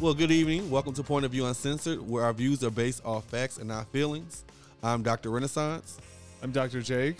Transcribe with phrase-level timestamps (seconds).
[0.00, 0.70] Well, good evening.
[0.70, 3.86] Welcome to Point of View Uncensored, where our views are based off facts and not
[3.88, 4.44] feelings.
[4.82, 5.28] I'm Dr.
[5.28, 5.98] Renaissance.
[6.42, 6.80] I'm Dr.
[6.80, 7.18] Jake.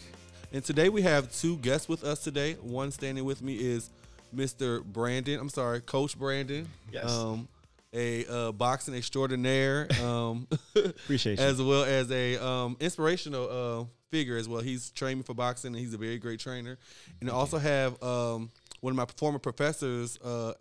[0.51, 2.55] And today we have two guests with us today.
[2.55, 3.91] One standing with me is
[4.35, 4.83] Mr.
[4.83, 5.39] Brandon.
[5.39, 6.67] I'm sorry, Coach Brandon.
[6.91, 7.05] Yes.
[7.05, 7.49] Um,
[7.93, 9.87] a uh, boxing extraordinaire.
[10.03, 11.45] Um, Appreciate you.
[11.45, 14.63] as well as a um, inspirational uh, figure as well.
[14.63, 16.79] He's trained me for boxing, and he's a very great trainer.
[17.21, 18.49] And I also have um,
[18.81, 20.55] one of my former professors uh,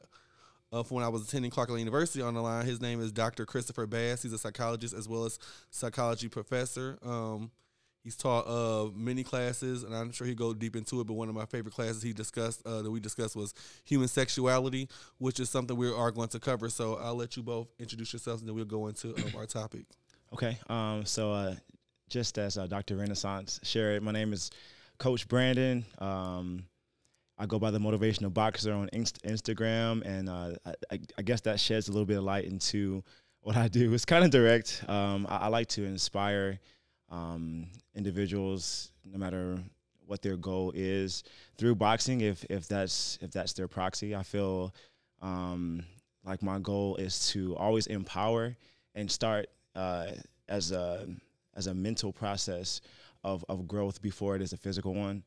[0.72, 2.66] uh, from when I was attending Clark Atlanta University on the line.
[2.66, 3.46] His name is Dr.
[3.46, 4.24] Christopher Bass.
[4.24, 5.40] He's a psychologist as well as
[5.72, 6.98] psychology professor.
[7.04, 7.52] Um,
[8.04, 11.08] he's taught uh, many classes, and I'm sure he'll go deep into it.
[11.08, 14.88] But one of my favorite classes he discussed uh, that we discussed was human sexuality,
[15.18, 16.70] which is something we are going to cover.
[16.70, 19.86] So I'll let you both introduce yourselves, and then we'll go into um, our topic.
[20.34, 20.58] Okay.
[20.70, 21.56] Um, so, uh,
[22.10, 22.98] just as uh, Dr.
[22.98, 24.50] Renaissance shared, my name is
[24.98, 25.86] Coach Brandon.
[26.00, 26.66] Um,
[27.40, 30.52] I go by the motivational boxer on Inst- Instagram, and uh,
[30.92, 33.02] I, I, guess that sheds a little bit of light into
[33.40, 33.94] what I do.
[33.94, 34.84] It's kind of direct.
[34.90, 36.60] Um, I, I, like to inspire
[37.10, 39.58] um, individuals, no matter
[40.06, 41.24] what their goal is,
[41.58, 42.20] through boxing.
[42.20, 44.76] If if that's if that's their proxy, I feel
[45.22, 45.84] um,
[46.26, 48.58] like my goal is to always empower
[48.96, 50.08] and start uh,
[50.50, 51.08] as a
[51.56, 52.82] as a mental process
[53.24, 55.24] of of growth before it is a physical one.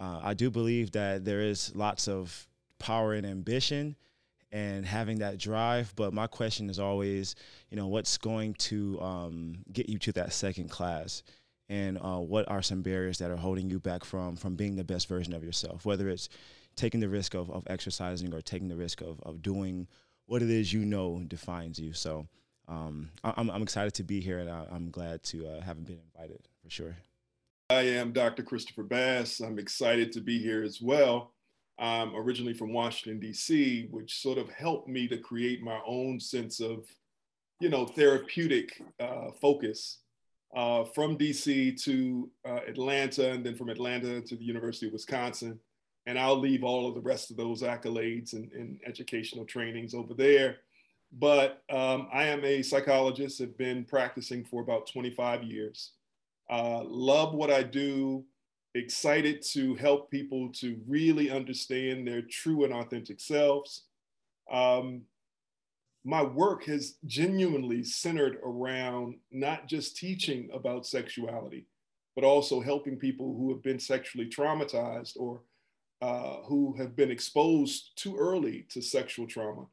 [0.00, 2.48] Uh, I do believe that there is lots of
[2.78, 3.94] power and ambition
[4.50, 5.92] and having that drive.
[5.94, 7.34] But my question is always,
[7.70, 11.22] you know, what's going to um, get you to that second class?
[11.68, 14.82] And uh, what are some barriers that are holding you back from from being the
[14.82, 15.84] best version of yourself?
[15.84, 16.28] Whether it's
[16.74, 19.86] taking the risk of, of exercising or taking the risk of, of doing
[20.26, 21.92] what it is you know defines you.
[21.92, 22.26] So
[22.66, 25.84] um, I, am I'm excited to be here, and I, am glad to uh, have
[25.84, 26.96] been invited for sure.
[27.70, 28.42] I am Dr.
[28.42, 29.38] Christopher Bass.
[29.38, 31.34] I'm excited to be here as well.
[31.78, 36.58] I'm originally from Washington, D.C., which sort of helped me to create my own sense
[36.58, 36.84] of,
[37.60, 40.00] you know, therapeutic uh, focus
[40.56, 41.76] uh, from D.C.
[41.76, 45.56] to uh, Atlanta, and then from Atlanta to the University of Wisconsin.
[46.06, 50.12] And I'll leave all of the rest of those accolades and, and educational trainings over
[50.12, 50.56] there.
[51.12, 55.92] But um, I am a psychologist, have been practicing for about 25 years.
[56.50, 58.24] Uh, love what I do,
[58.74, 63.84] excited to help people to really understand their true and authentic selves.
[64.50, 65.02] Um,
[66.04, 71.66] my work has genuinely centered around not just teaching about sexuality,
[72.16, 75.42] but also helping people who have been sexually traumatized or
[76.02, 79.66] uh, who have been exposed too early to sexual trauma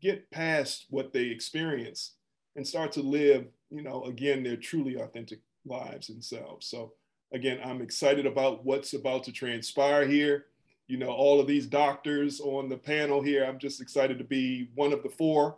[0.00, 2.14] get past what they experience
[2.56, 6.66] and start to live, you know, again, their truly authentic lives themselves.
[6.66, 6.92] So
[7.32, 10.46] again, I'm excited about what's about to transpire here.
[10.88, 14.68] You know, all of these doctors on the panel here, I'm just excited to be
[14.74, 15.56] one of the four.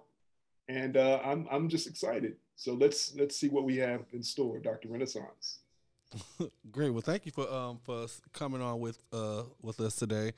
[0.69, 2.37] And uh, I'm, I'm just excited.
[2.57, 4.89] So let's let's see what we have in store, Dr.
[4.89, 5.59] Renaissance.
[6.71, 6.91] Great.
[6.91, 10.33] Well, thank you for um for coming on with uh with us today.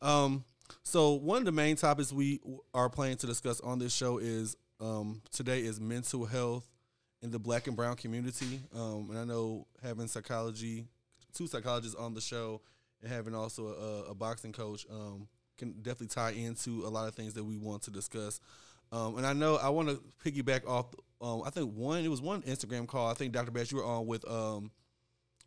[0.00, 0.44] Um,
[0.82, 2.40] so one of the main topics we
[2.74, 6.66] are planning to discuss on this show is um today is mental health
[7.22, 8.60] in the black and brown community.
[8.74, 10.84] Um, and I know having psychology,
[11.32, 12.60] two psychologists on the show,
[13.02, 17.14] and having also a, a boxing coach um, can definitely tie into a lot of
[17.14, 18.40] things that we want to discuss.
[18.90, 20.86] Um, and I know I want to piggyback off.
[21.20, 23.08] Um, I think one it was one Instagram call.
[23.08, 23.50] I think Dr.
[23.50, 24.70] Bass you were on with um,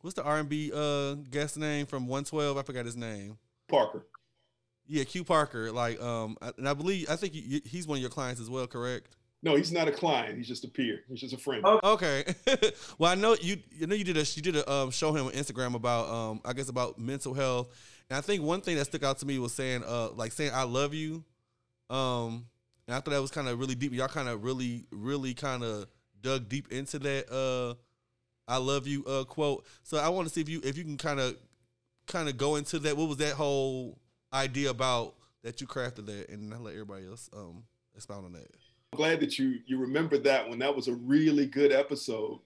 [0.01, 2.57] what's the R and B uh, guest name from One Twelve?
[2.57, 3.37] I forgot his name.
[3.67, 4.05] Parker.
[4.87, 5.71] Yeah, Q Parker.
[5.71, 8.65] Like, um, and I believe I think he's one of your clients as well.
[8.65, 9.07] Correct?
[9.45, 10.37] No, he's not a client.
[10.37, 11.01] He's just a peer.
[11.07, 11.63] He's just a friend.
[11.63, 12.23] Okay.
[12.97, 13.57] well, I know you.
[13.69, 16.41] You know you did a you did a um, show him on Instagram about um
[16.43, 17.69] I guess about mental health,
[18.09, 20.49] and I think one thing that stuck out to me was saying uh like saying
[20.51, 21.23] I love you,
[21.91, 22.47] um,
[22.87, 23.93] and I thought that was kind of really deep.
[23.93, 25.85] Y'all kind of really really kind of
[26.23, 27.75] dug deep into that uh
[28.51, 29.67] I love you uh quote.
[29.83, 31.37] So I want to see if you if you can kind of
[32.07, 32.97] kind of go into that.
[32.97, 33.99] What was that whole
[34.33, 37.65] idea about that you crafted that, and I'll let everybody else um
[37.95, 38.47] expound on that
[38.95, 40.59] glad that you you remembered that one.
[40.59, 42.39] That was a really good episode.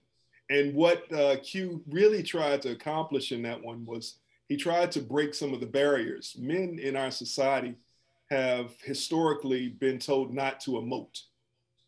[0.50, 4.16] And what uh, Q really tried to accomplish in that one was
[4.48, 6.36] he tried to break some of the barriers.
[6.38, 7.76] Men in our society
[8.30, 11.22] have historically been told not to emote.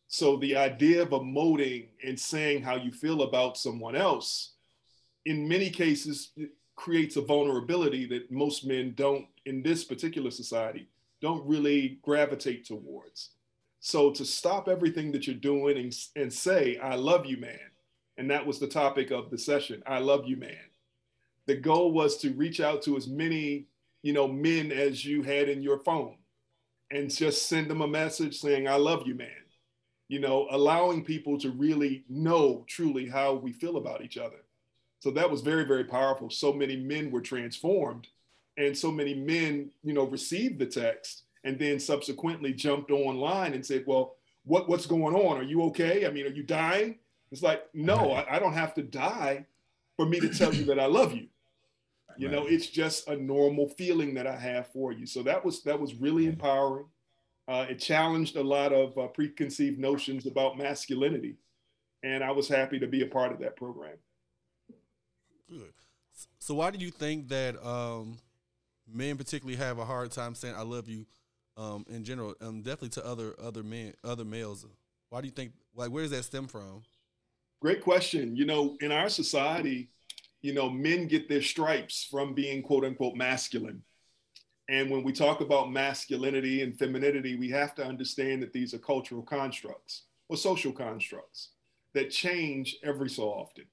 [0.07, 4.53] So the idea of emoting and saying how you feel about someone else,
[5.25, 6.33] in many cases,
[6.77, 10.89] creates a vulnerability that most men don't, in this particular society,
[11.21, 13.31] don't really gravitate towards.
[13.83, 17.59] So to stop everything that you're doing and, and say, I love you, man.
[18.19, 19.83] And that was the topic of the session.
[19.87, 20.57] I love you, man.
[21.47, 23.67] The goal was to reach out to as many,
[24.03, 26.17] you know, men as you had in your phone
[26.91, 29.29] and just send them a message saying, I love you, man.
[30.09, 34.45] you know, allowing people to really know truly how we feel about each other.
[35.01, 36.31] So that was very, very powerful.
[36.31, 38.09] So many men were transformed
[38.57, 43.65] and so many men, you know, received the text and then subsequently jumped online and
[43.65, 45.39] said, well, what, what's going on?
[45.39, 46.07] Are you okay?
[46.07, 46.99] I mean, are you dying?
[47.31, 49.47] It's like, no, I, I don't have to die
[49.97, 51.29] for me to tell you that I love you.
[52.19, 52.37] You right.
[52.37, 55.07] know, it's just a normal feeling that I have for you.
[55.07, 56.87] So that was that was really empowering.
[57.49, 61.37] Uh, it challenged a lot of uh, preconceived notions about masculinity,
[62.03, 63.97] and I was happy to be a part of that program.
[65.49, 65.73] Good.
[66.39, 68.19] So why do you think that um,
[68.87, 71.07] men particularly have a hard time saying "I love you"
[71.57, 74.67] um, in general, um, definitely to other other men, other males?
[75.11, 75.53] Why do you think?
[75.75, 76.83] Like, where does that stem from?
[77.61, 78.35] Great question.
[78.37, 79.91] You know, in our society,
[80.41, 83.83] you know, men get their stripes from being quote unquote masculine.
[84.69, 88.79] And when we talk about masculinity and femininity, we have to understand that these are
[88.79, 91.51] cultural constructs or social constructs
[91.95, 93.65] that change every so often.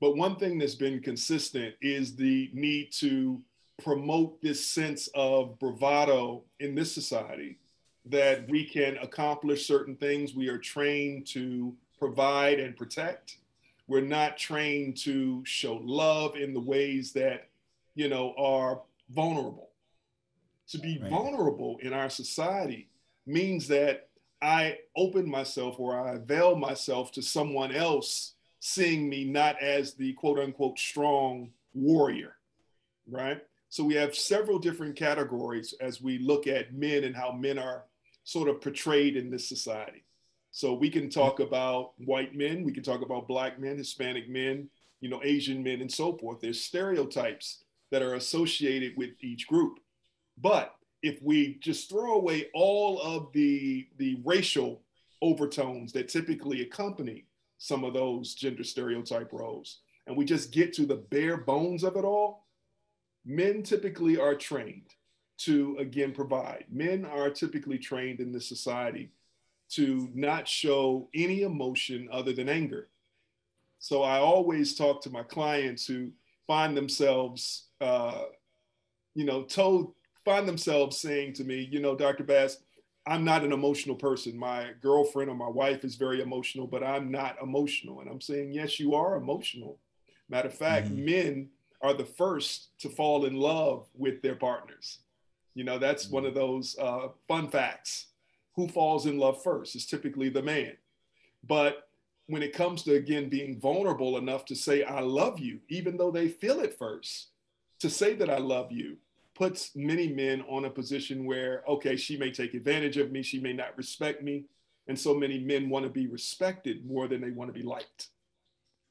[0.00, 3.40] But one thing that's been consistent is the need to
[3.82, 7.58] promote this sense of bravado in this society
[8.06, 13.38] that we can accomplish certain things we are trained to provide and protect.
[13.88, 17.48] We're not trained to show love in the ways that,
[17.94, 18.80] you know, are
[19.10, 19.70] vulnerable.
[20.70, 21.10] To be right.
[21.10, 22.88] vulnerable in our society
[23.26, 24.08] means that
[24.42, 30.12] I open myself or I avail myself to someone else seeing me not as the
[30.14, 32.36] quote unquote strong warrior,
[33.08, 33.42] right?
[33.76, 37.84] So we have several different categories as we look at men and how men are
[38.24, 40.02] sort of portrayed in this society.
[40.50, 44.70] So we can talk about white men, we can talk about black men, Hispanic men,
[45.02, 46.40] you know, Asian men, and so forth.
[46.40, 49.78] There's stereotypes that are associated with each group.
[50.38, 54.80] But if we just throw away all of the, the racial
[55.20, 57.26] overtones that typically accompany
[57.58, 61.96] some of those gender stereotype roles, and we just get to the bare bones of
[61.96, 62.45] it all,
[63.26, 64.94] men typically are trained
[65.38, 66.64] to, again, provide.
[66.70, 69.10] Men are typically trained in this society
[69.72, 72.88] to not show any emotion other than anger.
[73.78, 76.12] So I always talk to my clients who
[76.46, 78.22] find themselves, uh,
[79.14, 79.94] you know, told,
[80.24, 82.24] find themselves saying to me, you know, Dr.
[82.24, 82.58] Bass,
[83.06, 84.36] I'm not an emotional person.
[84.36, 88.00] My girlfriend or my wife is very emotional, but I'm not emotional.
[88.00, 89.78] And I'm saying, yes, you are emotional.
[90.28, 91.04] Matter of fact, mm-hmm.
[91.04, 91.48] men
[91.82, 94.98] are the first to fall in love with their partners.
[95.54, 96.14] You know, that's mm-hmm.
[96.14, 98.08] one of those uh, fun facts
[98.54, 100.72] who falls in love first is typically the man.
[101.46, 101.88] But
[102.26, 106.10] when it comes to, again, being vulnerable enough to say, I love you, even though
[106.10, 107.28] they feel it first,
[107.80, 108.96] to say that I love you
[109.34, 113.38] puts many men on a position where, okay, she may take advantage of me, she
[113.38, 114.46] may not respect me.
[114.88, 118.08] And so many men want to be respected more than they want to be liked.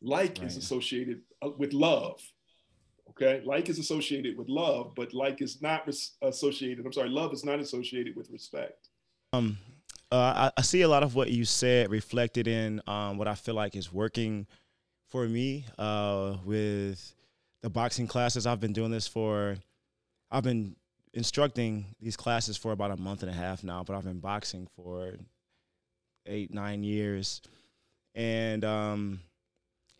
[0.01, 0.47] Like right.
[0.47, 2.21] is associated uh, with love.
[3.17, 3.41] Okay.
[3.45, 5.89] Like is associated with love, but like is not
[6.21, 6.85] associated.
[6.85, 8.89] I'm sorry, love is not associated with respect.
[9.31, 9.57] Um,
[10.11, 13.35] uh, I, I, see a lot of what you said reflected in um, what I
[13.35, 14.47] feel like is working
[15.07, 17.15] for me uh, with
[17.61, 18.45] the boxing classes.
[18.45, 19.57] I've been doing this for,
[20.29, 20.75] I've been
[21.13, 24.67] instructing these classes for about a month and a half now, but I've been boxing
[24.75, 25.15] for
[26.25, 27.41] eight, nine years.
[28.13, 29.21] And, um,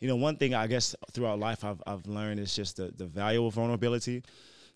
[0.06, 3.08] you know, one thing I guess throughout life I've, I've learned is just the, the
[3.08, 4.22] value of vulnerability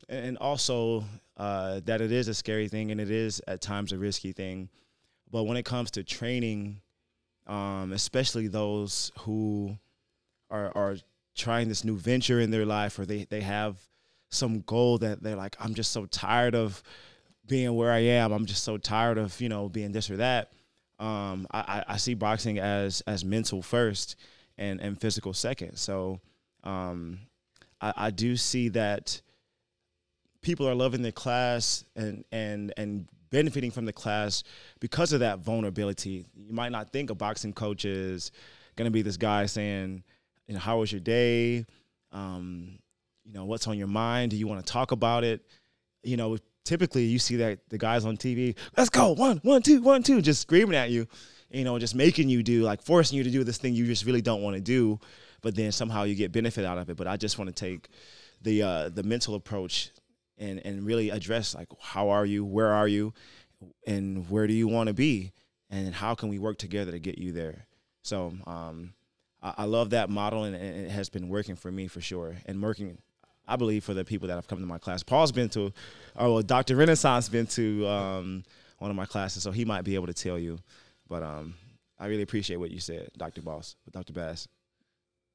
[0.10, 1.04] and also
[1.38, 4.70] uh, that it is a scary thing and it is at times a risky thing.
[5.30, 6.82] But when it comes to training,
[7.46, 9.78] um, especially those who
[10.50, 10.98] are are
[11.36, 13.78] trying this new venture in their life or they, they have
[14.32, 16.82] some goal that they're like, I'm just so tired of
[17.46, 18.32] being where I am.
[18.32, 20.54] I'm just so tired of, you know, being this or that.
[20.98, 24.16] Um, I, I see boxing as as mental first
[24.60, 25.78] and, and physical second.
[25.78, 26.20] So
[26.64, 27.20] um,
[27.82, 29.20] I, I do see that
[30.42, 34.44] people are loving the class and and and benefiting from the class
[34.80, 36.26] because of that vulnerability.
[36.36, 38.32] You might not think a boxing coach is
[38.76, 40.04] going to be this guy saying,
[40.48, 41.66] you know, how was your day?
[42.12, 42.80] Um,
[43.24, 44.32] you know, what's on your mind?
[44.32, 45.46] Do you want to talk about it?
[46.02, 49.80] You know, typically you see that the guys on TV, let's go, one, one, two,
[49.82, 51.08] one, two, just screaming at you,
[51.52, 54.06] you know, just making you do, like forcing you to do this thing you just
[54.06, 55.00] really don't want to do,
[55.42, 56.98] but then somehow you get benefit out of it.
[56.98, 57.90] But I just want to take
[58.42, 59.92] the uh, the mental approach
[60.38, 63.14] and and really address like how are you, where are you,
[63.86, 65.32] and where do you want to be,
[65.70, 67.66] and how can we work together to get you there.
[68.04, 68.94] So um,
[69.42, 72.36] I, I, love that model, and, and, it has been working for me for sure,
[72.46, 72.98] and working.
[73.48, 75.02] I believe for the people that have come to my class.
[75.02, 75.74] Paul's been to,
[76.16, 76.76] oh, Dr.
[76.76, 78.44] Renaissance been to um,
[78.78, 80.60] one of my classes, so he might be able to tell you.
[81.10, 81.56] But um,
[81.98, 83.42] I really appreciate what you said, Dr.
[83.42, 84.14] Boss, with Dr.
[84.14, 84.48] Bass.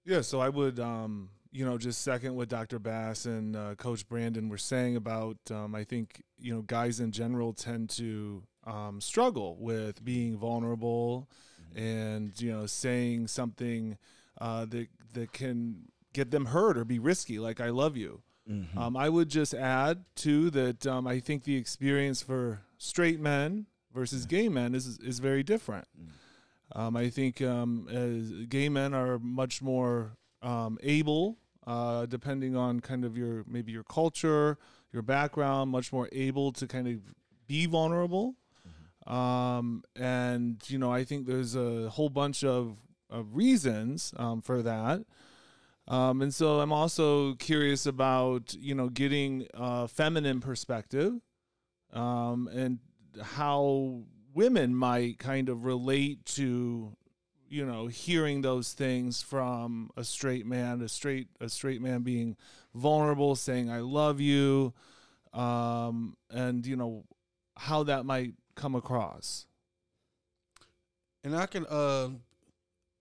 [0.06, 2.78] Yeah, so I would, um, you know, just second what Dr.
[2.78, 5.36] Bass and uh, Coach Brandon were saying about.
[5.50, 11.28] Um, I think you know, guys in general tend to um, struggle with being vulnerable
[11.60, 11.78] mm-hmm.
[11.78, 13.98] and you know saying something
[14.40, 18.78] uh, that that can get them hurt or be risky, like "I love you." Mm-hmm.
[18.78, 23.66] Um, I would just add too that um, I think the experience for straight men
[23.94, 25.86] versus gay men is is very different.
[25.98, 26.08] Mm.
[26.72, 33.04] Um, I think um, gay men are much more um, able, uh, depending on kind
[33.04, 34.58] of your maybe your culture,
[34.92, 37.00] your background, much more able to kind of
[37.46, 38.34] be vulnerable.
[38.66, 39.12] Mm-hmm.
[39.12, 42.78] Um, and you know, I think there's a whole bunch of,
[43.10, 45.04] of reasons um, for that.
[45.86, 51.20] Um, and so I'm also curious about you know getting a feminine perspective
[51.92, 52.78] um, and
[53.22, 54.02] how
[54.34, 56.96] women might kind of relate to
[57.48, 62.36] you know hearing those things from a straight man a straight a straight man being
[62.74, 64.72] vulnerable saying i love you
[65.32, 67.04] um, and you know
[67.56, 69.46] how that might come across
[71.22, 72.08] and i can uh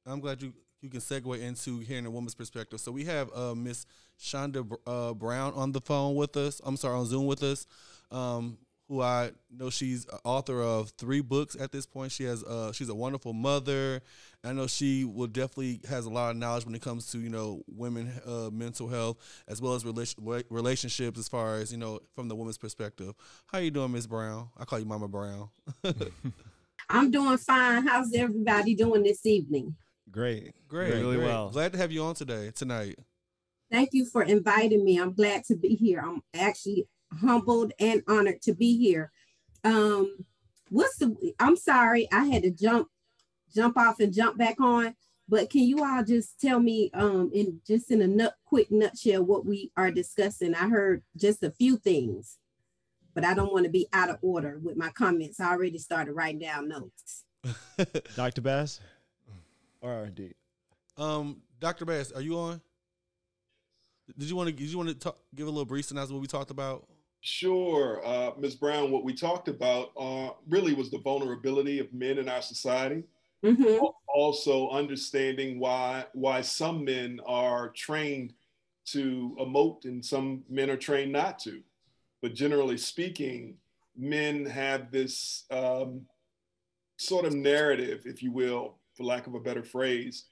[0.06, 0.54] i'm glad you
[0.84, 2.80] you can segue into hearing a woman's perspective.
[2.82, 3.86] So we have uh, Miss
[4.20, 6.62] Shunda uh, Brown on the phone with us.
[6.66, 7.66] I'm sorry, on Zoom with us.
[8.12, 8.58] Um,
[8.94, 12.12] who I know she's author of three books at this point.
[12.12, 14.02] She has uh, she's a wonderful mother.
[14.44, 17.30] I know she will definitely has a lot of knowledge when it comes to you
[17.30, 22.00] know women uh, mental health as well as relation, relationships as far as you know
[22.14, 23.14] from the woman's perspective.
[23.48, 24.50] How you doing, Miss Brown?
[24.58, 25.50] I call you Mama Brown.
[26.90, 27.88] I'm doing fine.
[27.88, 29.76] How's everybody doing this evening?
[30.12, 30.54] Great.
[30.68, 30.94] Great.
[30.94, 31.26] Really great.
[31.26, 31.50] well.
[31.50, 33.00] Glad to have you on today, tonight.
[33.72, 35.00] Thank you for inviting me.
[35.00, 36.04] I'm glad to be here.
[36.06, 36.86] I'm actually
[37.22, 39.12] humbled and honored to be here.
[39.64, 40.26] Um,
[40.70, 42.90] what's the I'm sorry, I had to jump,
[43.54, 44.96] jump off and jump back on.
[45.30, 49.24] But can you all just tell me um in just in a nut quick nutshell
[49.24, 50.54] what we are discussing?
[50.54, 52.38] I heard just a few things,
[53.14, 55.40] but I don't want to be out of order with my comments.
[55.40, 57.24] I already started writing down notes.
[58.16, 58.42] Dr.
[58.42, 58.80] Bass?
[59.82, 60.34] R&D.
[60.98, 61.86] Um, Dr.
[61.86, 62.62] Bass, are you on?
[64.18, 64.54] Did you want to?
[64.54, 66.88] Did you want to talk, give a little brief synopsis what we talked about?
[67.26, 68.56] Sure, uh, Ms.
[68.56, 68.92] Brown.
[68.92, 73.04] What we talked about uh, really was the vulnerability of men in our society.
[73.46, 73.86] Mm-hmm.
[74.08, 78.34] Also, understanding why why some men are trained
[78.88, 81.62] to emote and some men are trained not to.
[82.22, 83.56] But generally speaking,
[83.98, 86.02] men have this um,
[86.98, 90.26] sort of narrative, if you will, for lack of a better phrase,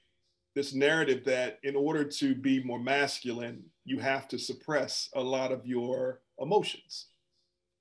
[0.54, 5.52] this narrative that in order to be more masculine, you have to suppress a lot
[5.52, 7.08] of your emotions.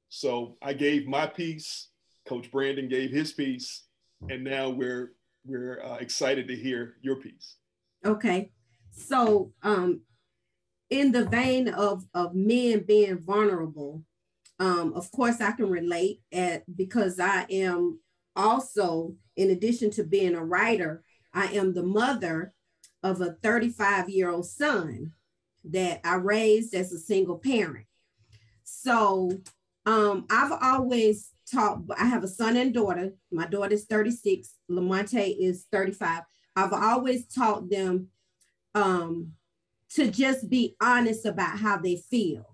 [0.09, 1.89] So I gave my piece,
[2.27, 3.85] Coach Brandon gave his piece,
[4.29, 5.13] and now we're
[5.43, 7.55] we're uh, excited to hear your piece.
[8.05, 8.51] Okay,
[8.91, 10.01] so um,
[10.89, 14.03] in the vein of of men being vulnerable,
[14.59, 17.99] um, of course I can relate at because I am
[18.35, 21.03] also, in addition to being a writer,
[21.33, 22.53] I am the mother
[23.03, 25.13] of a 35 year old son
[25.65, 27.85] that I raised as a single parent.
[28.63, 29.31] So
[29.85, 33.13] um, I've always taught, I have a son and daughter.
[33.31, 36.23] My daughter is 36, Lamonte is 35.
[36.55, 38.07] I've always taught them
[38.75, 39.33] um,
[39.91, 42.45] to just be honest about how they feel.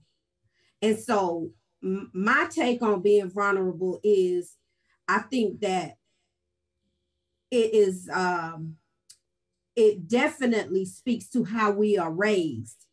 [0.81, 1.51] And so
[1.83, 4.55] m- my take on being vulnerable is
[5.07, 5.97] I think that
[7.51, 8.75] it is um,
[9.75, 12.86] it definitely speaks to how we are raised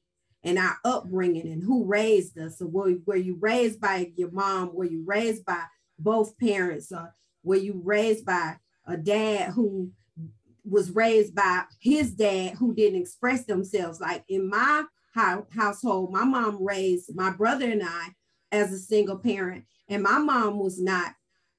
[0.44, 2.58] and our upbringing and who raised us.
[2.58, 4.74] So were, were you raised by your mom?
[4.74, 5.62] Were you raised by
[5.98, 6.92] both parents?
[6.92, 9.90] Or were you raised by a dad who
[10.68, 14.00] was raised by his dad who didn't express themselves?
[14.00, 14.84] Like in my
[15.14, 18.08] household, my mom raised my brother and I
[18.52, 21.12] as a single parent, and my mom was not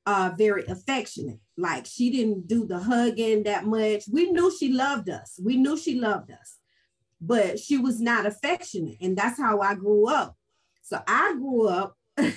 [0.06, 1.40] uh, very affectionate.
[1.58, 4.04] Like she didn't do the hugging that much.
[4.12, 5.40] We knew she loved us.
[5.44, 6.58] We knew she loved us,
[7.26, 8.98] but she was not affectionate.
[9.02, 10.36] And that's how I grew up.
[10.82, 12.34] So I grew up, and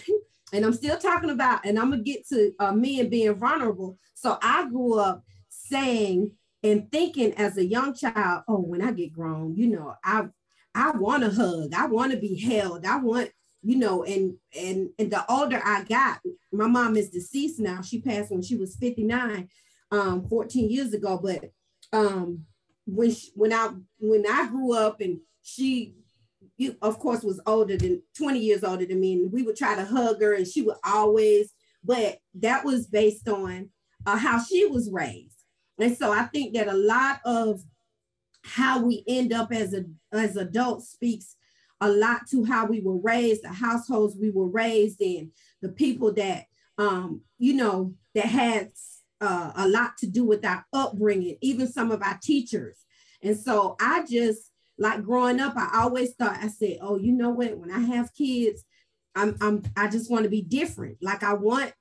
[0.52, 3.98] I'm still talking about, and I'm gonna get to uh, me and being vulnerable.
[4.14, 9.12] So I grew up saying and thinking as a young child, oh, when I get
[9.12, 10.26] grown, you know, I
[10.74, 11.74] I want a hug.
[11.74, 12.86] I want to be held.
[12.86, 13.30] I want
[13.62, 16.20] you know, and and and the older I got,
[16.52, 17.82] my mom is deceased now.
[17.82, 19.48] She passed when she was 59,
[19.90, 21.20] um, 14 years ago.
[21.22, 21.50] But
[21.92, 22.44] um,
[22.88, 25.94] when she, when I when I grew up and she,
[26.56, 29.76] you, of course, was older than 20 years older than me, and we would try
[29.76, 31.52] to hug her, and she would always.
[31.84, 33.70] But that was based on
[34.06, 35.44] uh, how she was raised.
[35.78, 37.60] and so I think that a lot of
[38.42, 41.36] how we end up as a as adults speaks
[41.80, 45.30] a lot to how we were raised, the households we were raised in,
[45.62, 46.46] the people that
[46.78, 48.70] um, you know that had
[49.20, 52.84] uh, a lot to do with our upbringing, even some of our teachers.
[53.22, 57.30] And so I just like growing up, I always thought I said, "Oh, you know
[57.30, 57.58] what?
[57.58, 58.64] When I have kids,
[59.14, 60.98] I'm I'm I just want to be different.
[61.02, 61.72] Like I want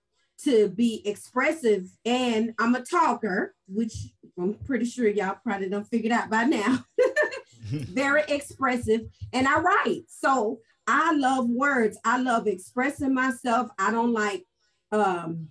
[0.44, 3.94] to be expressive, and I'm a talker, which
[4.38, 6.80] I'm pretty sure y'all probably don't figured out by now.
[7.70, 9.02] Very expressive,
[9.34, 10.04] and I write.
[10.08, 12.00] So I love words.
[12.04, 13.70] I love expressing myself.
[13.78, 14.46] I don't like
[14.92, 15.50] um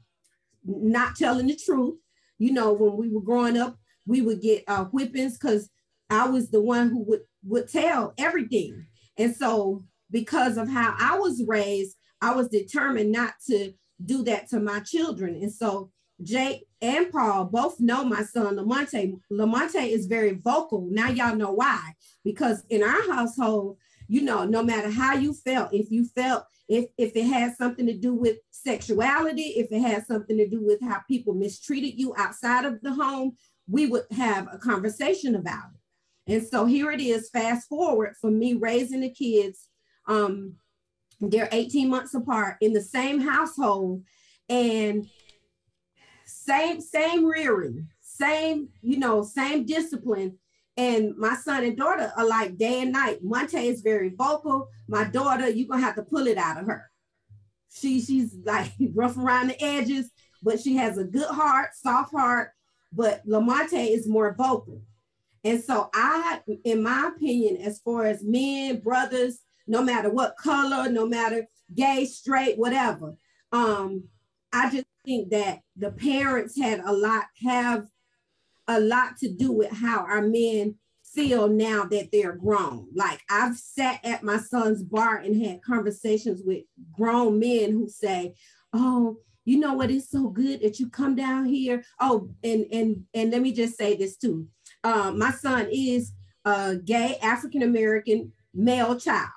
[0.66, 1.96] not telling the truth.
[2.38, 5.70] You know, when we were growing up, we would get uh, whippings because
[6.10, 8.86] I was the one who would would tell everything.
[9.18, 13.72] And so, because of how I was raised, I was determined not to
[14.04, 15.36] do that to my children.
[15.36, 15.90] And so,
[16.22, 19.18] Jake and Paul both know my son Lamonte.
[19.30, 20.86] Lamonte is very vocal.
[20.90, 21.92] Now y'all know why.
[22.24, 26.86] Because in our household, you know, no matter how you felt, if you felt if
[26.98, 30.80] if it has something to do with sexuality, if it has something to do with
[30.80, 33.36] how people mistreated you outside of the home,
[33.68, 36.32] we would have a conversation about it.
[36.32, 39.68] And so here it is, fast forward for me raising the kids.
[40.06, 40.54] Um,
[41.20, 44.02] they're 18 months apart in the same household
[44.48, 45.06] and
[46.26, 50.38] same, same rearing, same, you know, same discipline.
[50.76, 53.20] And my son and daughter are like day and night.
[53.22, 54.68] Monte is very vocal.
[54.88, 56.90] My daughter, you're gonna have to pull it out of her.
[57.70, 60.10] She she's like rough around the edges,
[60.42, 62.50] but she has a good heart, soft heart.
[62.92, 64.82] But Lamonte is more vocal.
[65.44, 70.90] And so I, in my opinion, as far as men, brothers, no matter what color,
[70.90, 73.14] no matter gay, straight, whatever,
[73.52, 74.04] um,
[74.52, 77.86] I just think that the parents had a lot have
[78.68, 82.88] a lot to do with how our men feel now that they're grown.
[82.94, 88.34] Like I've sat at my son's bar and had conversations with grown men who say,
[88.72, 89.90] "Oh, you know what?
[89.90, 93.78] It's so good that you come down here." Oh, and and and let me just
[93.78, 94.48] say this too.
[94.84, 96.12] Um, my son is
[96.44, 99.30] a gay African American male child.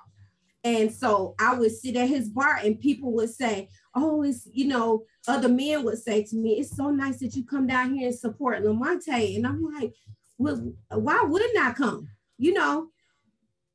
[0.64, 3.70] And so I would sit at his bar and people would say,
[4.02, 7.44] Oh, it's, you know, other men would say to me, It's so nice that you
[7.44, 9.36] come down here and support Lamonte.
[9.36, 9.94] And I'm like,
[10.38, 12.08] Well, why wouldn't I come?
[12.38, 12.88] You know,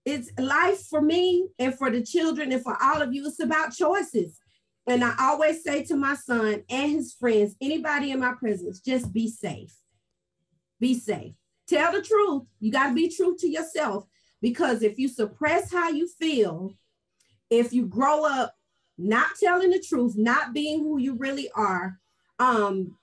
[0.05, 3.27] it's life for me and for the children and for all of you.
[3.27, 4.39] It's about choices.
[4.87, 9.13] And I always say to my son and his friends, anybody in my presence, just
[9.13, 9.75] be safe.
[10.79, 11.35] Be safe.
[11.67, 12.43] Tell the truth.
[12.61, 14.05] You got to be true to yourself
[14.43, 16.75] because if you suppress how you feel,
[17.49, 18.55] if you grow up
[18.97, 21.99] not telling the truth, not being who you really are,
[22.39, 22.97] um,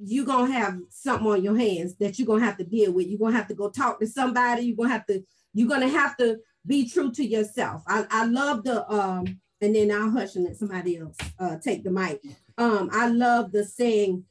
[0.00, 3.06] you're gonna have something on your hands that you're gonna have to deal with.
[3.06, 6.16] You're gonna have to go talk to somebody, you're gonna have to, you're gonna have
[6.18, 7.82] to be true to yourself.
[7.86, 11.82] I, I love the um, and then I'll hush and let somebody else uh take
[11.82, 12.22] the mic.
[12.56, 14.24] Um, I love the saying,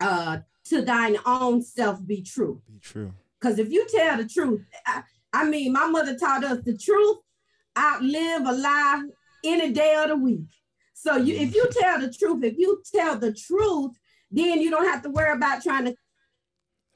[0.00, 2.60] uh, to thine own self be true.
[2.66, 3.12] Be true.
[3.40, 7.18] Because if you tell the truth, I, I mean, my mother taught us the truth
[7.76, 9.02] outlive a lie
[9.44, 10.48] any day of the week.
[10.94, 13.92] So you, if you tell the truth, if you tell the truth,
[14.30, 15.96] then you don't have to worry about trying to.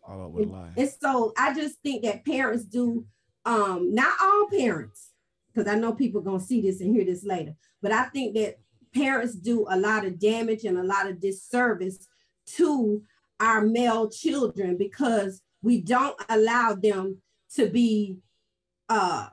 [0.02, 0.70] All a lie.
[0.76, 3.04] And so I just think that parents do,
[3.44, 5.10] um, not all parents,
[5.52, 8.58] because I know people gonna see this and hear this later, but I think that
[8.94, 12.08] parents do a lot of damage and a lot of disservice
[12.56, 13.02] to
[13.40, 17.18] our male children because we don't allow them
[17.54, 18.18] to be
[18.88, 19.28] uh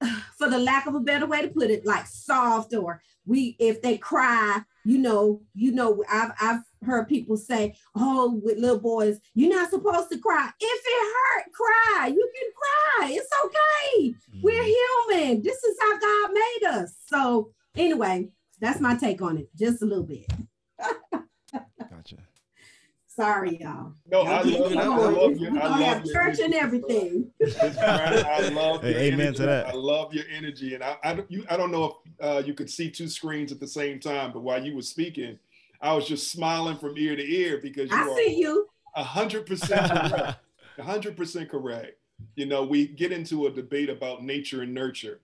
[0.38, 3.82] for the lack of a better way to put it like soft or we if
[3.82, 9.18] they cry you know you know i've i've heard people say oh with little boys
[9.34, 10.48] you're not supposed to cry.
[10.60, 12.06] If it hurt cry.
[12.08, 13.12] You can cry.
[13.12, 14.08] It's okay.
[14.08, 14.40] Mm-hmm.
[14.42, 15.42] we're human.
[15.42, 16.96] This is how god made us.
[17.06, 18.28] So anyway
[18.60, 20.26] that's my take on it just a little bit.
[23.18, 23.94] Sorry, y'all.
[24.08, 27.32] No, I love, we- I we We're gonna have your church and everything.
[27.42, 29.36] I love Hey, your amen energy.
[29.38, 29.66] to that.
[29.66, 31.92] I love your energy, and I, I, don't- you, I don't know if
[32.24, 35.36] uh, you could see two screens at the same time, but while you were speaking,
[35.82, 38.68] I was just smiling from ear to ear because you I are see you.
[38.94, 40.38] hundred percent correct.
[40.78, 41.98] Hundred percent correct.
[42.36, 45.18] You know, we get into a debate about nature and nurture,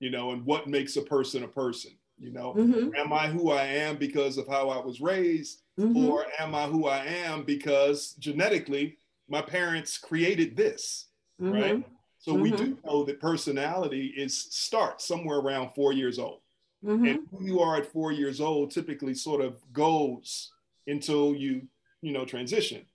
[0.00, 1.92] you know, and what makes a person a person.
[2.18, 5.94] You know, Mhm, am I who I am because of how I was raised, mhm.
[5.94, 11.06] or am I who I am because genetically my parents created this,
[11.48, 11.74] right?
[11.76, 11.84] Mhm,
[12.18, 12.56] So we Mhm.
[12.58, 16.40] do know that personality is starts somewhere around four years old,
[16.82, 17.08] mhm.
[17.08, 20.52] and who you are at four years old typically sort of goes
[20.86, 21.68] until you,
[22.02, 22.86] you know, transition.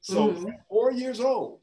[0.00, 0.52] So Mhm.
[0.68, 1.60] four years old,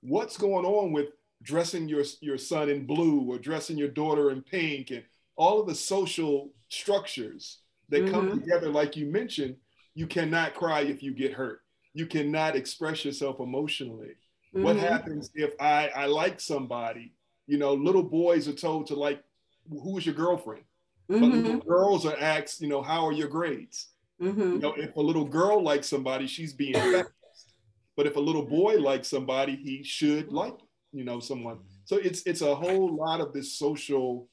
[0.00, 1.08] what's going on with
[1.42, 5.04] dressing your your son in blue or dressing your daughter in pink and
[5.36, 7.60] all of the social structures
[7.90, 9.56] that come together, like you mentioned,
[9.96, 11.62] you cannot cry if you get hurt.
[11.94, 14.14] You cannot express yourself emotionally.
[14.52, 14.80] What Mhm.
[14.80, 17.14] happens if I, I like somebody?
[17.46, 19.24] You know, little boys are told to like,
[19.68, 20.64] who is your girlfriend?
[21.08, 21.44] But Mhm.
[21.44, 23.88] little girls are asked, you know, how are your grades?
[24.20, 24.60] You Mhm.
[24.60, 27.54] know, if a little girl likes somebody, she's being fast.
[27.96, 30.58] But if a little boy likes somebody, he should like,
[30.92, 31.60] you know, someone.
[31.86, 34.28] So it's it's a whole lot of this social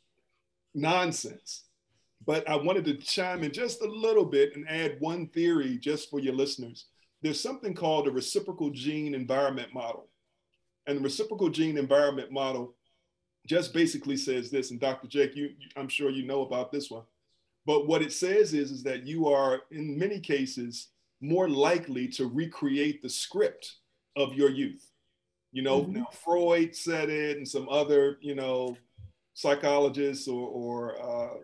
[0.73, 1.62] nonsense.
[2.25, 6.09] But I wanted to chime in just a little bit and add one theory just
[6.09, 6.85] for your listeners.
[7.21, 10.09] There's something called the reciprocal gene environment model.
[10.87, 12.75] And the reciprocal gene environment model
[13.47, 15.07] just basically says this, and Dr.
[15.07, 17.03] Jake, you, I'm sure you know about this one.
[17.65, 20.89] But what it says is, is that you are, in many cases,
[21.21, 23.75] more likely to recreate the script
[24.15, 24.85] of your youth.
[25.51, 25.89] You know, Mhm.
[25.89, 28.77] now Freud said it, and some other, you know,
[29.33, 31.37] psychologists or, or uh,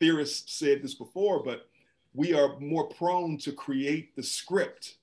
[0.00, 1.68] theorists said this before, but
[2.14, 4.96] we are more prone to create the script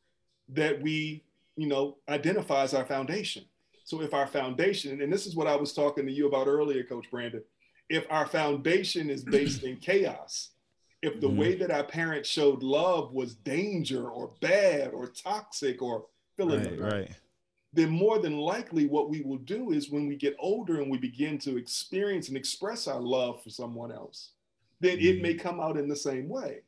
[0.50, 1.24] that we,
[1.56, 3.44] you know, identify as our foundation.
[3.84, 6.84] So if our foundation, and this is what I was talking to you about earlier,
[6.84, 7.44] Coach Brandon,
[7.90, 10.52] if our foundation is based in chaos,
[11.02, 11.36] if the Mhm.
[11.36, 16.64] way that our parents showed love was danger or bad or toxic or fill in
[16.64, 17.16] the Right, right.
[17.74, 20.98] then more than likely what we will do is when we get older and we
[20.98, 24.34] begin to experience and express our love for someone else,
[24.82, 25.22] then it Mhm.
[25.22, 26.64] may come out in the same way.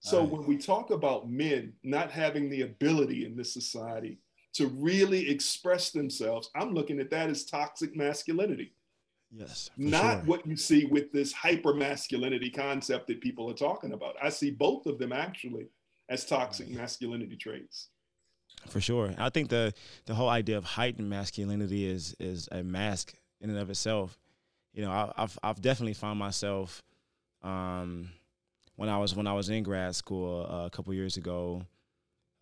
[0.00, 0.30] So Right.
[0.30, 4.18] when we talk about men not having the ability in this society
[4.54, 8.72] to really express themselves, I'm looking at that as toxic masculinity,
[9.30, 9.70] Yes.
[9.76, 10.24] not sure.
[10.24, 14.16] what you see with this hyper masculinity concept that people are talking about.
[14.22, 15.68] I see both of them actually
[16.08, 17.90] as toxic masculinity traits.
[18.68, 19.14] For sure.
[19.18, 19.72] I think the
[20.06, 24.18] the whole idea of heightened masculinity is is a mask in and of itself.
[24.72, 26.82] You know, I, I've I've definitely found myself
[27.42, 28.10] um,
[28.76, 31.62] when I was when I was in grad school uh, a couple years ago.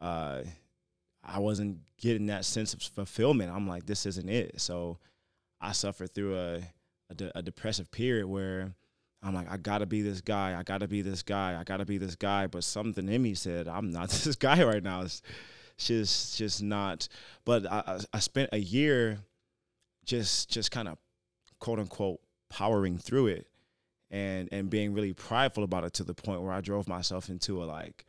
[0.01, 0.43] Uh,
[1.25, 3.51] I wasn't getting that sense of fulfillment.
[3.53, 4.61] I'm like, this isn't it.
[4.61, 4.99] So
[5.61, 6.63] I suffered through a
[7.11, 8.73] a, de- a depressive period where
[9.23, 10.57] I'm like, I gotta be this guy.
[10.59, 11.59] I gotta be this guy.
[11.59, 12.47] I gotta be this guy.
[12.47, 15.03] But something in me said, I'm not this guy right now.
[15.03, 15.23] It's
[15.77, 17.09] just just not.
[17.45, 19.19] But I, I- spent a year
[20.05, 20.97] just just kind of
[21.59, 23.47] quote unquote powering through it
[24.11, 27.63] and and being really prideful about it to the point where I drove myself into
[27.63, 28.05] a like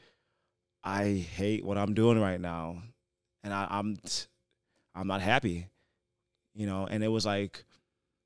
[0.83, 2.81] I hate what I'm doing right now
[3.43, 3.97] and I, I'm
[4.95, 5.67] I'm not happy
[6.55, 6.87] you know?
[6.89, 7.63] And it was like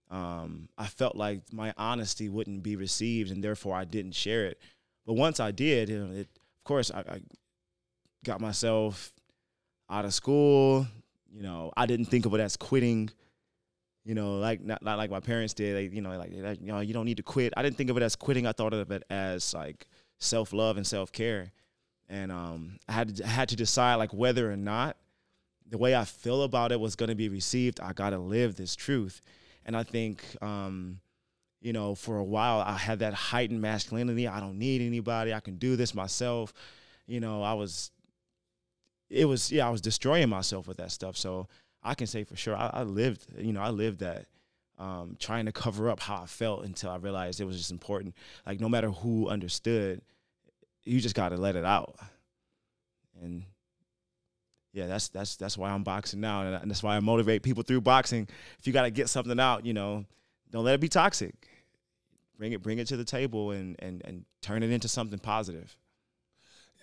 [0.10, 4.60] um, I felt like my honesty wouldn't be received and therefore I didn't share it.
[5.06, 7.22] But once I did you know, it, of course I, I
[8.26, 9.14] got myself
[9.90, 10.88] out of school
[11.32, 11.72] you know?
[11.76, 13.10] I didn't think of it as quitting
[14.06, 15.76] you know, like not, not like my parents did.
[15.76, 17.54] They, you know, like, like you know, you don't need to quit.
[17.56, 18.46] I didn't think of it as quitting.
[18.46, 19.88] I thought of it as like
[20.20, 21.52] self love and self care.
[22.10, 24.98] And um, I had to, I had to decide like whether or not
[25.70, 27.80] the way I feel about it was going to be received.
[27.80, 29.22] I got to live this truth.
[29.66, 31.00] And I think, um,
[31.62, 34.28] you know, for a while I had that heightened masculinity.
[34.28, 35.34] I don't need anybody.
[35.34, 36.54] I can do this myself.
[37.08, 37.92] You know, I was,
[39.10, 41.16] it was, yeah, I was destroying myself with that stuff.
[41.16, 41.48] So
[41.84, 44.26] I can say for sure I, I lived, you know, I lived that,
[44.80, 48.16] um, trying to cover up how I felt until I realized it was just important.
[48.46, 50.02] Like no matter who understood,
[50.84, 51.96] you just got to let it out.
[53.22, 53.44] And
[54.74, 57.82] yeah, that's that's that's why I'm boxing now, and that's why I motivate people through
[57.82, 58.28] boxing.
[58.60, 60.06] If you got to get something out, you know,
[60.50, 61.48] don't let it be toxic.
[62.38, 65.78] Bring it, bring it to the table, and and and turn it into something positive.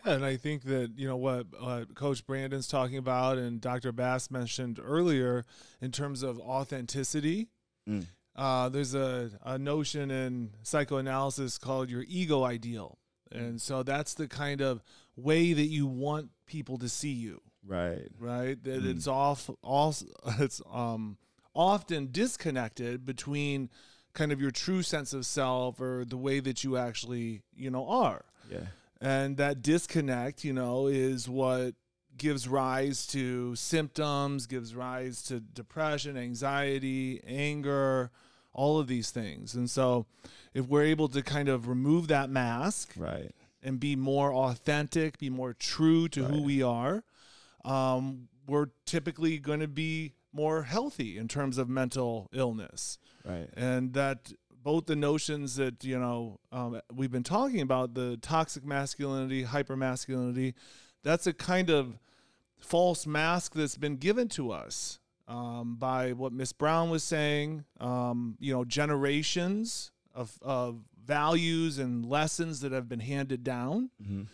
[0.05, 3.93] Yeah, and I think that you know what uh, Coach Brandon's talking about, and Dr.
[3.93, 5.45] Bass mentioned earlier
[5.81, 7.49] in terms of authenticity.
[7.89, 8.07] Mm.
[8.37, 12.99] Uh, there's a, a notion in psychoanalysis called your ego ideal,
[13.31, 14.83] and so that's the kind of
[15.17, 17.41] way that you want people to see you.
[17.67, 18.09] Right.
[18.19, 18.63] Right.
[18.65, 18.97] That Mm.
[18.97, 19.51] it's off.
[19.63, 20.07] Also,
[20.39, 21.19] it's um
[21.55, 23.69] often disconnected between
[24.15, 27.87] kind of your true sense of self or the way that you actually you know
[27.89, 28.25] are.
[28.51, 28.67] Yeah.
[29.01, 31.75] And that disconnect, you know, is what
[32.17, 38.11] gives rise to symptoms, gives rise to depression, anxiety, anger,
[38.53, 39.55] all of these things.
[39.55, 40.07] And so,
[40.53, 43.31] if we're able to kind of remove that mask Right.
[43.63, 47.05] and be more authentic, be more true to who we are,
[47.65, 53.49] um, we're typically going to be more healthy in terms of mental illness Right.
[53.55, 58.64] and that both the notions that you know um, we've been talking about the toxic
[58.64, 60.55] masculinity hyper masculinity
[61.03, 61.99] that's a kind of
[62.59, 67.64] false mask that's been given to us um, by what Miss Brown was saying.
[67.81, 73.90] Um, you know, generations of, of values and lessons that have been handed down.
[74.03, 74.27] Mhm.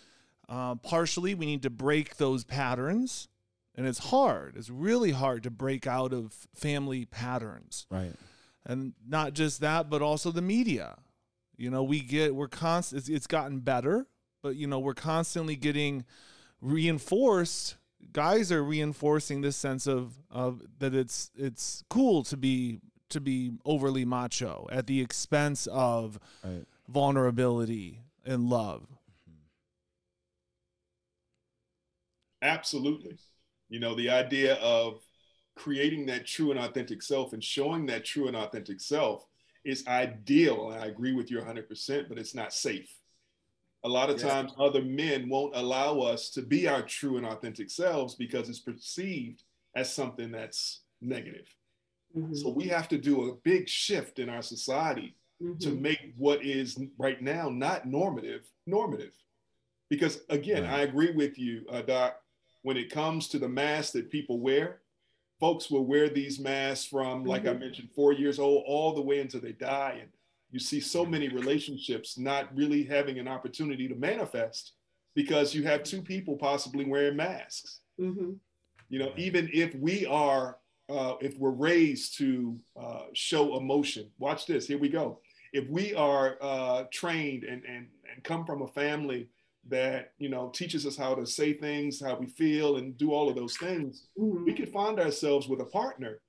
[0.48, 3.28] Uh, partially, we need to break those patterns,
[3.76, 4.56] and it's hard.
[4.56, 8.14] It's really hard to break out of family patterns, Right.
[8.66, 10.96] And not just that, but also the media.
[11.56, 13.00] You know, we get we're constant.
[13.00, 14.06] It's, it's gotten better,
[14.42, 16.04] but you know, we're constantly getting
[16.60, 17.76] reinforced.
[18.12, 23.52] Guys are reinforcing this sense of of that it's it's cool to be to be
[23.64, 26.64] overly macho at the expense of Right.
[26.88, 28.86] vulnerability and love.
[32.42, 33.18] Absolutely.
[33.68, 35.00] You know, the idea of
[35.56, 39.26] creating that true and authentic self and showing that true and authentic self
[39.64, 40.70] is ideal.
[40.70, 42.94] And I agree with you 100%, but it's not safe.
[43.84, 44.22] A lot of Yes.
[44.22, 48.60] times, other men won't allow us to be our true and authentic selves because it's
[48.60, 49.42] perceived
[49.74, 51.54] as something that's negative.
[52.14, 55.16] Mhm, So we have to do a big shift in our society
[55.60, 59.14] to mhm, make what is right now not normative normative
[59.88, 60.72] because again Right.
[60.72, 62.20] i agree with you uh, doc
[62.62, 64.80] when it comes to the mask that people wear
[65.38, 67.60] folks will wear these masks from like i Mhm.
[67.60, 69.98] mentioned four years old all the way until they die.
[70.00, 70.10] And
[70.50, 74.72] you see so many relationships not really having an opportunity to manifest
[75.14, 77.80] because you have two people possibly wearing masks.
[77.98, 78.38] Mhm,
[78.88, 84.46] you know even if we are uh, if we're raised to uh, show emotion watch
[84.46, 85.20] this here we go.
[85.52, 89.28] If we are uh, trained and, and and come from a family
[89.68, 93.28] that you know teaches us how to say things how we feel and do all
[93.28, 96.20] of those things mhm, we could find ourselves with a partner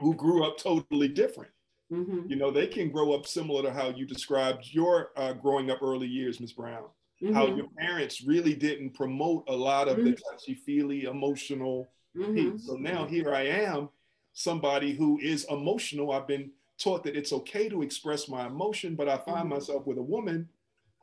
[0.00, 1.50] who grew up totally different
[1.90, 5.70] mhm, you know they can grow up similar to how you described your uh, growing
[5.70, 6.84] up early years miss brown
[7.30, 10.16] how mhm, your parents really didn't promote a lot of the Mhm.
[10.30, 11.90] touchy feely emotional
[12.32, 12.64] piece.
[12.64, 13.88] So now here I am,
[14.34, 16.12] somebody who is emotional.
[16.12, 19.48] I've been taught that it's okay to express my emotion, but I find Mhm.
[19.48, 20.48] myself with a woman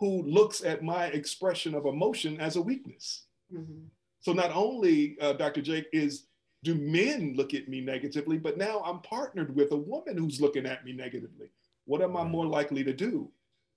[0.01, 3.27] who looks at my expression of emotion as a weakness.
[3.53, 3.85] mhm.
[4.19, 5.61] So not only, uh, Dr.
[5.61, 6.25] Jake, is
[6.63, 10.65] do men look at me negatively, but now I'm partnered with a woman who's looking
[10.65, 11.49] at me negatively.
[11.85, 13.31] What am I more likely to do?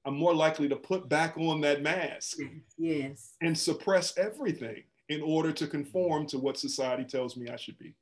[0.06, 2.38] I'm more likely to put back on that mask
[2.78, 3.36] Yes.
[3.42, 7.94] and suppress everything in order to conform to what society tells me I should be.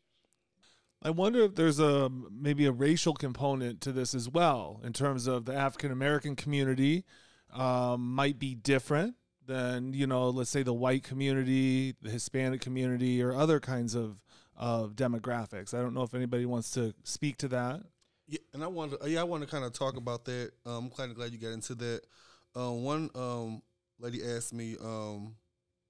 [1.02, 5.26] I wonder if there's a maybe a racial component to this as well, in terms
[5.26, 7.04] of the African American community
[7.52, 9.14] um, might be different
[9.46, 14.20] than you know, let's say the white community, the Hispanic community, or other kinds of
[14.56, 15.74] of demographics.
[15.74, 17.82] I don't know if anybody wants to speak to that.
[18.28, 20.52] Yeah, and I want to, yeah, I want to kind of talk about that.
[20.64, 22.02] Um, I'm kind of glad you got into that.
[22.54, 23.62] Um, one um,
[23.98, 25.34] lady asked me, um,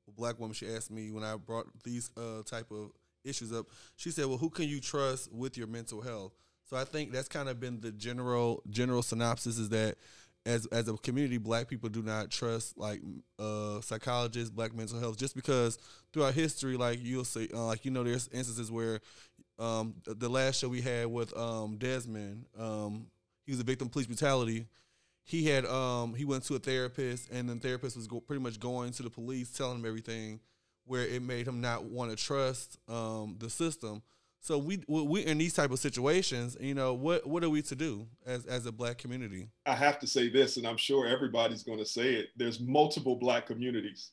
[0.08, 2.92] a black woman, she asked me when I brought these uh, type of
[3.24, 3.66] issues up.
[3.96, 6.32] She said, "Well, who can you trust with your mental health?"
[6.64, 9.96] So I think that's kind of been the general general synopsis is that
[10.44, 13.00] as as a community, black people do not trust like
[13.38, 15.78] uh, psychologists, black mental health, just because
[16.12, 19.00] throughout history, like you'll see, uh, like you know, there's instances where
[19.58, 23.06] um, the, last show we had with um, Desmond, um,
[23.44, 24.66] he was a victim of police brutality.
[25.24, 28.58] He had um, he went to a therapist, and the therapist was go, pretty much
[28.58, 30.40] going to the police, telling him everything,
[30.84, 34.02] where it made him not want to trust um, the system.
[34.42, 37.76] So we we in these type of situations, you know, what what are we to
[37.76, 39.48] do as as a black community?
[39.66, 42.30] I have to say this, and I'm sure everybody's going to say it.
[42.36, 44.10] There's multiple black communities.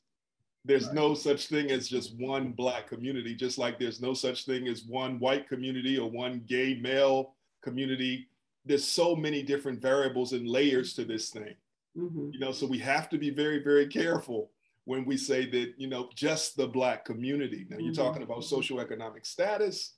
[0.64, 4.68] There's no such thing as just one black community, just like there's no such thing
[4.68, 8.28] as one white community or one gay male community.
[8.66, 11.56] There's so many different variables and layers to this thing.
[11.98, 12.34] Mhm.
[12.34, 14.52] You know, so we have to be very, very careful
[14.84, 17.66] when we say that, you know, just the black community.
[17.68, 17.96] Now you're Mhm.
[17.96, 19.96] talking about socioeconomic status.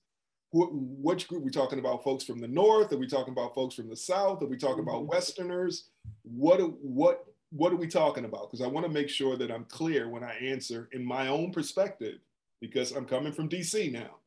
[0.51, 2.03] What, which group we talking about?
[2.03, 2.91] Folks from the north?
[2.91, 4.43] Are we talking about folks from the south?
[4.43, 5.07] Are we talking about Mhm.
[5.07, 5.85] Westerners?
[6.23, 8.49] What what what are we talking about?
[8.49, 11.51] Because I want to make sure that I'm clear when I answer in my own
[11.51, 12.19] perspective,
[12.61, 14.19] because I'm coming from DC now.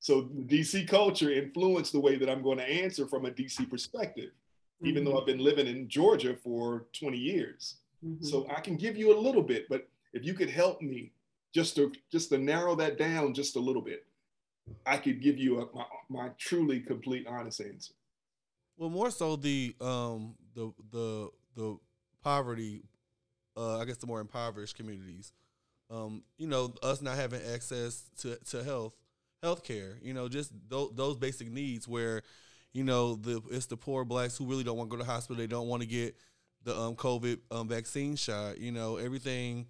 [0.00, 4.32] So DC culture influenced the way that I'm going to answer from a DC perspective,
[4.82, 7.76] even though I've been living in Georgia for 20 years.
[8.04, 8.24] Mhm.
[8.24, 11.12] So I can give you a little bit, but if you could help me
[11.52, 14.04] just to just to narrow that down just a little bit,
[14.86, 17.94] I could give you a, my, my truly complete honest answer.
[18.76, 21.76] Well, more so the um the the the
[22.22, 22.82] poverty,
[23.56, 25.32] uh, I guess the more impoverished communities.
[25.90, 28.94] Um, you know, us not having access to to health,
[29.42, 29.98] health care.
[30.02, 32.22] You know, just those those basic needs where,
[32.72, 35.12] you know, the it's the poor blacks who really don't want to go to the
[35.12, 35.36] hospital.
[35.36, 36.16] They don't want to get
[36.64, 38.58] the um COVID um vaccine shot.
[38.58, 39.66] You know, everything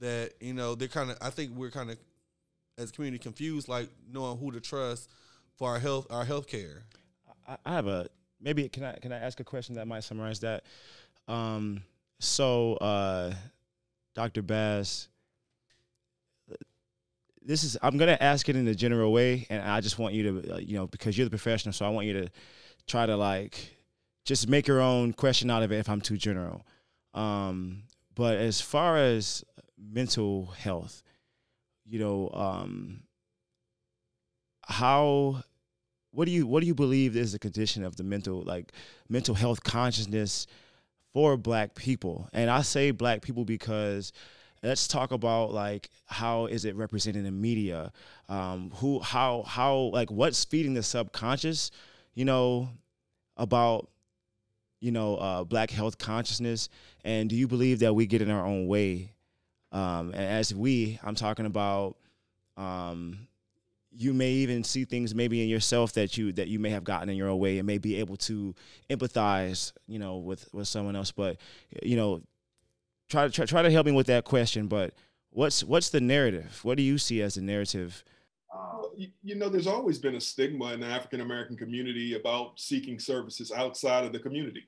[0.00, 1.18] that you know they're kind of.
[1.20, 1.98] I think we're kind of.
[2.78, 5.10] As community confused, like knowing who to trust
[5.56, 6.84] for our health our health care.
[7.46, 8.08] I, I have a
[8.40, 10.64] maybe can I can I ask a question that might summarize that?
[11.26, 11.82] Um,
[12.20, 13.34] so, uh,
[14.14, 14.42] Dr.
[14.42, 15.08] Bass,
[17.42, 20.22] this is I'm gonna ask it in a general way, and I just want you
[20.42, 22.28] to, uh, you know, because you're the professional, so I want you to
[22.86, 23.76] try to like
[24.24, 26.66] just make your own question out of it if I'm too general.
[27.14, 29.44] Um, but as far as
[29.78, 31.02] mental health,
[31.88, 33.00] you know, um,
[34.66, 35.42] how
[36.10, 38.72] what do you what do you believe is the condition of the mental like
[39.08, 40.46] mental health consciousness
[41.12, 42.28] for black people?
[42.32, 44.12] And i say black people because
[44.62, 47.92] let's talk about like how is it represented in media?
[48.28, 51.70] Um, who how how like what's feeding the subconscious
[52.14, 52.68] you know
[53.36, 53.88] about
[54.80, 56.68] you know uh, black health consciousness?
[57.04, 59.12] And do you believe that we get in our own way
[59.72, 61.96] um, and as we i'm talking about
[62.56, 63.28] um,
[63.98, 67.08] you may even see things maybe in yourself that you that you may have gotten
[67.08, 68.54] in your own way and may be able to
[68.90, 71.10] empathize you know with with someone else.
[71.10, 71.38] But
[71.82, 72.22] you know
[73.08, 74.68] try to try, try to help me with that question.
[74.68, 74.94] But
[75.30, 76.60] what's what's the narrative?
[76.62, 78.04] What do you see as the narrative?
[78.54, 82.58] Uh, you, you, know there's always been a stigma in the african american community about
[82.58, 84.64] seeking services outside of the community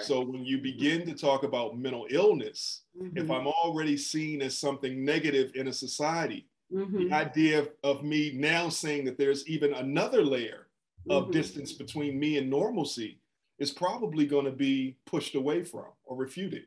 [0.00, 3.16] so when you begin to talk about mental illness mm-hmm.
[3.16, 7.08] if i'm already seen as something negative in a society Mm-hmm.
[7.08, 10.66] The idea of, of, me now saying that there's even another layer
[11.08, 11.32] of mm-hmm.
[11.32, 13.20] distance between me and normalcy
[13.58, 16.66] is probably going to be pushed away from or refuted.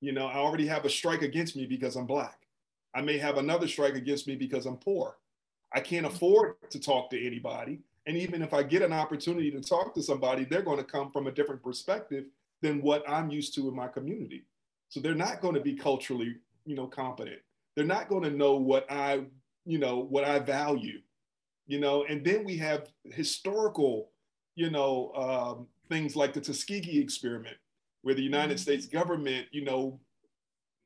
[0.00, 2.46] You know, I already have a strike against me because I'm Black.
[2.94, 5.16] I may have another strike against me because I'm poor.
[5.74, 6.16] I can't mm-hmm.
[6.16, 7.80] afford to talk to anybody.
[8.06, 11.10] And even if I get an opportunity to talk to somebody, they're going to come
[11.10, 12.24] from a different perspective
[12.62, 14.44] than what I'm used to in my community.
[14.88, 17.40] So they're not going to be culturally, you know, competent
[17.78, 19.20] they're not going to know what I,
[19.64, 20.98] you know, what I value,
[21.68, 22.04] you know.
[22.08, 24.10] And then we have historical,
[24.56, 27.56] you know, um, things like the Tuskegee experiment,
[28.02, 28.62] where the United mm-hmm.
[28.62, 30.00] States government, you know,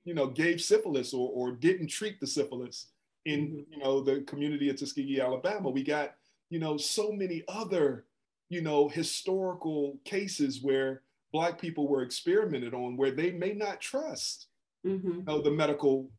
[0.04, 2.88] you know, gave syphilis or, or didn't treat the syphilis
[3.24, 3.72] in, mm-hmm.
[3.72, 5.70] you know, the community of Tuskegee, Alabama.
[5.70, 6.16] We got,
[6.50, 8.04] you know, so many other,
[8.50, 11.00] you know, historical cases where
[11.32, 14.48] Black people were experimented on where they may not trust,
[14.86, 15.08] mm-hmm.
[15.08, 16.10] you know, the medical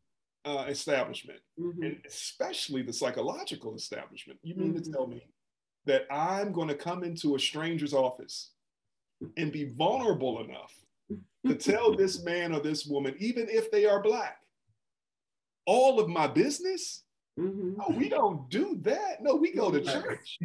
[0.45, 1.84] uh, establishment, mm-hmm.
[1.84, 4.39] and especially the psychological establishment.
[4.43, 4.84] You mean mm-hmm.
[4.84, 5.23] to tell me
[5.86, 8.52] that I'm going to come into a stranger's office
[9.38, 10.73] and be vulnerable enough
[11.45, 14.38] to tell this man or this woman, even if they are black,
[15.65, 17.04] all of my business?
[17.39, 17.73] Mm-hmm.
[17.78, 19.21] No, we don't do that.
[19.21, 20.39] No, we go to church.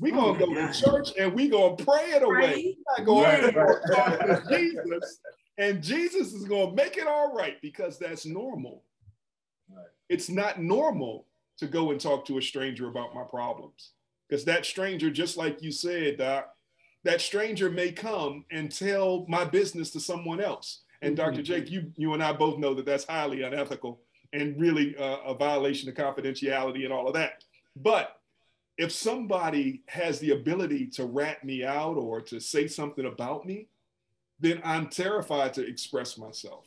[0.00, 0.72] We gonna oh, go God.
[0.72, 2.76] to church and we gonna pray it away.
[2.76, 4.36] We're not going yeah.
[4.36, 5.20] to Jesus,
[5.58, 8.84] and Jesus is gonna make it all right because that's normal.
[9.70, 9.86] Right.
[10.08, 11.26] It's not normal
[11.58, 13.92] to go and talk to a stranger about my problems
[14.28, 16.48] because that stranger, just like you said, Doc,
[17.04, 20.82] that stranger may come and tell my business to someone else.
[21.02, 21.30] And mm-hmm.
[21.30, 21.42] Dr.
[21.42, 24.00] Jake, you, you and I both know that that's highly unethical
[24.32, 27.44] and really uh, a violation of confidentiality and all of that.
[27.76, 28.17] But
[28.78, 33.66] if somebody has the ability to rat me out or to say something about me,
[34.38, 36.64] then I'm terrified to express myself.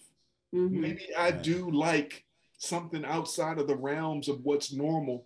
[0.53, 0.81] Mm-hmm.
[0.81, 2.25] Maybe I do like
[2.57, 5.25] something outside of the realms of what's normal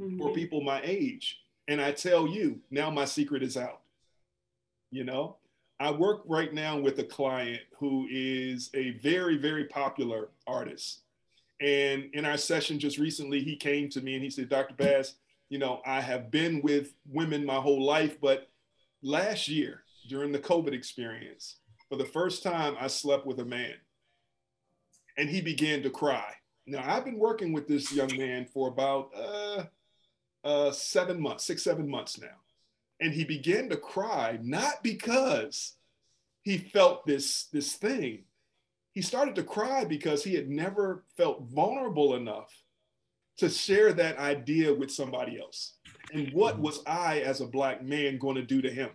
[0.00, 0.18] mm-hmm.
[0.18, 1.40] for people my age.
[1.68, 3.82] And I tell you, now my secret is out.
[4.90, 5.36] You know,
[5.78, 11.00] I work right now with a client who is a very, very popular artist.
[11.60, 14.74] And in our session just recently, he came to me and he said, Dr.
[14.74, 15.14] Bass,
[15.54, 18.48] you know, I have been with women my whole life, but
[19.04, 23.74] last year during the COVID experience, for the first time, I slept with a man.
[25.16, 26.32] And he began to cry.
[26.66, 29.62] Now, I've been working with this young man for about uh,
[30.42, 32.36] uh, seven months, six, seven months now.
[33.00, 35.74] And he began to cry, not because
[36.42, 38.24] he felt this, this thing.
[38.90, 42.52] He started to cry because he had never felt vulnerable enough
[43.38, 45.74] to share that idea with somebody else.
[46.12, 48.90] And what was I, as a Black man, going to do to him?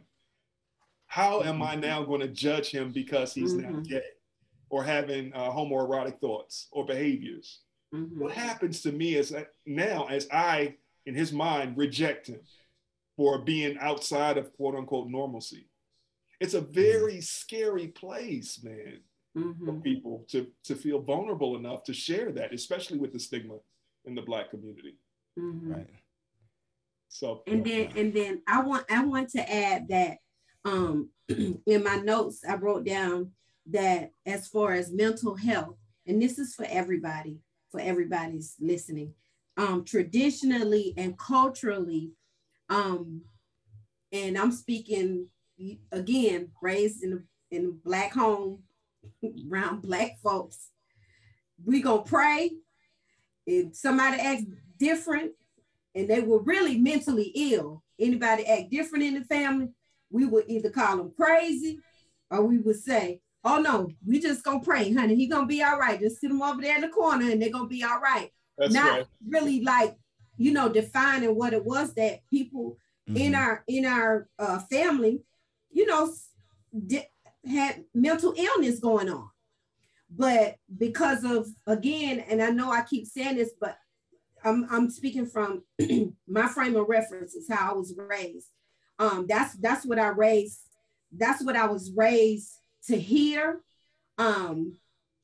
[1.08, 3.74] How am I now going to judge him because he's mm-hmm.
[3.74, 4.04] now gay?
[4.70, 7.60] or having uh, homoerotic thoughts or behaviors.
[7.94, 8.22] Mm-hmm.
[8.22, 9.36] What happens to me is
[9.66, 10.76] now, as I,
[11.06, 12.40] in his mind, reject him
[13.18, 15.68] for being outside of quote unquote normalcy?
[16.40, 17.22] It's a very mm-hmm.
[17.22, 19.00] scary place, man,
[19.36, 19.66] mm-hmm.
[19.66, 23.56] for people to, to feel vulnerable enough to share that, especially with the stigma
[24.10, 24.97] in the Black community.
[25.38, 25.72] Mm-hmm.
[25.72, 25.89] Right.
[27.07, 30.18] So and then and then I want I want to add that
[30.66, 33.32] um in my notes I wrote down
[33.72, 35.76] that as far as mental health,
[36.07, 37.39] and this is for everybody,
[37.72, 39.14] for everybody's listening,
[39.57, 42.12] um, traditionally and culturally,
[42.70, 43.22] um,
[44.12, 45.28] and I'm speaking
[45.91, 48.64] again, raised in a, in a black home
[49.51, 50.70] around black folks.
[51.64, 52.51] We gonna pray.
[53.50, 54.43] If somebody acts
[54.78, 55.32] different
[55.95, 59.70] and they were really mentally ill, anybody act different in the family,
[60.12, 61.80] we would either call them crazy
[62.30, 65.16] or we would say, oh no, we just gonna pray, honey.
[65.16, 66.00] He gonna be all right.
[66.00, 68.30] Just sit him over there in the corner and they're gonna be all right.
[68.58, 69.08] That's Not right.
[69.28, 69.97] really like,
[70.38, 72.78] you know, defining what it was that people
[73.10, 73.18] mm-hmm.
[73.18, 75.24] in our in our uh, family,
[75.72, 76.12] you know,
[76.86, 77.10] di-
[77.50, 79.30] had mental illness going on.
[80.16, 83.78] But because of again, and I know I keep saying this, but
[84.43, 85.64] I'm I'm speaking from
[86.28, 88.47] my frame of reference is how I was raised.
[88.97, 90.60] Um, that's that's what I raised.
[91.16, 92.51] That's what I was raised
[92.88, 93.62] to hear.
[94.18, 94.78] Um,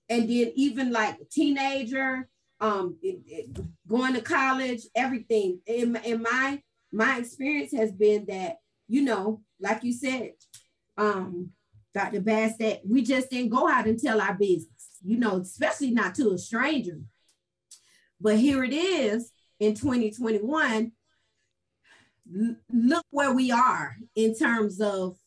[0.10, 2.30] and then even like teenager,
[2.60, 5.60] um, it, it, going to college, everything.
[5.66, 6.62] In, in my
[6.92, 8.58] my experience has been that
[8.88, 10.34] you know, like you said,
[10.98, 11.52] um,
[11.94, 12.22] Dr.
[12.22, 14.70] Bass, that we just didn't go out and tell our business.
[15.06, 17.00] You know, especially not to a stranger.
[18.20, 20.92] But here it is in 2021.
[22.74, 25.18] Look where we are in terms of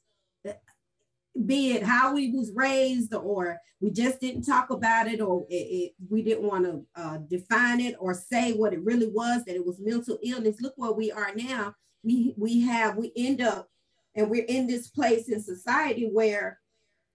[1.46, 5.54] be it how we was raised or we just didn't talk about it or it,
[5.54, 9.54] it, we didn't want to uh, define it or say what it really was that
[9.54, 13.68] it was mental illness look where we are now we we have we end up
[14.14, 16.58] and we're in this place in society where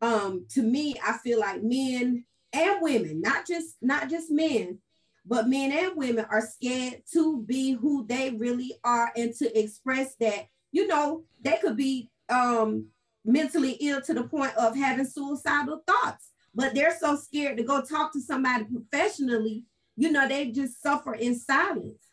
[0.02, 4.78] um to me i feel like men and women not just not just men
[5.26, 10.16] but men and women are scared to be who they really are and to express
[10.20, 12.86] that you know they could be um
[13.26, 17.82] mentally ill to the point of having suicidal thoughts but they're so scared to go
[17.82, 19.64] talk to somebody professionally
[19.96, 22.08] you know they just suffer in silence.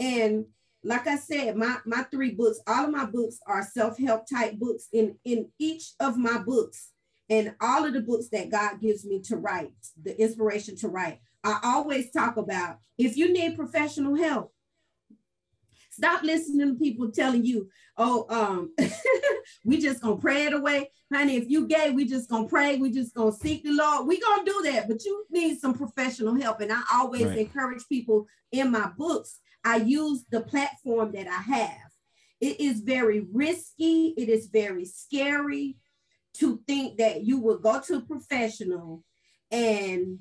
[0.00, 0.46] And
[0.86, 4.88] like i said my my three books all of my books are self-help type books
[4.92, 6.92] in in each of my books
[7.28, 9.72] and all of the books that god gives me to write
[10.02, 14.52] the inspiration to write I always talk about if you need professional help,
[15.92, 18.74] stop listening to people telling you, oh, um,
[19.64, 20.90] we just gonna pray it away.
[21.12, 24.08] Honey, if you gay, we just gonna pray, we just gonna seek the Lord.
[24.08, 26.60] We gonna do that, but you need some professional help.
[26.60, 27.38] And I always right.
[27.38, 31.90] encourage people in my books, I use the platform that I have.
[32.40, 35.76] It is very risky, it is very scary
[36.38, 39.02] to think that you would go to a professional
[39.50, 40.18] and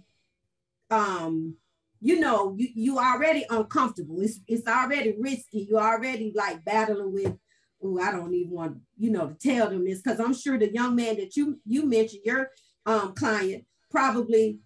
[0.91, 1.55] um
[2.01, 4.21] you know you you already uncomfortable.
[4.21, 5.67] It's it's already risky.
[5.69, 7.35] You're already like battling with
[7.83, 10.01] oh i don't even want you know to tell them this.
[10.01, 12.49] Because i'm sure the young man that you you mentioned your
[12.85, 14.59] um client probably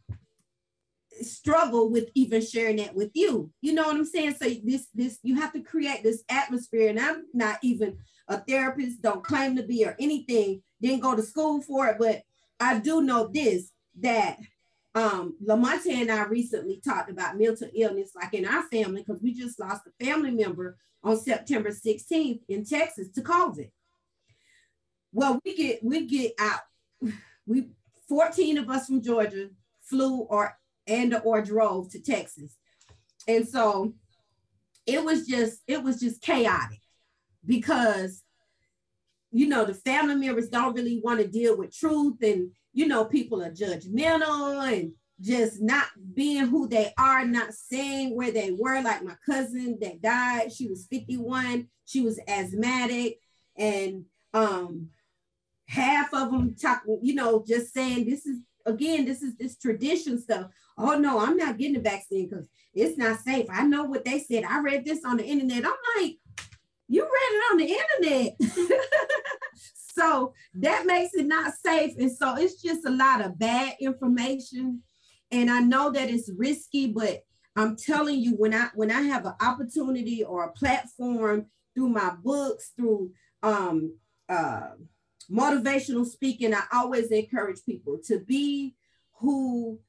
[1.22, 3.52] struggle with even sharing that with you.
[3.62, 4.36] You know what i'm saying?
[4.42, 7.98] So this this you have to create this atmosphere and i'm not even
[8.28, 12.22] a therapist don't claim to be or anything didn't go to school for it but
[12.60, 14.38] i do know this that
[14.96, 19.34] um, Lamonte and I recently talked about mental illness, like in our family, because we
[19.34, 23.70] just lost a family member on September 16th in Texas to COVID.
[25.14, 26.60] Well, we get we get out.
[27.46, 27.70] We
[28.08, 29.50] 14 of us from Georgia
[29.82, 32.56] flew or and or drove to Texas.
[33.28, 33.94] And so
[34.86, 36.82] it was just it was just chaotic
[37.46, 38.24] because
[39.32, 43.06] you know the family members don't really want to deal with truth and you know,
[43.06, 48.82] people are judgmental and just not being who they are, not saying where they were.
[48.82, 53.20] Like my cousin that died, she was 51, she was asthmatic,
[53.58, 54.90] and um
[55.68, 60.20] half of them talking, you know, just saying this is again, this is this tradition
[60.22, 60.52] stuff.
[60.78, 63.48] Oh no, I'm not getting the vaccine because it's not safe.
[63.52, 64.46] I know what they said.
[64.46, 65.66] I read this on the internet.
[65.66, 66.18] I'm like,
[66.90, 68.80] you read it on the internet.
[70.00, 71.94] So that makes it not safe.
[72.00, 74.82] And so it's just a lot of bad information.
[75.32, 77.24] And I know that it's risky, but
[77.56, 82.14] I'm telling you, when I when I have an opportunity or a platform through my
[82.24, 83.12] books, through
[83.44, 83.94] um,
[84.30, 84.72] uh,
[85.30, 88.76] motivational speaking, I always encourage people to be
[89.20, 89.80] who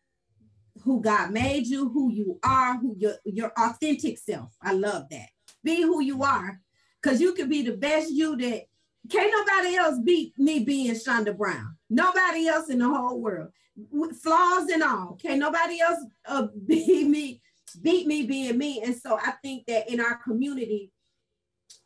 [0.83, 4.53] who God made you, who you are, who your your authentic self.
[4.61, 5.29] I love that.
[5.63, 6.61] Be who you are,
[7.03, 8.63] because you can be the best you that
[9.11, 11.77] can't nobody else beat me being Shunda Brown.
[11.89, 13.51] Nobody else in the whole world,
[14.23, 15.19] flaws and all.
[15.21, 17.41] Can't nobody else uh, beat me,
[17.81, 18.83] beat me being me.
[18.85, 20.93] And so I think that in our community,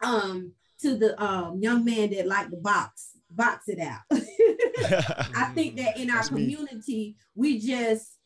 [0.02, 4.02] um, to the um, young man that like to box, box it out.
[4.10, 7.16] I think that in our That's community, me.
[7.34, 8.18] we just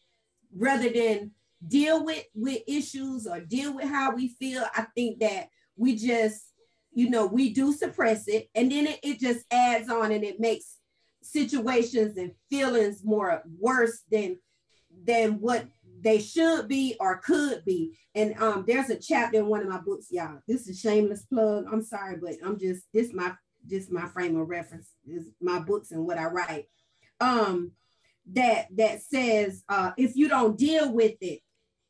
[0.57, 1.33] rather than
[1.67, 6.47] deal with with issues or deal with how we feel, I think that we just,
[6.93, 10.41] you know, we do suppress it, and then it, it just adds on and it
[10.41, 10.79] makes
[11.23, 14.39] situations and feelings more worse than
[15.05, 15.67] than what
[16.01, 17.97] they should be or could be.
[18.15, 20.41] And um, there's a chapter in one of my books, y'all.
[20.47, 21.67] This is shameless plug.
[21.71, 23.35] I'm sorry, but I'm just this my
[23.69, 26.67] just my frame of reference is my books and what I write.
[27.21, 27.73] Um,
[28.33, 31.41] that that says uh, if you don't deal with it,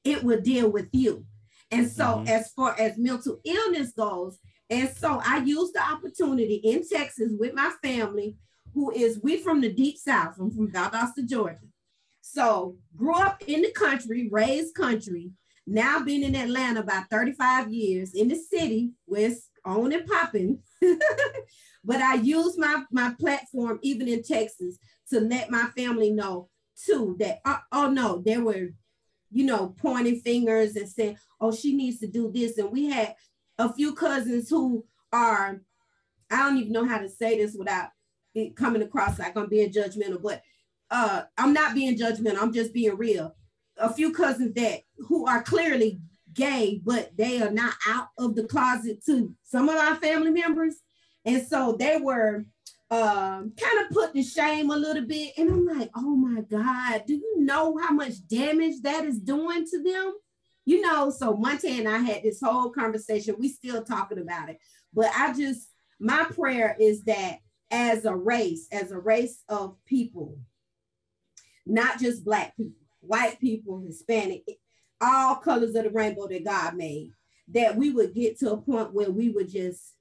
[0.05, 1.25] it will deal with you.
[1.71, 2.29] And so, mm-hmm.
[2.29, 4.39] as far as mental illness goes,
[4.71, 8.37] and so I used the opportunity in Texas with my family,
[8.75, 10.35] who is we from the deep south.
[10.39, 11.59] I'm from Valdosta, Georgia.
[12.21, 15.31] So grew up in the country, raised country.
[15.67, 20.59] Now been in Atlanta about 35 years in the city where it's on and popping.
[21.85, 24.79] but I use my, my platform even in Texas
[25.11, 26.49] to let my family know
[26.85, 28.69] too that uh, oh no, there were,
[29.31, 32.59] you know, pointing fingers and saying, oh, she needs to do this.
[32.59, 33.15] And we had
[33.59, 35.61] a few cousins who are,
[36.31, 37.91] I don't even know how to say this without
[38.35, 40.43] it coming across like I'm being judgmental, but
[40.91, 42.39] uh, I'm not being judgmental.
[42.41, 43.35] I'm just being real.
[43.77, 46.01] A few cousins that who are clearly
[46.33, 50.77] gay, but they are not out of the closet to some of our family members,
[51.25, 52.45] and so they were
[52.91, 55.35] um, kind of put to shame a little bit.
[55.37, 59.67] And I'm like, oh my God, do you know how much damage that is doing
[59.67, 60.15] to them?
[60.69, 63.37] You know, so Monte and I had this whole conversation.
[63.39, 64.59] We still talking about it,
[64.93, 67.39] but I just my prayer is that
[67.71, 70.37] as a race, as a race of people,
[71.65, 74.43] not just black people, white people, Hispanic,
[75.01, 77.13] all colors of the rainbow that God made,
[77.55, 79.95] that we would get to a point where we would just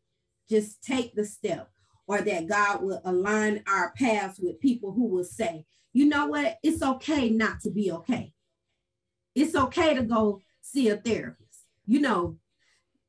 [0.49, 1.69] just take the step
[2.07, 5.63] or that God will align our paths with people who will say,
[5.93, 8.33] you know what, it's okay not to be okay.
[9.33, 10.41] It's okay to go
[10.71, 11.65] see a therapist.
[11.85, 12.37] You know,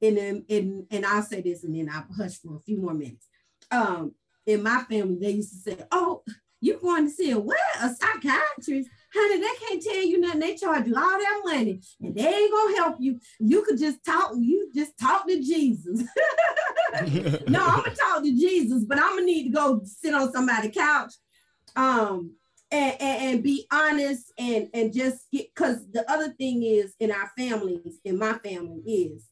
[0.01, 2.95] and then and, and I'll say this and then I'll hush for a few more
[2.95, 3.27] minutes.
[3.71, 4.15] Um,
[4.47, 6.23] in my family, they used to say, Oh,
[6.61, 7.59] you're going to see a what?
[7.81, 8.91] A psychiatrist?
[9.15, 10.41] Honey, they can't tell you nothing.
[10.41, 13.19] They charge you all that money and they ain't gonna help you.
[13.39, 16.01] You could just talk, you just talk to Jesus.
[17.49, 20.75] no, I'm gonna talk to Jesus, but I'm gonna need to go sit on somebody's
[20.75, 21.15] couch.
[21.77, 22.33] Um,
[22.71, 27.11] and, and, and, be honest and and just get because the other thing is in
[27.11, 29.29] our families, in my family, is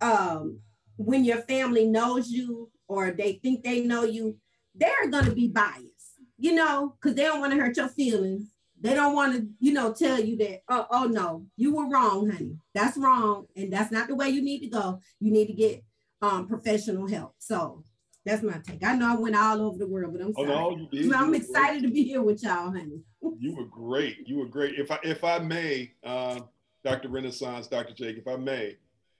[0.00, 0.58] um
[0.96, 4.36] when your family knows you or they think they know you,
[4.74, 5.94] they're gonna be biased
[6.38, 8.50] you know, because they don't want to hurt your feelings.
[8.80, 12.28] They don't want to, you know, tell you that, oh, oh no, you were wrong,
[12.28, 12.58] honey.
[12.74, 13.46] That's wrong.
[13.56, 15.00] And that's not the way you need to go.
[15.20, 15.82] You need to get
[16.20, 17.34] um, professional help.
[17.38, 17.84] So
[18.24, 18.84] that's my take.
[18.84, 20.50] I know I went all over the world, but I'm sorry.
[20.50, 21.12] Oh, no, you did.
[21.12, 21.88] I'm excited great.
[21.88, 23.00] to be here with y'all, honey.
[23.38, 24.26] you were great.
[24.26, 24.78] You were great.
[24.78, 26.40] If I if I may, uh,
[26.84, 27.08] Dr.
[27.08, 27.94] Renaissance, Dr.
[27.94, 28.76] Jake, if I may,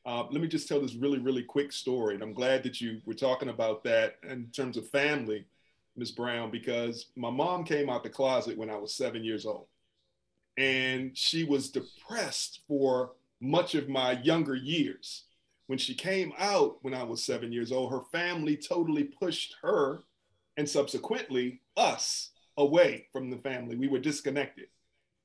[0.07, 2.15] uh, let me just tell this really, really quick story.
[2.15, 5.47] And I'm glad that you were talking about that in terms of family.
[5.97, 9.67] Miss Brown, because my mom came out the closet when I was seven years old.
[10.59, 15.25] And she was depressed for much of my younger years.
[15.67, 20.01] When she came out when I was seven years old, her family totally pushed her
[20.57, 23.77] and subsequently us away from the family.
[23.77, 24.67] We were disconnected.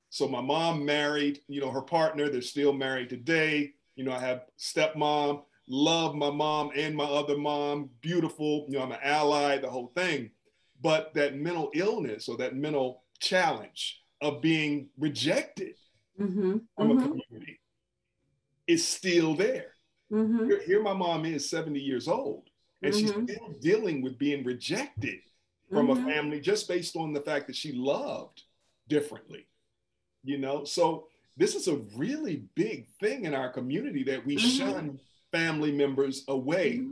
[0.08, 3.72] So my mom married, you know, her partner, they're still married today.
[3.94, 8.84] You know, I have stepmom, love my mom and my other mom, beautiful, you know,
[8.84, 10.30] I'm an ally, the whole thing
[10.82, 15.74] but that mental illness or that mental challenge of being rejected
[16.18, 16.58] mm-hmm.
[16.76, 16.98] from mm-hmm.
[16.98, 17.60] a community
[18.66, 19.74] is still there.
[20.12, 20.46] Mm-hmm.
[20.46, 22.48] Here, here, my mom is 70 years old,
[22.82, 23.26] and she's mm-hmm.
[23.26, 25.20] still dealing with being rejected
[25.70, 26.08] from a mm-hmm.
[26.08, 28.42] family just based on the fact that she loved
[28.88, 29.46] differently.
[30.24, 31.06] You know, so
[31.36, 34.48] this is a really big thing in our community that we mm-hmm.
[34.48, 35.00] shun
[35.32, 36.82] family members away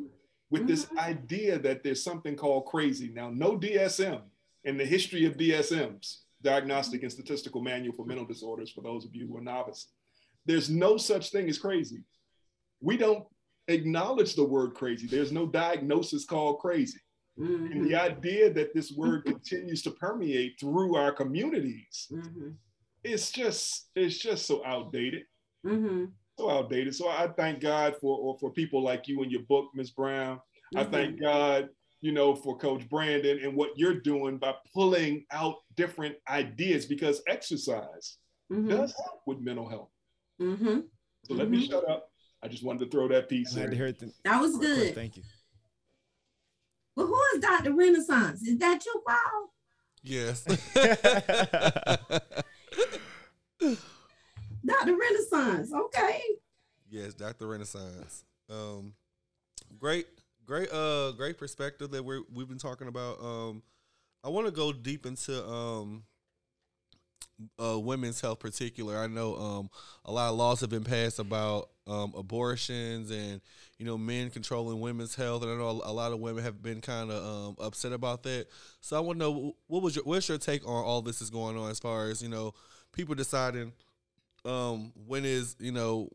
[0.50, 0.70] with mm-hmm.
[0.70, 3.10] this idea that there's something called crazy.
[3.12, 4.22] Now, no DSM
[4.64, 9.14] in the history of DSMs, Diagnostic and Statistical Manual for Mental Disorders, for those of
[9.14, 9.88] you who are novice,
[10.46, 12.02] there's no such thing as crazy.
[12.80, 13.24] We don't
[13.68, 15.06] acknowledge the word crazy.
[15.06, 17.00] There's no diagnosis called crazy.
[17.38, 17.72] Mm-hmm.
[17.72, 22.50] And the idea that this word continues to permeate through our communities, mm-hmm.
[23.04, 25.22] it's just it's just so outdated.
[25.64, 26.06] Mm-hmm
[26.38, 26.94] so outdated.
[26.94, 29.90] So I thank God for or for people like you and your book, Ms.
[29.90, 30.36] Brown.
[30.36, 30.78] Mm-hmm.
[30.78, 31.68] I thank God,
[32.00, 37.22] you know, for Coach Brandon and what you're doing by pulling out different ideas because
[37.26, 38.18] exercise
[38.50, 38.68] mm-hmm.
[38.68, 39.90] does help with mental health.
[40.40, 40.80] Mm-hmm.
[41.24, 41.72] So let me mm-hmm.
[41.72, 42.07] shut up.
[42.43, 43.70] I just wanted to throw that piece in.
[43.70, 44.95] The, that was good.
[44.95, 45.22] Thank you.
[46.97, 47.74] Well, who is Dr.
[47.74, 48.43] Renaissance?
[48.43, 49.49] Is that your wow?
[50.03, 50.45] Yes.
[54.64, 54.97] Dr.
[54.97, 55.72] Renaissance Renaissance.
[55.72, 56.20] Okay.
[56.91, 57.49] Yes, Dr.
[57.49, 58.24] Renaissance.
[58.51, 58.95] Um,
[59.78, 60.07] great,
[60.45, 63.20] great, uh, great perspective that we're we've been talking about.
[63.20, 63.62] Um,
[64.24, 66.05] I want to go deep into um,
[67.62, 68.98] uh, women's health, particular.
[68.98, 69.70] I know um,
[70.04, 73.40] a lot of laws have been passed about um, abortions and
[73.78, 76.80] you know men controlling women's health, and I know a lot of women have been
[76.80, 78.46] kind of um, upset about that.
[78.80, 81.30] So I want to know what was your what's your take on all this is
[81.30, 82.54] going on as far as you know
[82.92, 83.72] people deciding
[84.44, 86.08] um, when is you know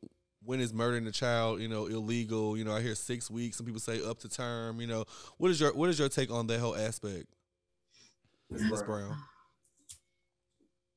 [0.45, 2.57] when is murdering a child you know illegal?
[2.57, 3.57] You know I hear six weeks.
[3.57, 4.81] Some people say up to term.
[4.81, 5.05] You know
[5.37, 7.27] what is your what is your take on that whole aspect,
[8.51, 8.83] Ms.
[8.83, 9.17] Brown?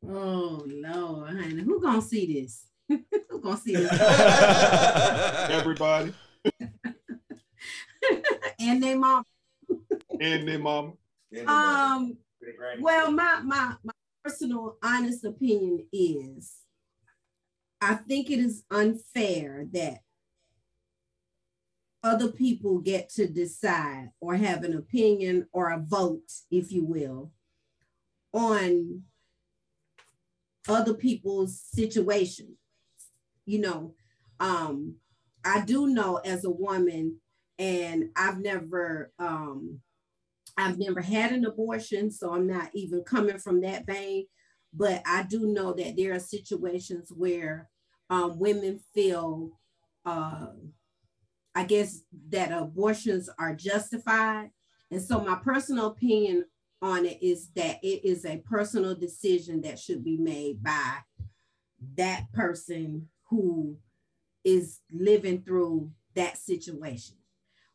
[0.09, 2.67] Oh Lord, honey, who gonna see this?
[2.89, 3.91] who gonna see this?
[5.51, 6.15] Everybody.
[8.61, 9.25] and their mom.
[10.21, 10.97] and their mom.
[11.47, 12.17] Um.
[12.79, 13.93] Well, my my my
[14.23, 16.53] personal honest opinion is,
[17.81, 20.03] I think it is unfair that
[22.05, 27.33] other people get to decide or have an opinion or a vote, if you will,
[28.33, 29.03] on
[30.69, 32.57] other people's situation.
[33.45, 33.95] You know,
[34.41, 34.97] um,
[35.45, 37.21] I do know as a woman,
[37.59, 39.81] and I've never um,
[40.57, 44.27] I've never had an abortion, so I'm not even coming from that vein.
[44.73, 47.71] But I do know that there are situations where
[48.11, 49.53] um, women feel,
[50.05, 50.49] uh,
[51.55, 54.51] I guess, that abortions are justified.
[54.91, 56.45] And so, my personal opinion
[56.83, 60.99] on it is that it is a personal decision that should be made by
[61.97, 63.77] that person who
[64.45, 67.17] is living through that situation.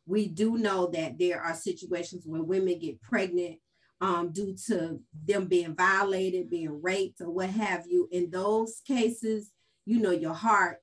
[0.06, 3.58] We do know that there are situations where women get pregnant
[4.00, 8.08] um, due to them being violated, being raped, or what have you.
[8.10, 9.52] In those cases,
[9.86, 10.78] you know, your heart,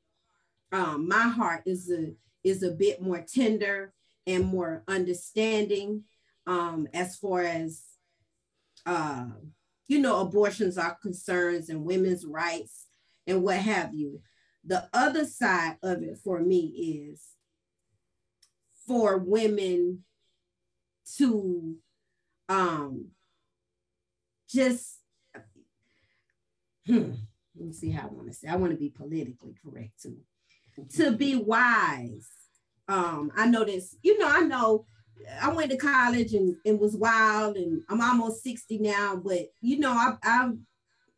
[0.71, 2.13] um, my heart is a
[2.43, 3.93] is a bit more tender
[4.25, 6.03] and more understanding
[6.47, 7.83] um, as far as
[8.85, 9.25] uh,
[9.87, 12.87] you know, abortions are concerns and women's rights
[13.25, 14.21] and what have you.
[14.65, 17.23] The other side of it for me is
[18.85, 20.03] for women
[21.17, 21.75] to
[22.47, 23.07] um,
[24.49, 24.99] just,
[26.85, 27.11] hmm,
[27.55, 28.47] let me see how I want to say.
[28.47, 30.17] I want to be politically correct too.
[30.95, 32.27] To be wise.
[32.87, 34.85] Um, I know this, you know, I know
[35.41, 39.79] I went to college and, and was wild and I'm almost 60 now, but you
[39.79, 40.51] know, I, I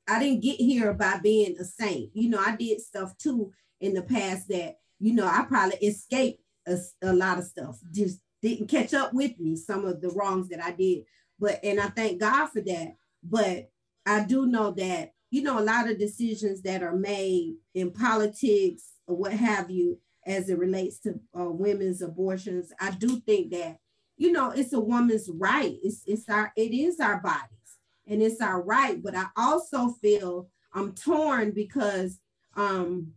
[0.08, 2.10] I didn't get here by being a saint.
[2.14, 6.42] You know, I did stuff too in the past that, you know, I probably escaped
[6.68, 10.50] a, a lot of stuff, just didn't catch up with me, some of the wrongs
[10.50, 11.06] that I did.
[11.40, 12.96] But, and I thank God for that.
[13.24, 13.70] But
[14.06, 18.84] I do know that, you know, a lot of decisions that are made in politics
[19.08, 23.78] or what have you, as it relates to uh, women's abortions, I do think that
[24.22, 25.80] you know, it's a woman's right.
[25.82, 29.02] It's it's our it is our bodies and it's our right.
[29.02, 32.20] But I also feel I'm torn because
[32.56, 33.14] um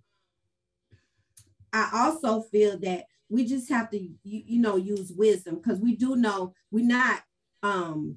[1.75, 5.95] I also feel that we just have to you, you know use wisdom because we
[5.95, 7.21] do know we're not
[7.63, 8.17] um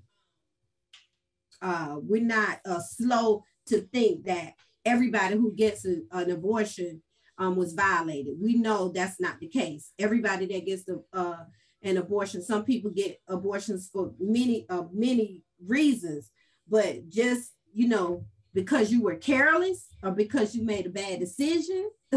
[1.62, 4.54] uh we're not uh slow to think that
[4.86, 7.04] everybody who gets a, an abortion
[7.38, 8.36] um was violated.
[8.42, 9.92] We know that's not the case.
[10.00, 11.44] Everybody that gets a uh
[11.88, 12.42] an abortion.
[12.42, 16.32] Some people get abortions for many uh, many reasons,
[16.68, 21.92] but just you know because you were careless or because you made a bad decision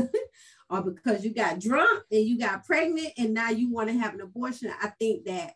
[0.71, 4.15] or because you got drunk and you got pregnant and now you want to have
[4.15, 5.53] an abortion i think that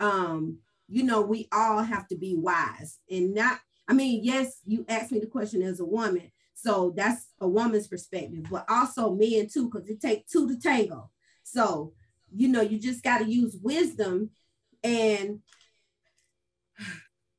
[0.00, 0.56] um
[0.88, 5.12] you know we all have to be wise and not i mean yes you asked
[5.12, 9.68] me the question as a woman so that's a woman's perspective but also men too
[9.70, 11.10] because it takes two to tango
[11.42, 11.92] so
[12.34, 14.30] you know, you just got to use wisdom.
[14.82, 15.40] And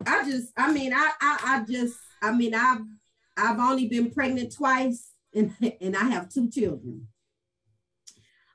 [0.06, 2.82] I just, I mean, I, I, I just, I mean, I've,
[3.38, 7.08] I've only been pregnant twice, and and I have two children.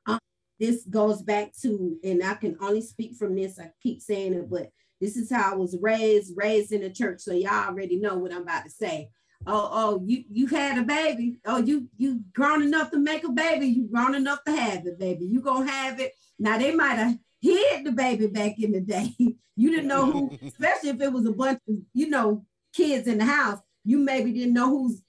[0.07, 0.19] Um,
[0.59, 3.59] this goes back to, and I can only speak from this.
[3.59, 4.71] I keep saying it, but
[5.01, 7.21] this is how I was raised, raised in the church.
[7.21, 9.11] So y'all already know what I'm about to say
[9.47, 11.39] oh, oh, you you had a baby.
[11.45, 13.67] Oh, you you grown enough to make a baby.
[13.67, 15.27] You grown enough to have it, baby.
[15.27, 16.13] You gonna have it.
[16.39, 19.15] Now they might have hid the baby back in the day.
[19.57, 23.19] you didn't know who, especially if it was a bunch of you know kids in
[23.19, 23.59] the house.
[23.85, 25.03] You maybe didn't know who's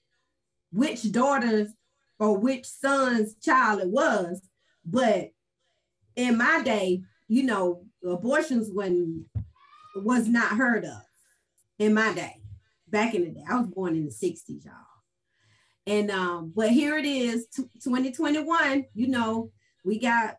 [0.71, 1.69] which daughter's
[2.19, 4.41] or which son's child it was.
[4.85, 5.31] But
[6.15, 9.25] in my day, you know, abortions when
[9.95, 11.01] was not heard of
[11.77, 12.40] in my day
[12.91, 13.43] back in the day.
[13.49, 14.73] I was born in the 60s, y'all.
[15.87, 18.85] And um, but here it is, 2021.
[18.93, 19.51] You know,
[19.83, 20.37] we got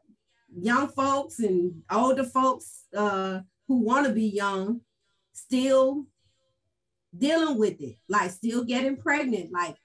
[0.57, 4.82] young folks and older folks uh, who want to be young,
[5.32, 6.07] still
[7.16, 9.76] dealing with it, like still getting pregnant, like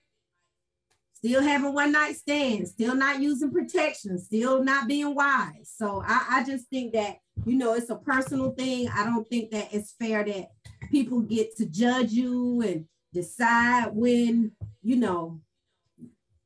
[1.13, 5.73] still having one night stands, still not using protection, still not being wise.
[5.75, 8.87] So I, I just think that, you know, it's a personal thing.
[8.89, 10.49] I don't think that it's fair that
[10.89, 14.51] people get to judge you and decide when,
[14.83, 15.41] you know,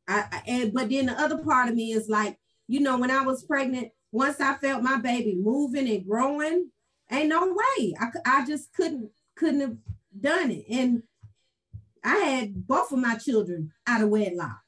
[0.07, 2.37] I, I and but then the other part of me is like,
[2.67, 6.71] you know, when I was pregnant, once I felt my baby moving and growing,
[7.11, 7.93] ain't no way.
[7.99, 9.77] I, I just couldn't couldn't have
[10.19, 10.65] done it.
[10.69, 11.03] And
[12.03, 14.59] I had both of my children out of wedlock.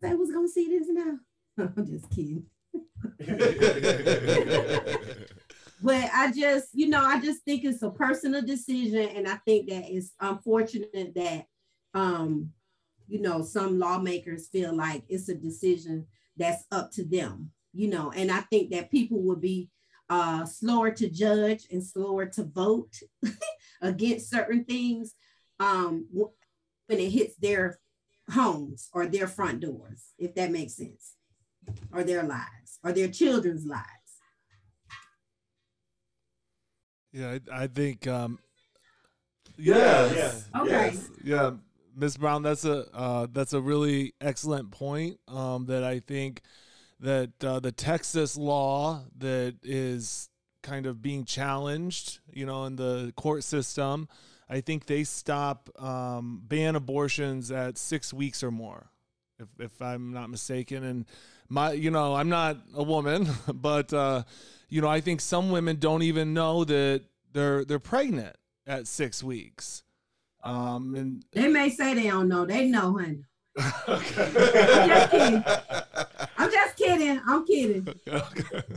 [0.00, 1.18] They was gonna see this now.
[1.58, 2.46] I'm just kidding.
[5.82, 9.68] but I just, you know, I just think it's a personal decision, and I think
[9.70, 11.46] that it's unfortunate that,
[11.94, 12.50] um,
[13.08, 16.06] you know, some lawmakers feel like it's a decision
[16.36, 19.70] that's up to them, you know, and I think that people will be
[20.08, 22.96] uh, slower to judge and slower to vote
[23.80, 25.14] against certain things
[25.60, 27.78] um, when it hits their
[28.30, 31.14] homes or their front doors, if that makes sense,
[31.92, 33.99] or their lives or their children's lives.
[37.12, 38.06] Yeah, I, I think.
[38.06, 38.38] Um,
[39.56, 40.12] yes.
[40.14, 40.48] yes.
[40.56, 40.90] Okay.
[40.92, 41.10] Yes.
[41.22, 41.50] Yeah,
[41.96, 45.18] Miss Brown, that's a uh, that's a really excellent point.
[45.28, 46.42] Um, that I think
[47.00, 50.28] that uh, the Texas law that is
[50.62, 54.08] kind of being challenged, you know, in the court system.
[54.48, 58.90] I think they stop um, ban abortions at six weeks or more,
[59.40, 60.84] if, if I'm not mistaken.
[60.84, 61.06] And
[61.48, 64.22] my, you know, I'm not a woman, but uh,
[64.68, 68.36] you know, I think some women don't even know that they're they're pregnant
[68.66, 69.82] at six weeks.
[70.42, 72.46] Um, and they may say they don't know.
[72.46, 73.24] They know, honey.
[73.88, 75.42] okay.
[76.38, 77.20] I'm just kidding.
[77.26, 77.88] I'm just kidding.
[78.06, 78.74] I'm kidding.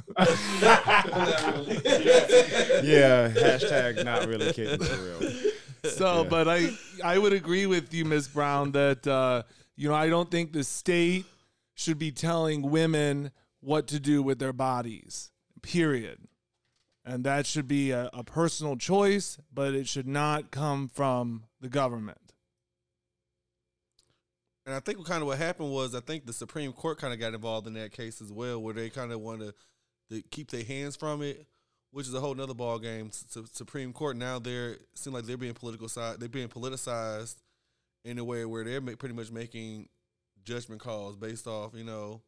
[2.84, 5.32] yeah, hashtag not really kidding for real.
[5.86, 6.30] So, yeah.
[6.30, 6.70] but I
[7.04, 8.28] I would agree with you, Ms.
[8.28, 9.44] Brown, that uh,
[9.76, 11.26] you know I don't think the state
[11.76, 15.32] should be telling women what to do with their bodies.
[15.62, 16.20] Period.
[17.06, 21.70] And that should be a, a personal choice, but it should not come from the
[21.70, 22.18] government.
[24.66, 27.20] And I think kind of what happened was I think the Supreme Court kind of
[27.20, 29.54] got involved in that case as well, where they kind of wanted
[30.10, 31.46] to keep their hands from it,
[31.92, 33.10] which is a whole nother ball game.
[33.12, 37.36] Supreme Court now they're seem like they're being political side, they're being politicized
[38.06, 39.88] in a way where they're pretty much making
[40.44, 42.22] judgment calls based off you know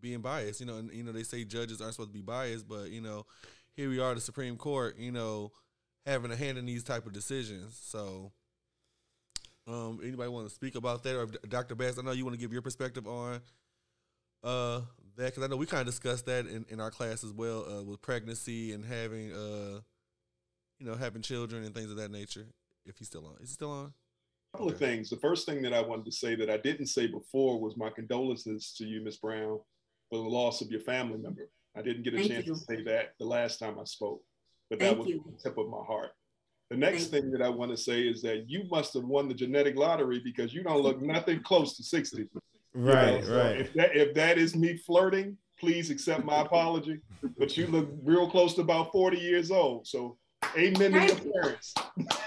[0.00, 0.60] being biased.
[0.60, 3.00] You know, and you know they say judges aren't supposed to be biased, but you
[3.00, 3.26] know
[3.76, 5.52] here we are, the Supreme Court, you know,
[6.04, 7.78] having a hand in these type of decisions.
[7.82, 8.32] So
[9.66, 11.74] um, anybody want to speak about that, or Dr.
[11.74, 11.98] Bass?
[11.98, 13.40] I know you want to give your perspective on
[14.42, 14.80] uh,
[15.16, 17.64] that because I know we kind of discussed that in, in our class as well
[17.68, 19.80] uh, with pregnancy and having uh,
[20.78, 22.46] you know having children and things of that nature.
[22.86, 23.92] If he's still on, is he still on?
[24.52, 25.10] A couple of things.
[25.10, 27.90] The first thing that I wanted to say that I didn't say before was my
[27.90, 29.60] condolences to you, Miss Brown,
[30.08, 31.48] for the loss of your family member.
[31.76, 32.54] I didn't get a Thank chance you.
[32.54, 34.22] to say that the last time I spoke,
[34.68, 35.24] but Thank that was you.
[35.24, 36.10] the tip of my heart.
[36.68, 39.28] The next Thank thing that I want to say is that you must have won
[39.28, 42.28] the genetic lottery because you don't look nothing close to 60.
[42.74, 43.26] Right, you know?
[43.26, 43.60] so right.
[43.60, 46.98] If that, if that is me flirting, please accept my apology.
[47.38, 49.86] But you look real close to about 40 years old.
[49.86, 50.16] So
[50.56, 51.74] amen to your parents.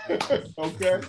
[0.58, 1.02] okay.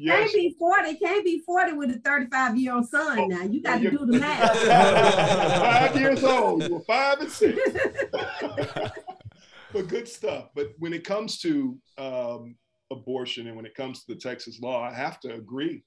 [0.00, 0.30] Yes.
[0.30, 3.42] Can't be 40, can't be 40 with a 35 year old son oh, now.
[3.42, 4.62] You got to do the math.
[4.62, 6.70] five years old.
[6.70, 7.58] Were five and six.
[9.72, 10.50] but good stuff.
[10.54, 12.54] But when it comes to um,
[12.92, 15.82] abortion and when it comes to the Texas law, I have to agree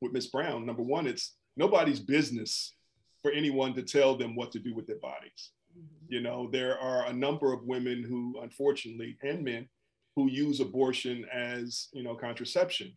[0.00, 0.28] with Ms.
[0.28, 0.64] Brown.
[0.64, 2.76] Number one, it's nobody's business
[3.22, 5.50] for anyone to tell them what to do with their bodies.
[5.76, 6.12] Mm-hmm.
[6.14, 9.68] You know, there are a number of women who, unfortunately, and men
[10.14, 12.92] who use abortion as, you know, contraception.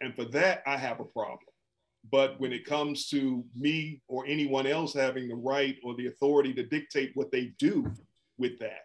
[0.00, 1.38] And for that, I have a problem.
[2.10, 6.54] But when it comes to me or anyone else having the right or the authority
[6.54, 7.92] to dictate what they do
[8.38, 8.82] with that,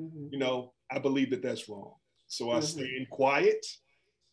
[0.00, 0.28] mm-hmm.
[0.30, 1.94] you know, I believe that that's wrong.
[2.28, 2.64] So I mm-hmm.
[2.64, 3.66] stand quiet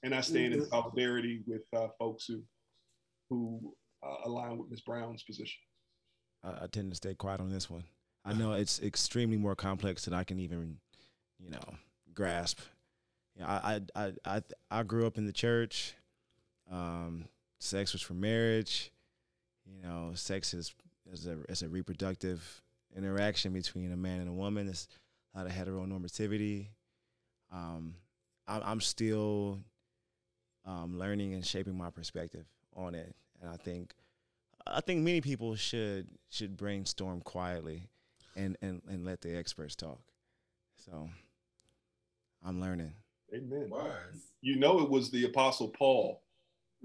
[0.03, 0.63] and I stand mm-hmm.
[0.63, 2.41] in solidarity with uh, folks who
[3.29, 4.81] who uh, align with Ms.
[4.81, 5.59] Brown's position.
[6.43, 7.83] I, I tend to stay quiet on this one.
[8.25, 10.77] I know it's extremely more complex than I can even,
[11.39, 11.75] you know,
[12.13, 12.59] grasp.
[13.35, 15.95] You know, I, I I I grew up in the church.
[16.71, 17.25] Um,
[17.59, 18.91] sex was for marriage.
[19.65, 20.73] You know, sex is
[21.11, 22.61] is a is a reproductive
[22.95, 24.67] interaction between a man and a woman.
[24.67, 24.87] It's
[25.33, 26.67] a lot of heteronormativity.
[27.51, 27.95] Um,
[28.47, 29.59] I, I'm still
[30.65, 32.45] um, learning and shaping my perspective
[32.75, 33.15] on it.
[33.41, 33.93] And I think
[34.67, 37.89] I think many people should should brainstorm quietly
[38.35, 39.99] and and, and let the experts talk.
[40.77, 41.09] So
[42.45, 42.93] I'm learning.
[43.33, 43.69] Amen.
[43.69, 44.31] Wise.
[44.41, 46.21] You know, it was the Apostle Paul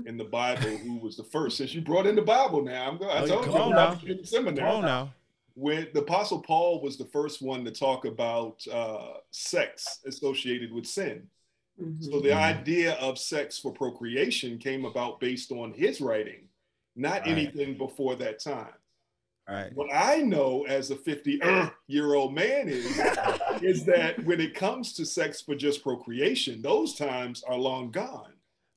[0.07, 1.57] in the Bible who was the first.
[1.59, 3.11] Since you brought in the Bible now, I'm going.
[3.17, 4.01] I Oh, told come you on I'm now.
[4.07, 4.67] in seminary.
[4.67, 5.15] Come on now.
[5.57, 10.85] when the apostle paul was the first one to talk about uh, sex associated with
[10.85, 11.29] sin
[11.81, 12.03] Mhm.
[12.03, 12.37] so the Mhm.
[12.59, 16.49] idea of sex for procreation came about based on his writing
[16.97, 17.29] not Right.
[17.29, 18.75] anything before that time
[19.49, 19.73] All right.
[19.77, 21.41] what i know as a 50
[21.87, 22.85] year old man is
[23.63, 28.33] is that when it comes to sex for just procreation those times are long gone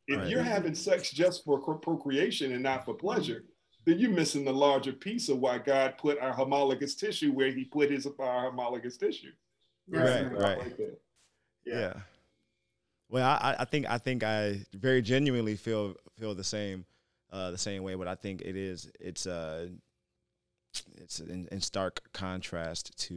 [0.08, 0.28] if Right.
[0.30, 3.44] you're having sex just for procreation and not for pleasure
[3.86, 7.64] then you're missing the larger piece of why God put our homologous tissue where He
[7.64, 9.32] put His our homologous tissue.
[9.88, 10.58] That's Right, right.
[10.60, 10.78] right.
[10.78, 10.98] there.
[11.66, 11.94] Yeah.
[13.10, 16.86] Well, I, I think I think I very genuinely feel feel the same
[17.32, 19.70] uh, the same way, but I think it is it's uh
[20.98, 23.14] it's in, in stark contrast to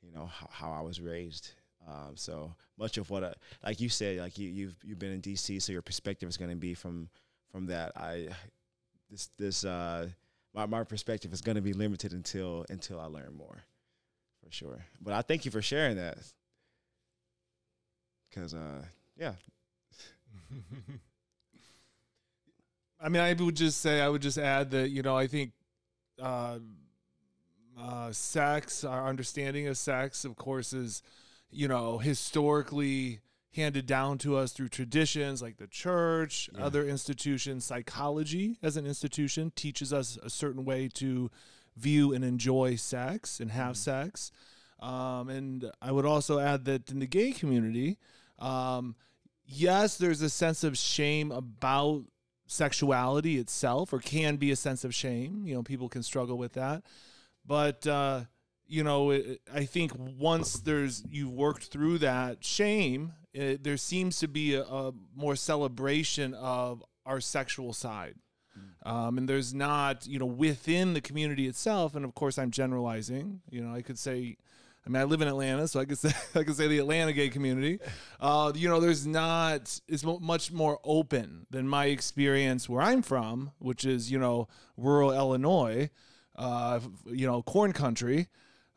[0.00, 1.50] you know how, how I was raised.
[1.86, 3.32] Um, so much of what I,
[3.64, 6.50] like you said, like you you've you've been in DC, so your perspective is going
[6.50, 7.08] to be from
[7.50, 7.92] from that.
[7.96, 8.28] I
[9.10, 10.08] this this uh
[10.54, 13.62] my my perspective is going to be limited until until I learn more,
[14.44, 14.84] for sure.
[15.00, 16.18] But I thank you for sharing that.
[18.34, 18.82] Cause uh
[19.16, 19.34] yeah.
[23.00, 25.52] I mean, I would just say, I would just add that, you know, I think
[26.20, 26.58] uh,
[27.78, 31.02] uh, sex, our understanding of sex, of course, is,
[31.50, 33.20] you know, historically
[33.54, 36.64] handed down to us through traditions like the church, Yeah.
[36.64, 37.64] other institutions.
[37.64, 41.30] Psychology, as an institution, teaches us a certain way to
[41.76, 44.30] view and enjoy sex and have sex.
[44.80, 47.96] Um, and I would also add that in the gay community,
[48.38, 48.94] um,
[49.46, 52.04] yes, there's a sense of shame about
[52.46, 55.46] sexuality itself, or can be a sense of shame.
[55.46, 56.84] You know, people can struggle with that.
[57.44, 58.24] But, uh,
[58.66, 64.18] you know, it, I think once there's you've worked through that shame, it, there seems
[64.20, 68.14] to be a, a more celebration of our sexual side.
[68.86, 71.96] Um, and there's not, you know, within the community itself.
[71.96, 73.40] And of course, I'm generalizing.
[73.50, 74.36] You know, I could say,
[74.86, 77.12] I mean, I live in Atlanta, so I could say I could say the Atlanta
[77.12, 77.80] gay community.
[78.20, 83.50] Uh, you know, there's not it's much more open than my experience where I'm from,
[83.58, 84.46] which is you know
[84.76, 85.90] rural Illinois,
[86.36, 88.28] uh, you know corn country,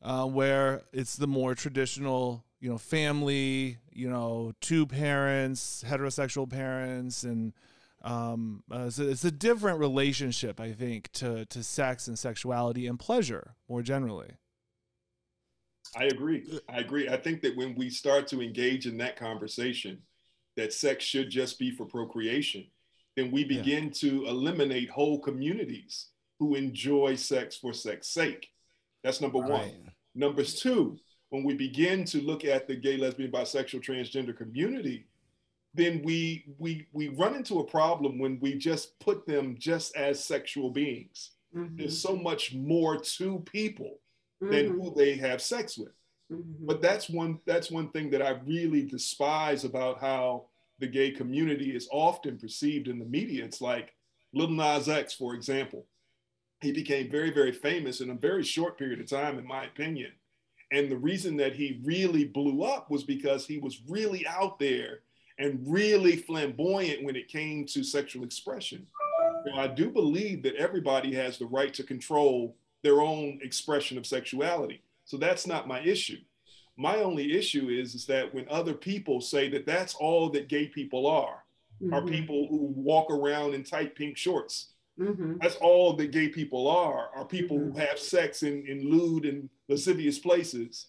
[0.02, 7.24] uh, where it's the more traditional you know family, you know two parents, heterosexual parents,
[7.24, 7.54] and
[8.02, 13.00] um, uh, so it's a different relationship, I think, to to sex and sexuality and
[13.00, 14.32] pleasure more generally.
[15.96, 16.46] I agree.
[16.70, 17.10] I agree.
[17.10, 20.00] I think that when we start to engage in that conversation,
[20.56, 22.68] that sex should just be for procreation,
[23.16, 23.48] then we Yeah.
[23.58, 28.50] begin to eliminate whole communities who enjoy sex for sex sake.
[29.04, 29.50] That's number one.
[29.52, 29.74] Right.
[30.16, 30.98] Number two,
[31.30, 35.06] when we begin to look at the gay, lesbian, bisexual, transgender community,
[35.74, 40.24] then we we we run into a problem when we just put them just as
[40.24, 41.32] sexual beings.
[41.56, 41.78] Mhm.
[41.78, 44.00] There's so much more to people
[44.42, 44.72] than Mhm.
[44.84, 45.94] who they have sex with.
[46.32, 46.56] Mhm.
[46.62, 50.48] But that's one that's one thing that I really despise about how
[50.80, 53.46] the gay community is often perceived in the media.
[53.46, 53.94] It's like
[54.34, 55.86] Little Nas X, for example.
[56.62, 60.12] He became very, very famous in a very short period of time, in my opinion.
[60.72, 65.00] And the reason that he really blew up was because he was really out there
[65.40, 68.86] and really flamboyant when it came to sexual expression.
[69.46, 74.06] Now, I do believe that everybody has the right to control their own expression of
[74.06, 74.82] sexuality.
[75.06, 76.18] So that's not my issue.
[76.78, 80.68] My only issue is, is that when other people say that that's all that gay
[80.68, 81.44] people are,
[81.92, 82.10] are Mhm.
[82.10, 84.74] people who walk around in tight pink shorts.
[85.00, 85.42] Mhm.
[85.42, 87.72] That's all that gay people are, are people Mhm.
[87.74, 90.88] who have sex in, in lewd and lascivious places.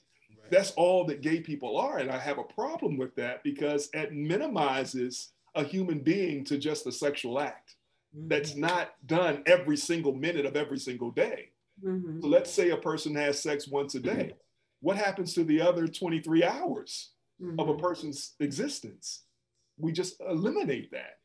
[0.50, 1.98] That's all that gay people are.
[1.98, 6.86] And I have a problem with that because it minimizes a human being to just
[6.86, 7.76] a sexual act
[8.12, 11.50] that's not done every single minute of every single day.
[11.84, 12.20] Mhm.
[12.20, 14.34] So let's say a person has sex once a day.
[14.80, 17.12] What happens to the other 23 hours
[17.58, 17.80] of a Mhm.
[17.80, 19.22] person's existence?
[19.78, 21.19] We just eliminate that.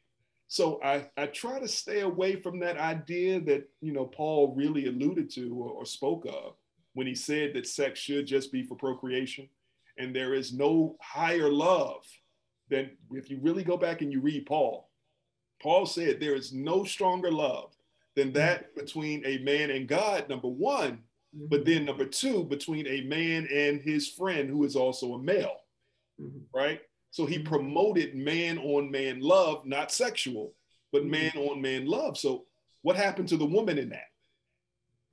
[0.48, 4.86] So I, I try to stay away from that idea that, you know, Paul really
[4.88, 6.56] alluded to or, or spoke of
[6.94, 9.50] when he said that sex should just be for procreation.
[9.98, 12.04] And there is no higher love
[12.70, 14.90] than if you really go back and you read Paul,
[15.62, 17.74] Paul said there is no stronger love
[18.16, 21.00] than that between a man and God, number one,
[21.34, 25.62] but then number two, between a man and his friend who is also a male,
[26.22, 26.44] Mhm.
[26.54, 26.82] right?
[27.16, 30.52] So he promoted man on man love, not sexual,
[30.92, 32.18] but man on man love.
[32.18, 32.44] So
[32.82, 34.10] what happened to the woman in that?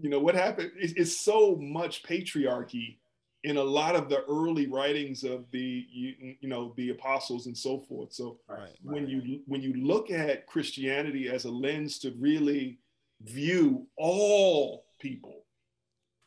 [0.01, 0.73] You know, what happened?
[0.77, 2.97] It's, it's so much patriarchy
[3.45, 7.57] in a lot of the early writings of the you, you know the apostles and
[7.57, 9.13] so forth so right, when right.
[9.13, 12.79] you when you look at christianity as a lens to really
[13.23, 15.45] view all people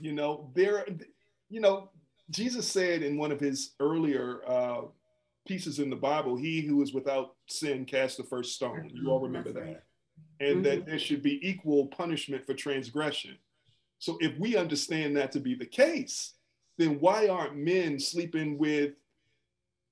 [0.02, 0.86] you know there
[1.50, 1.90] you know
[2.32, 4.82] jesus said in one of his earlier uh,
[5.46, 9.20] pieces in the bible he who is without sin cast the first stone you all
[9.20, 9.84] remember that
[10.40, 10.64] and mm-hmm.
[10.64, 13.38] that there should be equal punishment for transgression
[14.00, 16.34] so if we understand that to be the case
[16.78, 18.94] then why aren't men sleeping with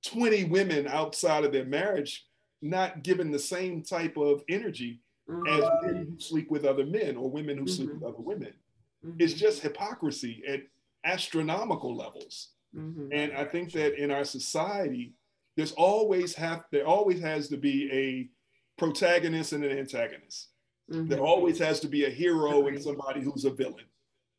[0.06, 2.26] 20 women outside of their marriage,
[2.62, 5.48] not given the same type of energy mm-hmm.
[5.48, 7.74] as men who sleep with other men or women who mm-hmm.
[7.74, 8.54] sleep with other women?
[9.06, 9.18] Mm-hmm.
[9.20, 10.62] It's just hypocrisy at
[11.06, 12.50] astronomical levels.
[12.76, 13.10] Mm-hmm.
[13.12, 15.14] And I think that in our society,
[15.56, 18.30] there's always have there always has to be a
[18.78, 20.50] protagonist and an antagonist.
[20.92, 21.08] Mm-hmm.
[21.08, 23.86] There always has to be a hero and somebody who's a villain.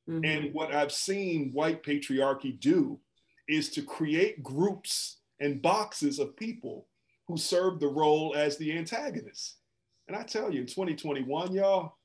[0.09, 0.25] Mm-hmm.
[0.25, 3.01] And what I've seen white patriarchy do
[3.49, 6.89] is to create groups and boxes of people
[7.27, 9.57] who serve the role as the antagonist.
[10.09, 11.97] And I tell you, in 2021, y'all,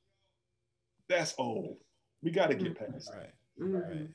[1.10, 1.78] that's old.
[2.24, 2.94] We got to get mm-hmm.
[2.94, 3.34] past right.
[3.60, 3.76] Mm-hmm.
[3.76, 3.90] Right.
[3.90, 4.08] Right.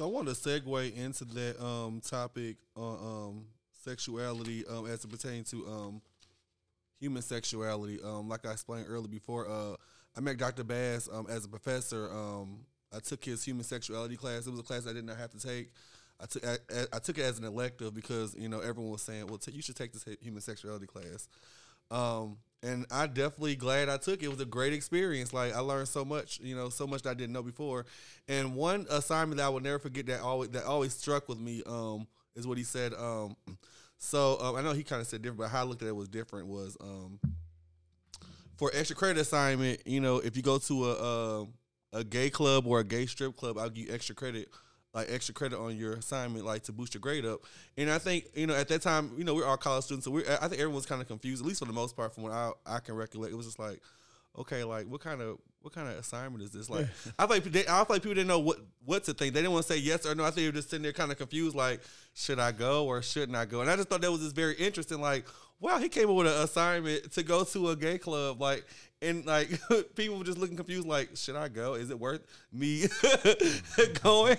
[0.00, 3.44] So I want to segue into that um, topic on um,
[3.84, 6.00] sexuality um, as it pertains to um,
[6.98, 7.98] human sexuality.
[8.02, 9.76] Um, like I explained earlier before, uh,
[10.16, 10.64] I met Dr.
[10.64, 12.08] Bass um, as a professor.
[12.90, 14.46] I took his human sexuality class.
[14.46, 15.70] It was a class I did not have to take.
[16.18, 16.56] I took I,
[16.94, 19.60] I took it as an elective because you know everyone was saying, "Well, t- you
[19.60, 21.28] should take this human sexuality class."
[21.90, 24.26] Um, and I definitely glad I took it.
[24.26, 25.32] It was a great experience.
[25.32, 27.86] Like I learned so much, you know, so much that I didn't know before.
[28.28, 31.62] And one assignment that I will never forget that always that always struck with me
[31.66, 32.92] um, is what he said.
[32.94, 33.36] Um,
[33.98, 35.96] so um, I know he kind of said different, but how I looked at it
[35.96, 36.48] was different.
[36.48, 37.18] Was um,
[38.56, 41.46] for extra credit assignment, you know, if you go to a, a
[41.92, 44.48] a gay club or a gay strip club, I'll give you extra credit,
[44.92, 47.40] like extra credit on your assignment, like to boost your grade up.
[47.76, 50.10] And I think, you know, at that time, you know, we're all college students, so
[50.10, 52.32] we I think everyone's kind of confused, at least for the most part, from what
[52.32, 53.32] I I can recollect.
[53.32, 53.80] It was just like,
[54.38, 56.70] okay, like what kind of what kind of assignment is this?
[56.70, 56.86] Like,
[57.18, 59.34] I feel like they, I feel like people didn't know what what to think.
[59.34, 60.24] They didn't want to say yes or no.
[60.24, 61.80] I think they were just sitting there kind of confused, like,
[62.14, 63.60] should I go or shouldn't I go?
[63.60, 65.00] And I just thought that was just very interesting.
[65.00, 65.26] Like,
[65.60, 68.64] wow, he came up with an assignment to go to a gay club, like,
[69.02, 69.50] and like
[69.94, 71.74] people were just looking confused, like, should I go?
[71.74, 72.22] Is it worth
[72.52, 72.86] me
[74.02, 74.38] going?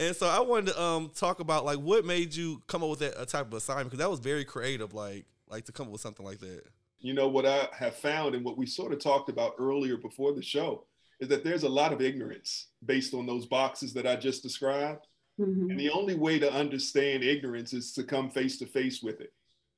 [0.00, 3.00] And so I wanted to um talk about like what made you come up with
[3.00, 6.00] that type of assignment because that was very creative, like, like to come up with
[6.00, 6.62] something like that.
[7.04, 10.32] You know what I have found, and what we sort of talked about earlier before
[10.32, 10.86] the show,
[11.20, 15.06] is that there's a lot of ignorance based on those boxes that I just described.
[15.38, 15.70] Mm-hmm.
[15.70, 19.34] And the only way to understand ignorance is to come face to face with it.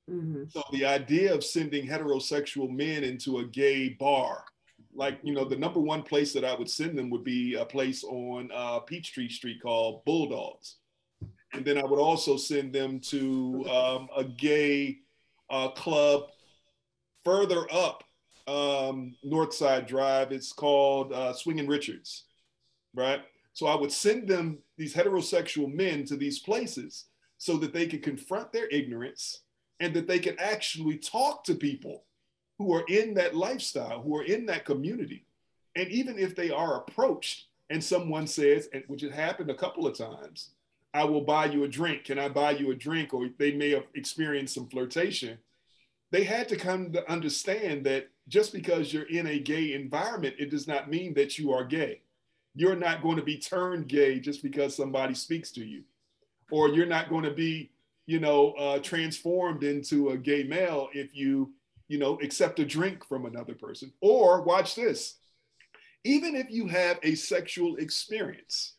[0.09, 0.45] Mm-hmm.
[0.51, 4.45] So the idea of sending heterosexual men into a gay bar,
[4.95, 7.65] like you know, the number one place that I would send them would be a
[7.65, 10.77] place on uh, Peachtree Street called Bulldogs,
[11.53, 14.99] and then I would also send them to um, a gay
[15.51, 16.31] uh, club
[17.27, 18.05] further up
[18.47, 20.31] um, Northside Drive.
[20.31, 22.27] It's called uh, Swinging Richards,
[22.95, 23.21] right?
[23.53, 27.07] So I would send them these heterosexual men to these places
[27.39, 29.41] so that they could confront their ignorance
[29.81, 32.05] and that they could actually talk to people
[32.59, 35.27] who are in that lifestyle, who are in that community.
[35.75, 39.99] And even if they are approached and someone says, which has happened a couple of
[39.99, 40.51] times,
[40.95, 42.05] I will buy you a drink.
[42.05, 43.13] Can I buy you a drink?
[43.13, 45.39] Or they may have experienced some flirtation.
[46.11, 50.51] They had to come to understand that just because you're in a gay environment, it
[50.51, 52.03] does not mean that you are gay.
[52.55, 55.83] You're not going to be turned gay just because somebody speaks to you,
[56.51, 57.71] or you're not going to be
[58.07, 61.53] you know, uh, transformed into a gay male if you,
[61.89, 63.93] you know, accept a drink from another person.
[64.01, 65.17] Or watch this,
[66.05, 68.75] even if you have a sexual experience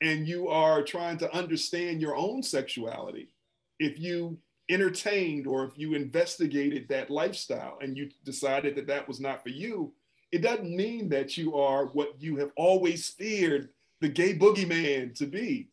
[0.00, 3.34] and you are trying to understand your own sexuality,
[3.80, 4.38] if you
[4.70, 9.48] entertained or if you investigated that lifestyle and you decided that that was not for
[9.50, 9.92] you,
[10.32, 15.26] it doesn't mean that you are what you have always feared the gay boogeyman to
[15.26, 15.68] be.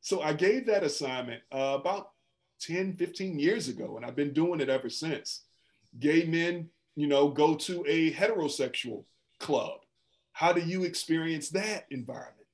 [0.00, 2.10] So I gave that assignment uh, about
[2.60, 5.42] 10, 15 years ago, and I've been doing it ever since.
[5.98, 9.04] Gay men, you know, go to a heterosexual
[9.38, 9.80] club.
[10.32, 12.46] How do you experience that environment?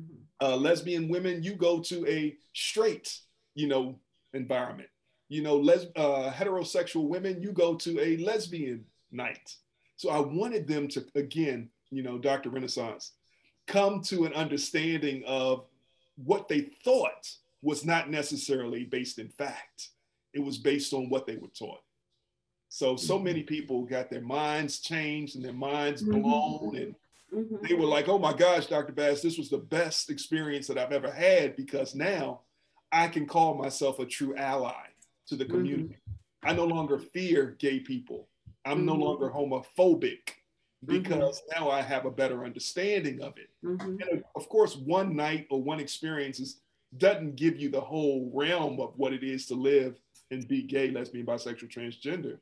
[0.00, 0.44] Mm-hmm.
[0.44, 3.18] Uh, lesbian women, you go to a straight,
[3.54, 3.98] you know,
[4.34, 4.88] environment.
[5.28, 9.56] You know, les- uh, heterosexual women, you go to a lesbian night.
[9.96, 12.50] So I wanted them to, again, you know, Dr.
[12.50, 13.12] Renaissance,
[13.66, 15.64] come to an understanding of
[16.16, 17.28] what they thought
[17.62, 19.88] was not necessarily based in fact.
[20.32, 21.80] It was based on what they were taught.
[22.68, 26.22] So, so many people got their minds changed and their minds Mhm.
[26.22, 26.76] blown.
[26.76, 26.94] And
[27.32, 27.66] Mhm.
[27.68, 28.92] they were like, oh my gosh, Dr.
[28.92, 32.42] Bass, this was the best experience that I've ever had because now
[32.92, 34.86] I can call myself a true ally
[35.26, 35.50] to the Mhm.
[35.50, 35.96] community.
[36.42, 38.28] I no longer fear gay people.
[38.64, 39.00] I'm no Mhm.
[39.00, 40.30] longer homophobic
[40.84, 43.50] because now I have a better understanding of it.
[43.62, 44.10] Mhm.
[44.10, 46.60] And of course, one night or one experience is,
[46.96, 50.00] doesn't give you the whole realm of what it is to live
[50.30, 52.40] and be gay, lesbian, bisexual, transgender.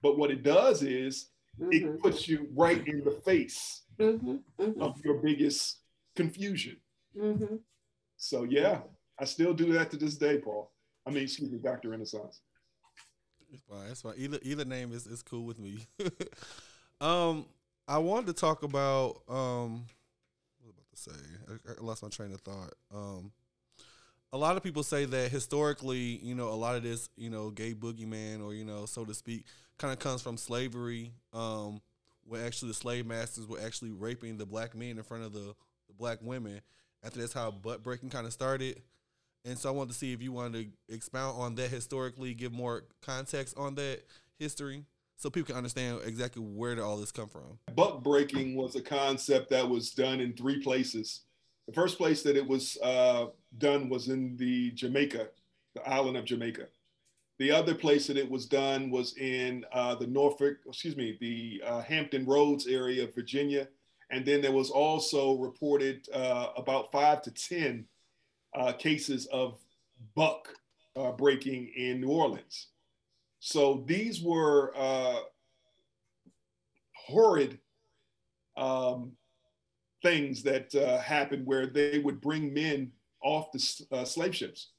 [0.00, 2.00] But what it does is it Mhm.
[2.00, 5.82] puts you right in the face of your biggest
[6.16, 6.80] confusion.
[8.16, 8.82] So yeah,
[9.18, 10.71] I still do that to this day, Paul.
[11.06, 11.90] I mean, excuse me, Dr.
[11.90, 12.40] Renaissance.
[13.52, 13.90] It's fine.
[13.90, 14.14] It's fine.
[14.16, 15.78] Either either name is, is cool with me.
[17.00, 17.46] um,
[17.86, 19.84] I wanted to talk about um,
[20.60, 21.68] what was I about to say?
[21.68, 22.72] I, I lost my train of thought.
[22.94, 23.32] Um,
[24.32, 27.50] a lot of people say that historically, you know, a lot of this, you know,
[27.50, 29.44] gay boogeyman or you know, so to speak,
[29.76, 31.12] kind of comes from slavery.
[31.34, 31.82] Um,
[32.24, 35.54] where actually the slave masters were actually raping the black men in front of the,
[35.88, 36.60] the black women.
[37.04, 38.80] After that's how buck breaking kind of started.
[39.44, 42.52] And so I wanted to see if you wanted to expound on that historically, give
[42.52, 44.02] more context on that
[44.38, 44.84] history,
[45.16, 47.58] so people can understand exactly where did all this come from.
[47.74, 51.22] Buck breaking was a concept that was done in three places.
[51.66, 53.26] The first place that it was uh,
[53.58, 55.28] done was in the Jamaica,
[55.74, 56.66] the island of Jamaica.
[57.38, 61.62] The other place that it was done was in uh, the Norfolk, excuse me, the
[61.66, 63.68] uh, Hampton Roads area of Virginia.
[64.10, 67.86] And then there was also reported uh, about five to 10
[68.54, 69.58] uh, cases of
[70.14, 70.48] buck
[70.96, 72.68] uh, breaking in New Orleans.
[73.40, 75.20] So these were uh,
[76.94, 77.58] horrid
[78.56, 79.12] um,
[80.02, 82.92] things that uh, happened where they would bring men
[83.22, 84.70] off the uh, slave ships.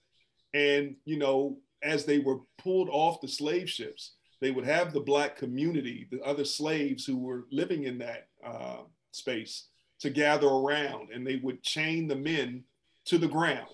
[0.53, 4.99] And, you know, as they were pulled off the slave ships, they would have the
[4.99, 9.67] black community, the other slaves who were living in that uh, space,
[9.99, 12.63] to gather around and they would chain the men
[13.05, 13.67] to the ground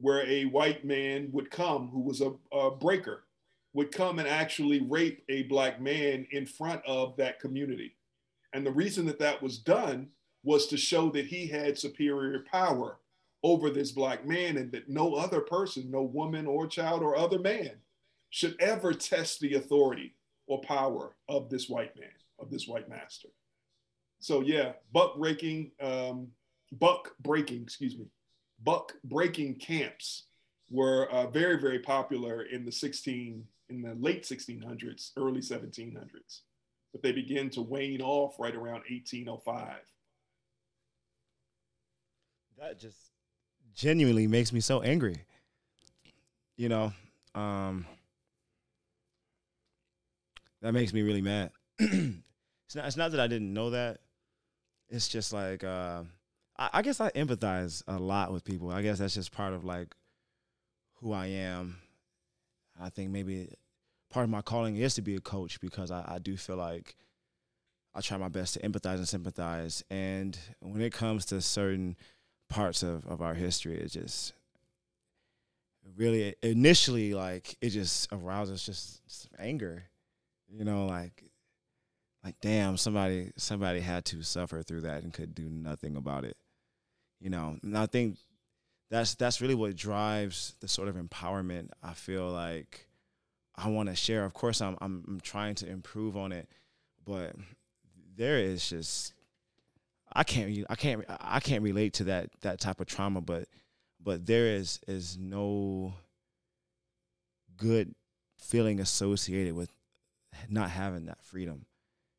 [0.00, 3.24] where a white man would come who was a, a breaker
[3.72, 7.94] would come and actually rape a black man in front of that community.
[8.52, 10.08] And the reason that that was done
[10.42, 12.98] was to show that he had superior power
[13.42, 17.38] over this black man and that no other person no woman or child or other
[17.38, 17.72] man
[18.30, 20.14] should ever test the authority
[20.46, 22.08] or power of this white man
[22.38, 23.28] of this white master.
[24.18, 26.28] So yeah buck breaking um,
[26.72, 28.06] buck breaking excuse me
[28.62, 30.24] buck breaking camps
[30.70, 36.40] were uh, very very popular in the 16 in the late 1600s early 1700s
[36.92, 39.76] but they began to wane off right around 1805
[42.60, 43.10] that just
[43.74, 45.24] genuinely makes me so angry.
[46.56, 46.92] You know
[47.34, 47.86] um
[50.60, 51.50] that makes me really mad.
[52.66, 53.98] It's not it's not that i didn't know that.
[54.88, 56.04] It's just like uh
[56.60, 59.64] I, I guess i empathize a lot with people i guess that's just part of
[59.64, 59.94] like
[61.00, 61.78] who i am
[62.80, 63.48] i think maybe
[64.10, 66.96] part of my calling is to be a coach because I, I do feel like
[67.94, 69.82] I try my best to empathize and sympathize.
[69.90, 71.96] And when it comes to certain
[72.48, 74.32] parts of, of our history, it just
[75.96, 79.84] really initially like it just arouses just anger.
[80.48, 81.24] You know, like
[82.24, 86.36] like damn, somebody somebody had to suffer through that and could do nothing about it.
[87.20, 88.16] You know, and I think
[88.90, 92.86] that's that's really what drives the sort of empowerment I feel like
[93.54, 94.24] I want to share.
[94.24, 96.48] Of course, I'm, I'm I'm trying to improve on it,
[97.04, 97.34] but
[98.16, 99.12] there is just
[100.12, 103.48] I can't I can't I can't relate to that that type of trauma, but
[104.02, 105.94] but there is is no
[107.56, 107.94] good
[108.38, 109.70] feeling associated with
[110.48, 111.66] not having that freedom.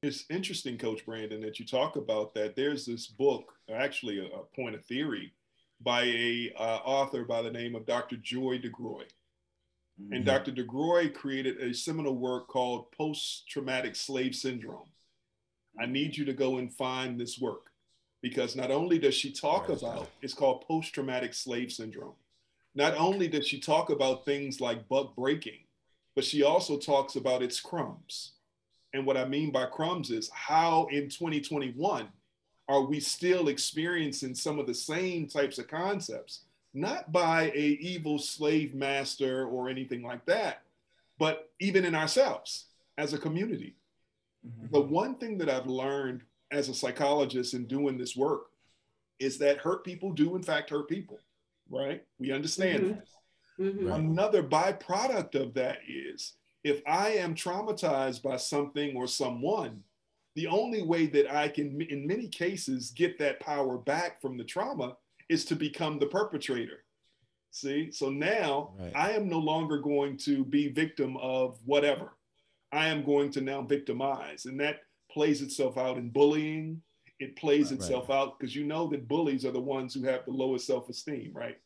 [0.03, 2.55] It's interesting, Coach Brandon, that you talk about that.
[2.55, 5.31] There's this book, actually a, a point of theory,
[5.79, 8.17] by a uh, author by the name of Dr.
[8.17, 9.03] Joy DeGruy.
[10.11, 10.51] And Dr.
[10.51, 14.89] DeGruy created a seminal work called Post Traumatic Slave Syndrome.
[15.79, 17.67] I need you to go and find this work
[18.23, 19.77] because not only does she talk Right.
[19.77, 22.15] about it's called post traumatic slave syndrome.
[22.73, 25.59] Not only does she talk about things like buck breaking,
[26.15, 28.33] but she also talks about its crumbs.
[28.93, 32.07] And what I mean by crumbs is how in 2021
[32.67, 36.41] are we still experiencing some of the same types of concepts
[36.73, 40.61] not by a evil slave master or anything like that,
[41.19, 43.75] but even in ourselves as a community.
[44.71, 48.51] The one thing that I've learned as a psychologist in doing this work
[49.19, 51.19] is that hurt people do in fact hurt people,
[51.69, 52.03] right?
[52.19, 52.95] We understand Mhm.
[52.95, 53.07] that.
[53.59, 53.95] Mhm.
[53.95, 59.83] Another byproduct of that is if I am traumatized by something or someone,
[60.35, 64.43] the only way that I can, in many cases, get that power back from the
[64.43, 64.95] trauma
[65.29, 66.83] is to become the perpetrator.
[67.51, 68.93] See, so now Right.
[68.95, 72.13] I am no longer going to be victim of whatever.
[72.71, 74.81] I am going to now victimize, and that
[75.11, 76.81] plays itself out in bullying.
[77.19, 77.79] It plays Right.
[77.81, 81.33] itself out because you know that bullies are the ones who have the lowest self-esteem,
[81.33, 81.57] right?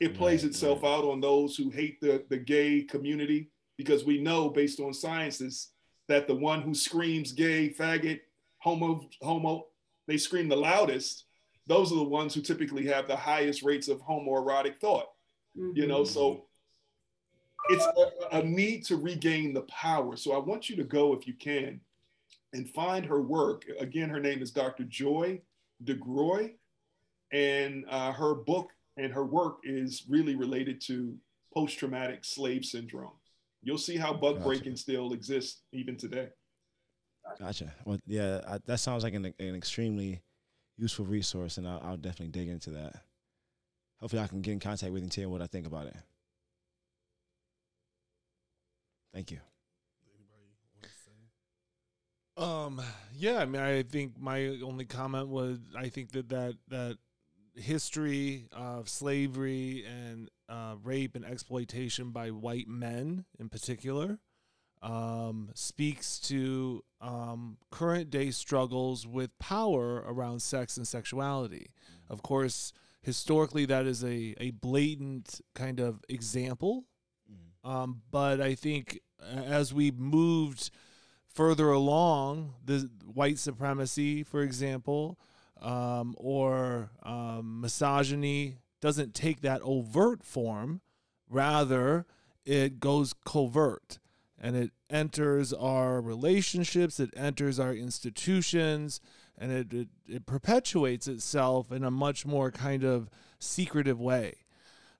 [0.00, 0.90] It plays Right, itself right.
[0.90, 3.50] out on those who hate the, the gay community
[3.80, 5.70] because we know based on sciences
[6.08, 8.20] that the one who screams gay, faggot,
[8.58, 9.66] homo, homo,
[10.06, 11.24] they scream the loudest.
[11.66, 15.06] Those are the ones who typically have the highest rates of homoerotic thought
[15.54, 16.04] you know?
[16.04, 16.44] So
[17.68, 20.16] it's a, a need to regain the power.
[20.16, 21.80] So i want you to go if you can
[22.52, 23.64] and find her work.
[23.78, 25.40] Again her name is dr joy
[25.84, 26.54] DeGruy
[27.32, 31.16] and uh, her book and her work is really related to
[31.54, 33.12] post-traumatic slave syndrome
[33.62, 34.46] you'll see how buck Gotcha.
[34.46, 36.28] breaking still exists even today
[37.38, 37.72] Gotcha.
[37.84, 40.20] Well, yeah, I, that sounds like an, an extremely
[40.76, 42.94] useful resource, and I'll, I'll definitely dig into that.
[44.00, 45.86] Hopefully, I can get in contact with you and tell you what I think about
[45.86, 45.96] it.
[49.12, 49.38] Thank you.
[52.36, 52.80] Um,
[53.14, 56.96] yeah, I mean, I think my only comment was I think that that that
[57.60, 64.18] history of slavery and uh, rape and exploitation by white men in particular
[64.82, 71.70] um, speaks to um, current day struggles with power around sex and sexuality.
[72.08, 72.72] Of course,
[73.02, 76.84] historically, that is a, a blatant kind of example.
[77.62, 80.70] Um, but I think as we moved
[81.26, 85.18] further along, the white supremacy, for example,
[85.60, 90.80] um, or um, misogyny doesn't take that overt form.
[91.28, 92.06] Rather,
[92.44, 93.98] it goes covert
[94.40, 99.00] and it enters our relationships, it enters our institutions,
[99.36, 104.34] and it, it, it perpetuates itself in a much more kind of secretive way.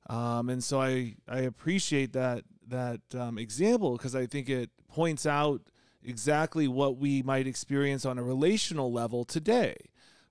[0.09, 5.27] Um, and so I, I appreciate that that um, example because I think it points
[5.27, 5.62] out
[6.05, 9.77] exactly what we might experience on a relational level today.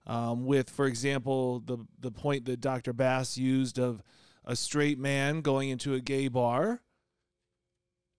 [0.09, 2.93] Um, with, for example, the the point that Dr.
[2.93, 4.01] Bass used of
[4.43, 6.81] a straight man going into a gay bar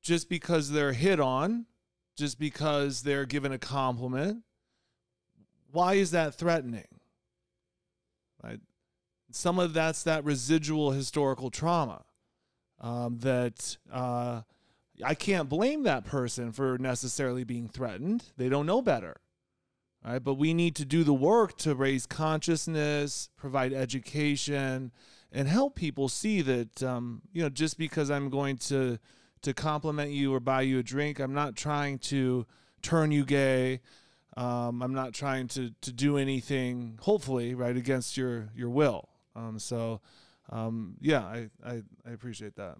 [0.00, 1.66] just because they're hit on,
[2.16, 4.44] just because they're given a compliment.
[5.72, 6.86] Why is that threatening?
[8.40, 8.60] Right?
[9.32, 12.04] Some of that's that residual historical trauma
[12.80, 14.42] um, that uh,
[15.04, 18.26] I can't blame that person for necessarily being threatened.
[18.36, 19.16] They don't know better.
[20.04, 20.22] Right?
[20.22, 24.92] But we need to do the work to raise consciousness, provide education,
[25.30, 28.98] and help people see that um, you know just because I'm going to
[29.42, 32.46] to compliment you or buy you a drink, I'm not trying to
[32.82, 33.80] turn you gay.
[34.36, 39.08] Um, I'm not trying to to do anything, hopefully, right against your your will.
[39.36, 40.00] Um, so,
[40.50, 42.78] um, yeah, I, I I appreciate that.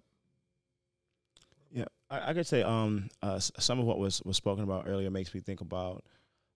[1.71, 5.09] Yeah, I, I could say um, uh, some of what was was spoken about earlier
[5.09, 6.03] makes me think about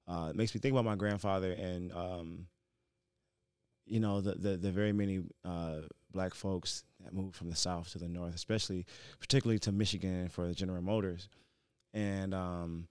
[0.08, 2.48] uh, it makes me think about my grandfather and um,
[3.86, 7.92] you know the, the the very many uh, black folks that moved from the south
[7.92, 8.86] to the north, especially
[9.20, 11.30] particularly to Michigan for the General Motors,
[11.94, 12.88] and um,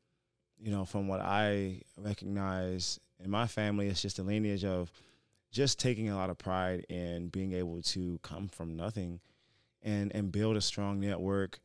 [0.61, 4.93] you know from what I recognize in my family, it's just a lineage of
[5.51, 9.21] just taking a lot of pride in being able to come from nothing
[9.83, 11.61] and and build a strong network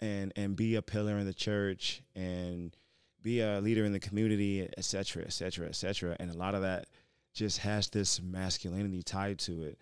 [0.00, 2.76] and and be a pillar in the church and
[3.22, 6.16] be a leader in the community, et cetera, et cetera, et cetera.
[6.18, 6.86] And a lot of that
[7.34, 9.78] just has this masculinity tied to it.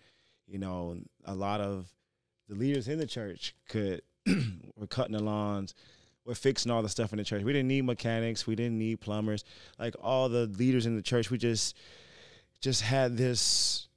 [0.47, 1.91] You know, a lot of
[2.47, 4.01] the leaders in the church could
[4.75, 5.73] were cutting the lawns,
[6.25, 7.43] we're fixing all the stuff in the church.
[7.43, 9.43] We didn't need mechanics, we didn't need plumbers.
[9.79, 11.75] Like all the leaders in the church, we just
[12.61, 13.87] just had this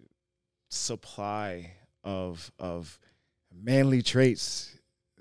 [0.70, 1.72] supply
[2.02, 2.98] of of
[3.52, 4.74] manly traits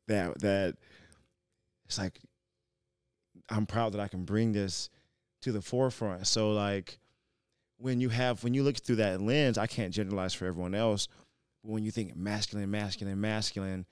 [0.07, 0.75] that that
[1.85, 2.19] it's like
[3.53, 4.89] I'm proud that I can bring this
[5.41, 6.25] to the forefront.
[6.27, 6.99] So like
[7.77, 11.07] when you have when you look through that lens, I can't generalize for everyone else.
[11.63, 13.85] But when you think masculine, masculine, masculine,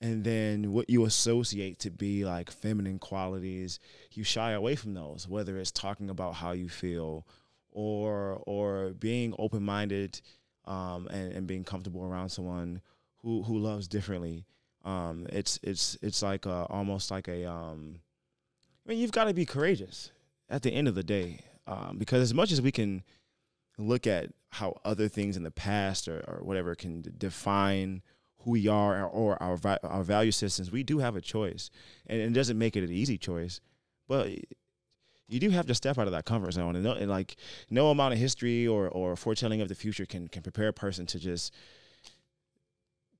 [0.00, 3.78] and then what you associate to be like feminine qualities,
[4.12, 7.26] you shy away from those, whether it's talking about how you feel
[7.70, 10.20] or or being open minded
[10.64, 12.80] um, and, and being comfortable around someone
[13.18, 14.46] who, who loves differently.
[14.84, 18.00] Um, it's it's it's like a, almost like a um,
[18.86, 20.12] I mean you've got to be courageous
[20.48, 23.02] at the end of the day um, because as much as we can
[23.78, 28.02] look at how other things in the past or, or whatever can define
[28.38, 31.68] who we are or our our value systems, we do have a choice,
[32.06, 33.60] and it doesn't make it an easy choice,
[34.08, 34.28] but
[35.28, 37.36] you do have to step out of that comfort zone, and, no, and like
[37.68, 41.06] no amount of history or or foretelling of the future can can prepare a person
[41.06, 41.52] to just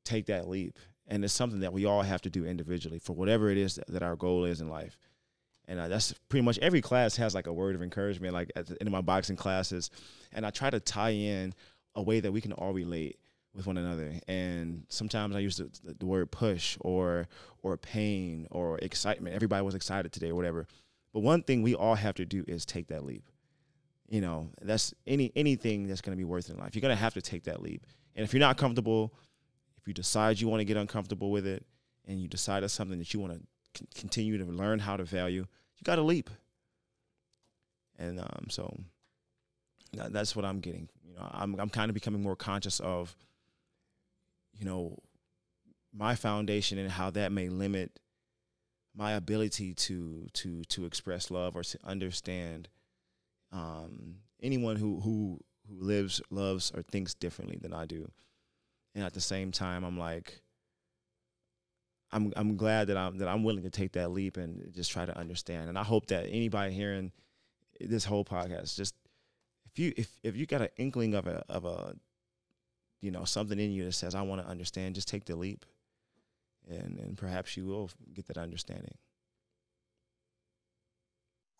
[0.04, 0.78] take that leap.
[1.08, 3.86] And it's something that we all have to do individually for whatever it is that,
[3.88, 4.96] that our goal is in life.
[5.68, 8.66] And uh, that's pretty much every class has like a word of encouragement, like at
[8.66, 9.90] the, in my boxing classes.
[10.32, 11.54] And I try to tie in
[11.94, 13.18] a way that we can all relate
[13.54, 14.12] with one another.
[14.28, 17.26] And sometimes I use the, the word push or
[17.62, 19.34] or pain or excitement.
[19.34, 20.66] Everybody was excited today or whatever.
[21.12, 23.28] But one thing we all have to do is take that leap.
[24.08, 26.74] You know, that's any anything that's going to be worth in life.
[26.74, 27.86] You're going to have to take that leap.
[28.14, 29.14] And if you're not comfortable,
[29.78, 31.66] if you decide you want to get uncomfortable with it,
[32.06, 33.40] and you decide it's something that you want to
[33.94, 35.40] continue to learn how to value,
[35.76, 36.30] you got to leap.
[37.98, 38.78] And um, so
[39.94, 40.88] that, that's what I'm getting.
[41.06, 43.16] You know, I'm I'm kind of becoming more conscious of
[44.58, 44.98] you know,
[45.92, 47.98] my foundation and how that may limit
[48.94, 52.68] my ability to to to express love or to understand
[53.52, 58.10] um, anyone who who who lives, loves, or thinks differently than I do.
[58.94, 60.40] And at the same time, I'm like,
[62.16, 65.04] I'm I'm glad that I'm that I'm willing to take that leap and just try
[65.04, 65.68] to understand.
[65.68, 67.12] And I hope that anybody hearing
[67.78, 68.94] this whole podcast, just
[69.66, 71.94] if you if if you got an inkling of a of a
[73.02, 75.66] you know something in you that says I want to understand, just take the leap,
[76.66, 78.96] and and perhaps you will get that understanding.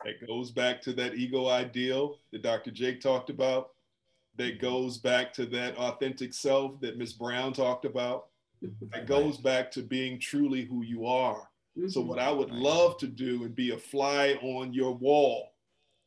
[0.07, 2.71] It goes back to that ego ideal that Dr.
[2.71, 3.71] Jake talked about.
[4.37, 8.27] That goes back to that authentic self that Miss Brown talked about.
[8.93, 11.49] That goes back to being truly who you are.
[11.79, 11.89] Mm-hmm.
[11.89, 15.53] So what I would love to do and be a fly on your wall,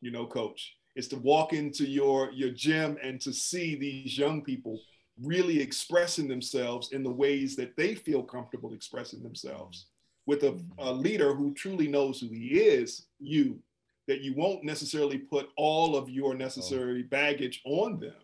[0.00, 4.42] you know, coach, is to walk into your your gym and to see these young
[4.42, 4.80] people
[5.22, 9.86] really expressing themselves in the ways that they feel comfortable expressing themselves
[10.26, 13.58] with a, a, leader who truly knows who he is, you,
[14.06, 18.14] that you won't necessarily put all of your necessary baggage on them,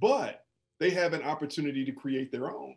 [0.00, 0.44] but
[0.78, 2.74] they have an opportunity to create their own.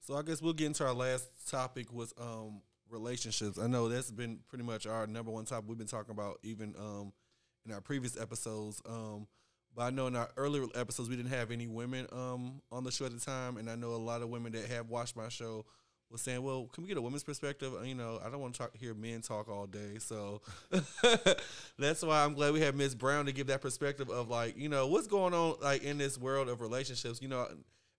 [0.00, 2.60] So I guess we'll get into our last topic was um,
[2.90, 3.58] relationships.
[3.58, 6.74] I know that's been pretty much our number one topic we've been talking about even
[6.78, 7.12] um,
[7.66, 8.82] in our previous episodes.
[8.86, 9.26] Um,
[9.74, 12.92] but I know in our earlier episodes we didn't have any women um, on the
[12.92, 15.28] show at the time, and I know a lot of women that have watched my
[15.28, 15.64] show
[16.10, 18.58] was saying, "Well, can we get a woman's perspective?" You know, I don't want to
[18.58, 20.42] talk, hear men talk all day, so
[21.78, 24.68] that's why I'm glad we have Miss Brown to give that perspective of like, you
[24.68, 27.20] know, what's going on like in this world of relationships.
[27.20, 27.48] You know,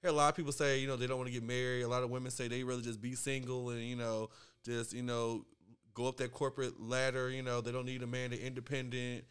[0.05, 1.83] hear a lot of people say, you know, they don't want to get married.
[1.83, 4.29] A lot of women say they rather just be single and you know,
[4.63, 5.45] just you know,
[5.93, 7.29] go up that corporate ladder.
[7.29, 8.29] You know, they don't need a man.
[8.29, 9.25] They're independent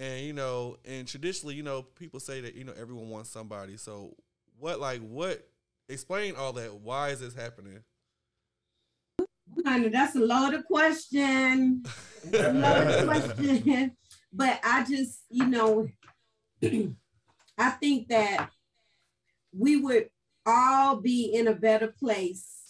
[0.00, 3.76] and you know, and traditionally, you know, people say that you know everyone wants somebody.
[3.76, 4.16] So
[4.58, 5.46] what, like, what?
[5.88, 6.74] Explain all that.
[6.74, 7.80] Why is this happening?
[9.66, 11.84] Honey, that's a loaded question.
[12.32, 13.04] a loaded
[13.36, 13.96] question.
[14.32, 15.88] But I just, you know,
[17.58, 18.50] I think that
[19.52, 20.08] we would
[20.46, 22.60] all be in a better place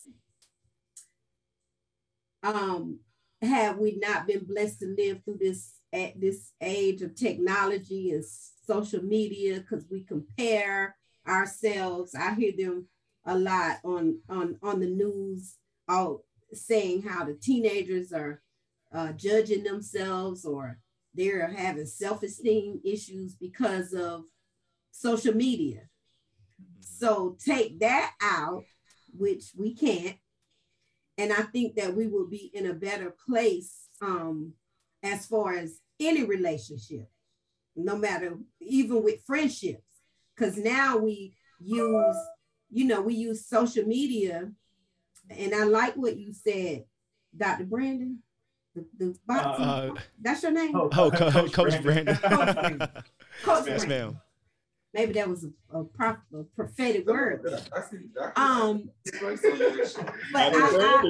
[2.43, 2.99] um,
[3.43, 8.25] had we not been blessed to live through this at this age of technology and
[8.25, 10.97] social media because we compare
[11.27, 12.15] ourselves.
[12.15, 12.87] I hear them
[13.27, 15.57] a lot on on on the news,
[15.89, 18.43] all saying how the teenagers are
[18.93, 20.79] uh, judging themselves or
[21.15, 24.25] they're having self-esteem issues because of
[24.93, 25.90] social media.
[26.99, 28.65] So take that out,
[29.17, 30.17] which we can't,
[31.21, 34.55] and I think that we will be in a better place um,
[35.03, 37.11] as far as any relationship,
[37.77, 39.83] no matter even with friendships.
[40.35, 42.17] Because now we use,
[42.71, 44.51] you know, we use social media.
[45.29, 46.85] And I like what you said,
[47.37, 47.65] Dr.
[47.65, 48.23] Brandon.
[48.75, 49.91] The, the boxing, uh,
[50.23, 50.75] that's your name?
[50.75, 52.17] Oh, oh Coach, Coach Brandon.
[52.17, 52.89] Coach Brandon.
[53.43, 54.19] Coach yes, ma'am.
[54.93, 57.47] Maybe that was a, a, prof, a prophetic word.
[58.35, 58.91] Um,
[59.21, 59.39] but
[60.35, 61.03] I, I,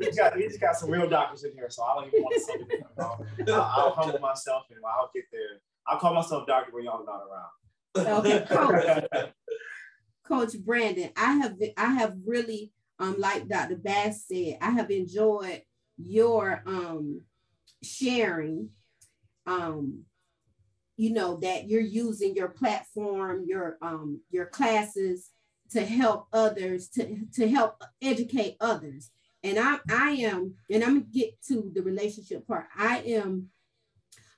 [0.00, 2.34] he, got, he just got some real doctors in here, so I don't even want
[2.34, 2.82] to say anything.
[2.98, 5.60] I'll, I'll humble myself and I'll get there.
[5.86, 7.50] I'll call myself doctor when y'all not around.
[7.96, 9.30] Okay, coach.
[10.26, 13.76] coach Brandon, I have I have really um like Dr.
[13.76, 15.62] Bass said, I have enjoyed
[15.96, 17.22] your um
[17.82, 18.70] sharing
[19.46, 20.04] um
[20.96, 25.30] you know that you're using your platform your um your classes
[25.70, 29.10] to help others to to help educate others.
[29.42, 32.66] And i i am and i'm gonna get to the relationship part.
[32.76, 33.50] I am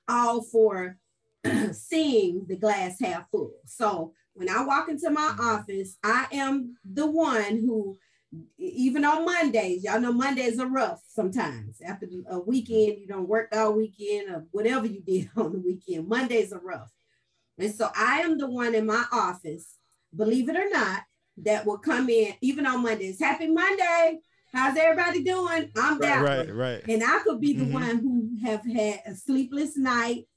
[0.07, 0.97] all for
[1.71, 3.53] seeing the glass half full.
[3.65, 7.97] So when I walk into my office, I am the one who,
[8.57, 11.81] even on Mondays, y'all know Mondays are rough sometimes.
[11.81, 16.07] After a weekend, you don't work all weekend or whatever you did on the weekend.
[16.07, 16.91] Mondays are rough.
[17.57, 19.75] And so I am the one in my office,
[20.15, 21.03] believe it or not,
[21.37, 23.19] that will come in even on Mondays.
[23.19, 24.19] Happy Monday.
[24.53, 25.69] How's everybody doing?
[25.77, 26.23] I'm Right, down.
[26.23, 26.83] right, right.
[26.87, 27.71] And I could be the Mhm.
[27.71, 30.27] one who have had a sleepless night,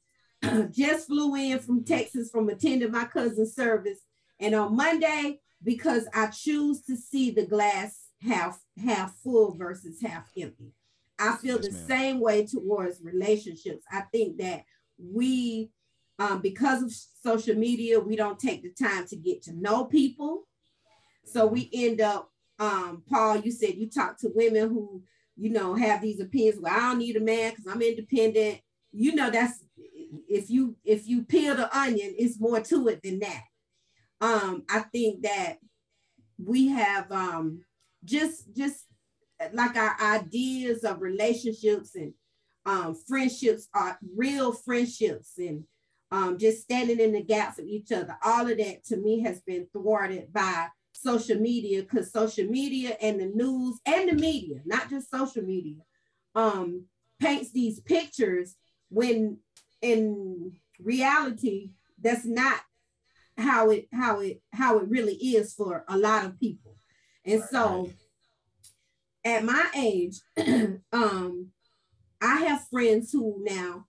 [0.70, 4.00] just flew in from Texas from attending my cousin's service.
[4.40, 10.30] And on Monday, because I choose to see the glass half half full versus half
[10.38, 10.72] empty.
[11.18, 11.86] I feel Yes, the ma'am.
[11.86, 13.84] same way towards relationships.
[13.90, 14.64] I think that
[14.98, 15.70] we
[16.18, 20.46] um, because of social media, we don't take the time to get to know people.
[21.24, 25.02] So we end up, um, Paul, you said you talk to women who,
[25.36, 26.60] you know, have these opinions.
[26.60, 28.60] Well, I don't need a man because I'm independent.
[28.92, 29.64] You know, that's
[30.28, 33.42] if you if you peel the onion, it's more to it than that.
[34.22, 35.58] Um, I think that
[36.38, 37.64] we have um
[38.04, 38.86] just just
[39.52, 42.14] like our ideas of relationships and
[42.64, 45.64] um friendships are real friendships and
[46.12, 48.16] um, just standing in the gap for each other.
[48.22, 53.18] All of that to me has been thwarted by social media because social media and
[53.18, 55.80] the news and the media, not just social media,
[56.34, 56.84] um,
[57.18, 58.56] paints these pictures
[58.90, 59.38] when
[59.80, 61.70] in reality
[62.00, 62.60] that's not
[63.38, 66.76] how it how it how it really is for a lot of people.
[67.24, 67.90] And so
[69.24, 70.20] at my age,
[70.92, 71.48] um,
[72.20, 73.86] I have friends who now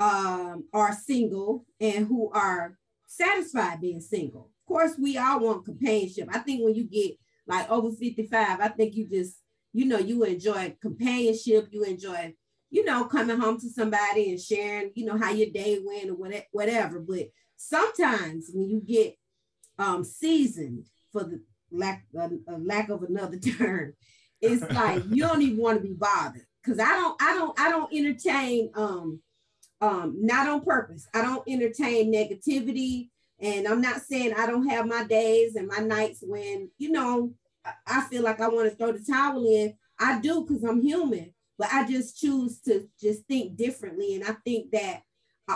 [0.00, 4.50] um, are single and who are satisfied being single.
[4.62, 6.28] Of course, we all want companionship.
[6.32, 7.16] I think when you get
[7.46, 9.36] like over 55, I think you just,
[9.72, 11.68] you know, you enjoy companionship.
[11.70, 12.34] You enjoy,
[12.70, 16.14] you know, coming home to somebody and sharing, you know, how your day went or
[16.14, 16.98] what- whatever.
[16.98, 19.16] But sometimes when you get
[19.78, 23.94] um, seasoned, for the lack, uh, uh, lack of another term,
[24.40, 27.70] it's like you don't even want to be bothered because I don't, I don't, I
[27.70, 29.20] don't entertain um,
[29.80, 31.06] um, not on purpose.
[31.14, 33.10] I don't entertain negativity.
[33.38, 37.32] And I'm not saying I don't have my days and my nights when, you know,
[37.86, 39.74] I- feel like I want to throw the towel in.
[39.98, 44.14] I do because I'm human, but I just choose to just think differently.
[44.14, 45.02] And I think that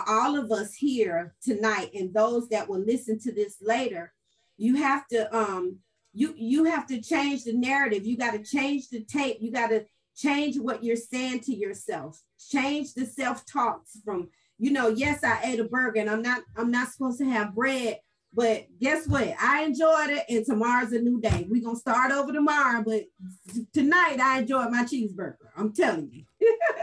[0.07, 4.13] all of us here tonight and those that will listen to this later,
[4.57, 5.77] you have to um
[6.13, 8.05] you you have to change the narrative.
[8.05, 9.37] You got to change the tape.
[9.39, 9.85] You got to
[10.15, 12.21] change what you're saying to yourself.
[12.49, 16.69] Change the self-talks from you know yes i ate a burger and i'm not i'm
[16.69, 17.99] not supposed to have bread
[18.33, 19.33] but guess what?
[19.41, 21.45] I enjoyed it and tomorrow's a new day.
[21.49, 23.03] We're gonna start over tomorrow but
[23.73, 25.35] tonight i enjoyed my cheeseburger.
[25.57, 26.23] I'm telling you.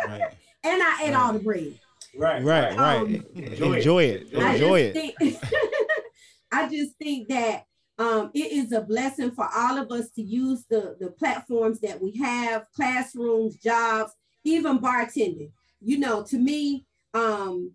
[0.06, 0.20] Right,
[0.64, 1.78] and i ate all the bread
[2.16, 2.42] Right.
[2.42, 3.00] right, right.
[3.00, 4.28] Um, Enjoy Enjoy, it.
[4.32, 4.34] it.
[4.34, 5.16] Enjoy just it.
[5.20, 5.38] think
[6.52, 7.64] I just think that
[7.98, 12.00] um, it is a blessing for all of us to use the, the platforms that
[12.00, 14.12] we have, classrooms, jobs,
[14.44, 15.50] even bartending.
[15.80, 17.72] You know, to me, um,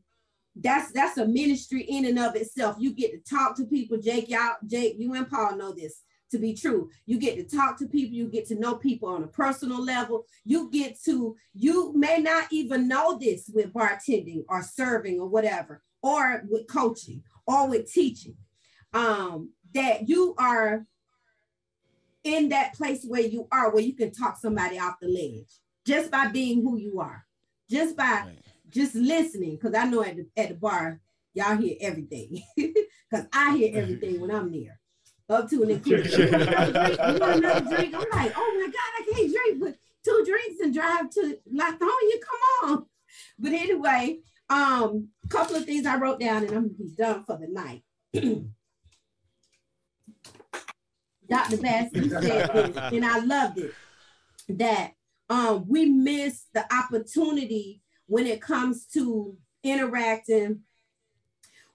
[0.55, 2.77] that's that's a ministry in and of itself.
[2.79, 6.01] You get to talk to people, Jake, y'all, Jake, you and Paul know this
[6.33, 6.89] to be true.
[7.05, 10.25] You get to talk to people, you get to know people on a personal level.
[10.43, 15.81] You get to, you may not even know this with bartending or serving or whatever,
[16.01, 18.35] or with coaching or with teaching.
[18.93, 20.85] Um, that you are
[22.23, 25.49] in that place where you are, where you can talk somebody off the ledge
[25.85, 27.25] just by being who you are,
[27.69, 28.39] just by Right.
[28.69, 29.55] just listening.
[29.55, 31.01] Because I know at the, at the bar,
[31.33, 32.41] y'all hear everything.
[33.09, 34.79] Because I hear everything when I'm there,
[35.33, 36.11] up to and including.
[36.11, 36.99] You want another drink?
[36.99, 37.93] You want another drink?
[37.95, 41.79] I'm like, oh my God, I can't drink but two drinks and drive to Lithonia.
[41.79, 42.85] Come on.
[43.39, 44.19] But anyway,
[44.49, 47.47] um, a couple of things I wrote down and I'm gonna be done for the
[47.47, 47.83] night.
[51.29, 51.57] Dr.
[51.57, 53.73] Bassett said this, and I loved it,
[54.49, 54.91] that
[55.29, 60.59] um, we miss the opportunity when it comes to interacting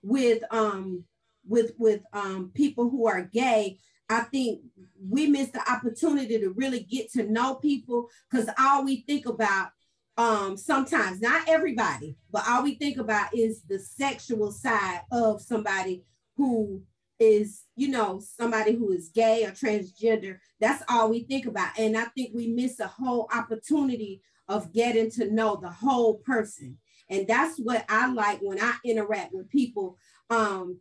[0.02, 1.04] with um
[1.48, 4.60] with with um people who are gay i think
[5.08, 9.70] we miss the opportunity to really get to know people because all we think about
[10.16, 16.04] um sometimes not everybody but all we think about is the sexual side of somebody
[16.36, 16.82] who
[17.18, 20.38] is you know somebody who is gay or transgender.
[20.60, 21.78] That's all we think about.
[21.78, 26.78] And i think we miss a whole opportunity of getting to know the whole person.
[27.10, 29.98] And that's what i like when i interact with people
[30.30, 30.78] um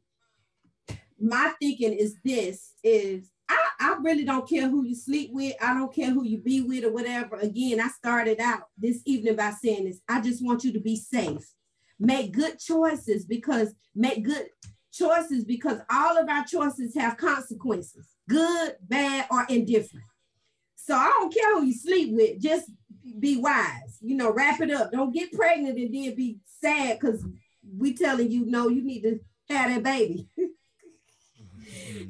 [1.20, 5.56] my thinking is this is I, I really don't care who you sleep with.
[5.62, 7.38] I don't care who you be with or whatever.
[7.38, 10.02] Again, I started out this evening by saying this.
[10.08, 11.54] I just want you to be safe.
[12.00, 14.48] Make good choices because make good
[14.92, 20.06] choices because all of our choices have consequences, good, bad, or indifferent.
[20.76, 22.70] So I don't care who you sleep with, just
[23.20, 23.98] be wise.
[24.02, 24.92] You know, wrap it up.
[24.92, 27.26] Don't get pregnant and then be sad because
[27.78, 29.20] we telling you no, you need to
[29.50, 30.28] have that baby.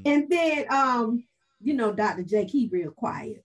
[0.06, 1.24] and then um,
[1.62, 2.24] you know, Dr.
[2.24, 3.44] Jake, he real quiet.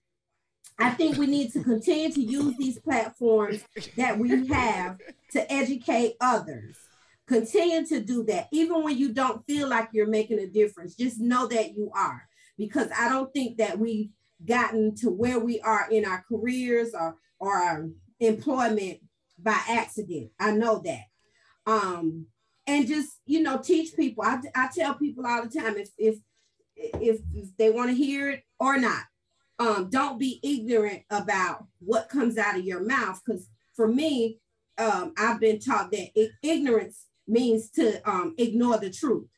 [0.79, 3.63] I think we need to continue to use these platforms
[3.97, 4.99] that we have
[5.33, 6.77] to educate others.
[7.27, 10.95] Continue to do that, even when you don't feel like you're making a difference.
[10.95, 12.27] Just know that you are,
[12.59, 14.11] because I don't think that we've
[14.45, 17.89] gotten to where we are in our careers or, or our
[18.19, 18.99] employment
[19.39, 20.31] by accident.
[20.39, 21.05] I know that.
[21.65, 22.27] Um,
[22.67, 24.25] and just you know, teach people.
[24.25, 26.17] I, I tell people all the time if if
[26.77, 29.05] if, if they want to hear it or not
[29.63, 33.21] um, don't be ignorant about what comes out of your mouth.
[33.25, 34.39] Because for me,
[34.79, 39.29] um, I've been taught that ignorance means to um, ignore the truth.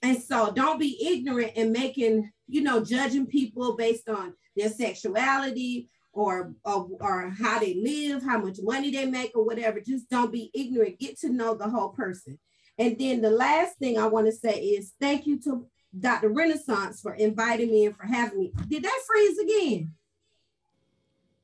[0.00, 5.90] And so don't be ignorant and making, you know, judging people based on their sexuality
[6.12, 9.80] or, or, or how they live, how much money they make, or whatever.
[9.80, 11.00] Just don't be ignorant.
[11.00, 12.38] Get to know the whole person.
[12.78, 15.66] And then the last thing I want to say is thank you to
[15.98, 16.28] Dr.
[16.28, 18.52] Renaissance for inviting me and for having me.
[18.68, 19.92] Did that freeze again?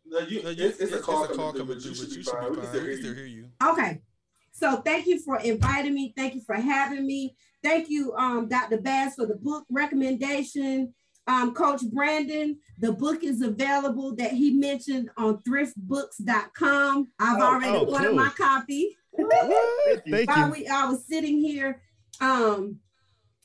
[0.06, 2.06] No, you, no, you, it's, it's, a call, it's a call coming through, but you
[2.06, 2.52] should be fine.
[2.52, 3.48] Still, still hear you.
[3.62, 4.00] Okay.
[4.52, 6.12] So thank you for inviting me.
[6.16, 7.34] Thank you for having me.
[7.62, 8.78] Thank you, um, Dr.
[8.78, 10.94] Bass, for the book recommendation.
[11.26, 17.08] Um, Coach Brandon, the book is available that he mentioned on thriftbooks.com.
[17.18, 18.16] I've oh, already oh, ordered cool.
[18.16, 18.94] my copy.
[19.16, 20.50] Thank you.
[20.50, 21.80] We, I was sitting here,
[22.20, 22.78] um,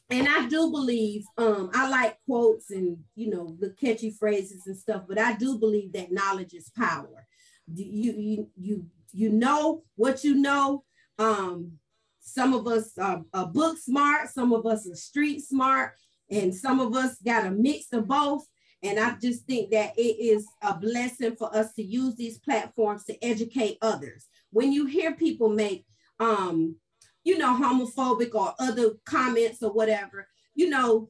[0.09, 4.77] and I do believe um, I like quotes and you know the catchy phrases and
[4.77, 7.27] stuff, but I do believe that knowledge is power.
[7.73, 10.83] You you you you know what you know.
[11.17, 11.73] Um,
[12.21, 15.93] some of us are, are book smart, some of us are street smart,
[16.29, 18.45] and some of us got a mix of both.
[18.81, 23.03] And I just think that it is a blessing for us to use these platforms
[23.05, 24.27] to educate others.
[24.51, 25.85] When you hear people make
[26.19, 26.75] um,
[27.23, 31.09] you know, homophobic or other comments or whatever, you know,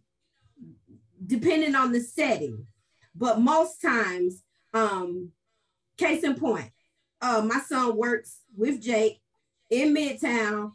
[1.26, 2.66] depending on the setting.
[3.16, 4.44] But most times,
[4.74, 5.32] um,
[5.98, 6.72] case in point,
[7.22, 9.22] uh, my son works with Jake
[9.70, 10.72] in Midtown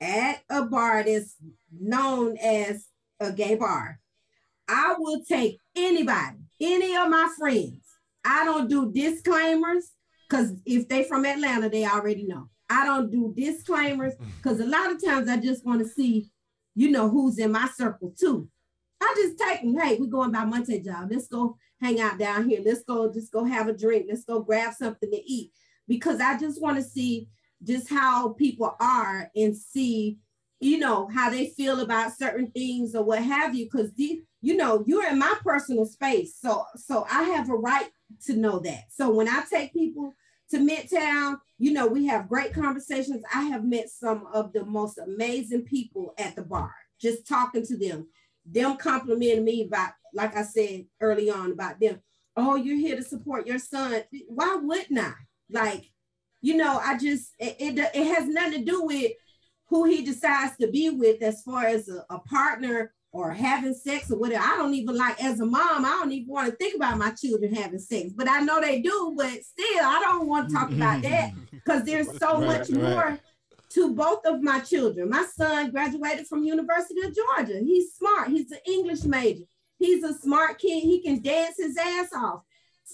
[0.00, 1.36] at a bar that's
[1.78, 2.86] known as
[3.20, 3.98] a gay bar.
[4.68, 7.82] I will take anybody, any of my friends.
[8.24, 9.90] I don't do disclaimers
[10.28, 12.48] because if they from Atlanta, they already know.
[12.68, 14.26] I don't do disclaimers mm.
[14.36, 16.30] because a lot of times I just want to see,
[16.74, 18.48] you know, who's in my circle too.
[19.00, 21.08] I just take them, hey, we're going by Monte Job.
[21.10, 22.60] Let's go hang out down here.
[22.64, 24.06] Let's go, just go have a drink.
[24.08, 25.52] Let's go grab something to eat.
[25.86, 27.28] Because I just want to see
[27.62, 30.18] just how people are and see,
[30.60, 33.66] you know, how they feel about certain things or what have you.
[33.66, 36.36] Because the, you know, you're in my personal space.
[36.40, 37.88] So so I have a right
[38.26, 38.84] to know that.
[38.90, 40.14] So when I take people
[40.50, 41.38] to Midtown.
[41.58, 43.22] You know, we have great conversations.
[43.34, 47.76] I have met some of the most amazing people at the bar, just talking to
[47.76, 48.08] them,
[48.44, 52.00] them complimenting me about, like I said early on about them.
[52.36, 54.02] Oh, you're here to support your son.
[54.28, 55.14] Why wouldn't I?
[55.50, 55.90] Like,
[56.42, 59.12] you know, I just, it, it, it has nothing to do with
[59.68, 64.10] who he decides to be with as far as a, a partner or having sex
[64.10, 64.44] or whatever.
[64.44, 67.10] I don't even like as a mom, I don't even want to think about my
[67.10, 70.70] children having sex, but I know they do, but still I don't want to talk
[70.70, 72.82] about that because there's so right, much right.
[72.82, 73.18] more
[73.70, 75.08] to both of my children.
[75.08, 77.58] My son graduated from University of Georgia.
[77.64, 78.28] He's smart.
[78.28, 79.44] He's an English major.
[79.78, 80.82] He's a smart kid.
[80.82, 82.42] He can dance his ass off.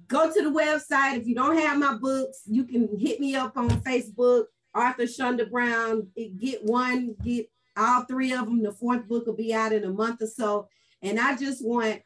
[0.07, 1.17] go to the website.
[1.17, 5.47] If you don't have my books, you can hit me up on Facebook, Author Shunda
[5.49, 6.07] Brown.
[6.37, 8.63] Get one, get all three of them.
[8.63, 10.69] The fourth book will be out in a month or so.
[11.01, 12.01] And I just want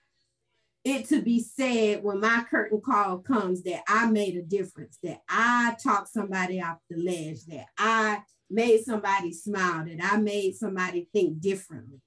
[0.84, 5.22] it to be said when my curtain call comes that I made a difference, that
[5.30, 8.20] I talked somebody off the ledge, that I
[8.50, 12.02] made somebody smile, that I made somebody think differently.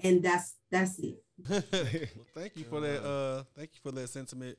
[0.00, 1.22] And that's that's it.
[1.48, 1.62] well,
[2.34, 3.04] thank you for that.
[3.04, 4.56] Uh, thank you for that sentiment,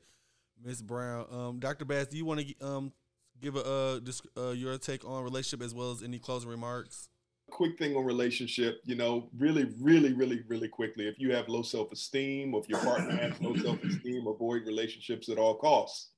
[0.64, 1.26] Miss Brown.
[1.30, 1.84] Um, Dr.
[1.84, 2.92] Bass, do you want to um
[3.40, 4.00] give a uh,
[4.36, 7.08] uh, your take on relationship as well as any closing remarks?
[7.52, 11.06] Quick thing on relationship, you know, really, really, really, really quickly.
[11.06, 15.38] If you have low self-esteem, or if your partner has low self-esteem, avoid relationships at
[15.38, 16.10] all costs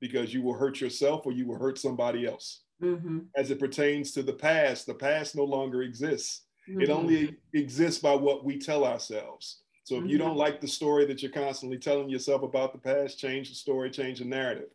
[0.00, 2.62] because you will hurt yourself or you will hurt somebody else.
[2.82, 3.18] Mm-hmm.
[3.36, 6.42] As it pertains to the past, the past no longer exists.
[6.68, 6.80] Mm-hmm.
[6.80, 9.62] It only exists by what we tell ourselves.
[9.84, 10.24] So if you Mhm.
[10.24, 13.90] don't like the story that you're constantly telling yourself about the past, change the story,
[13.90, 14.70] change the narrative.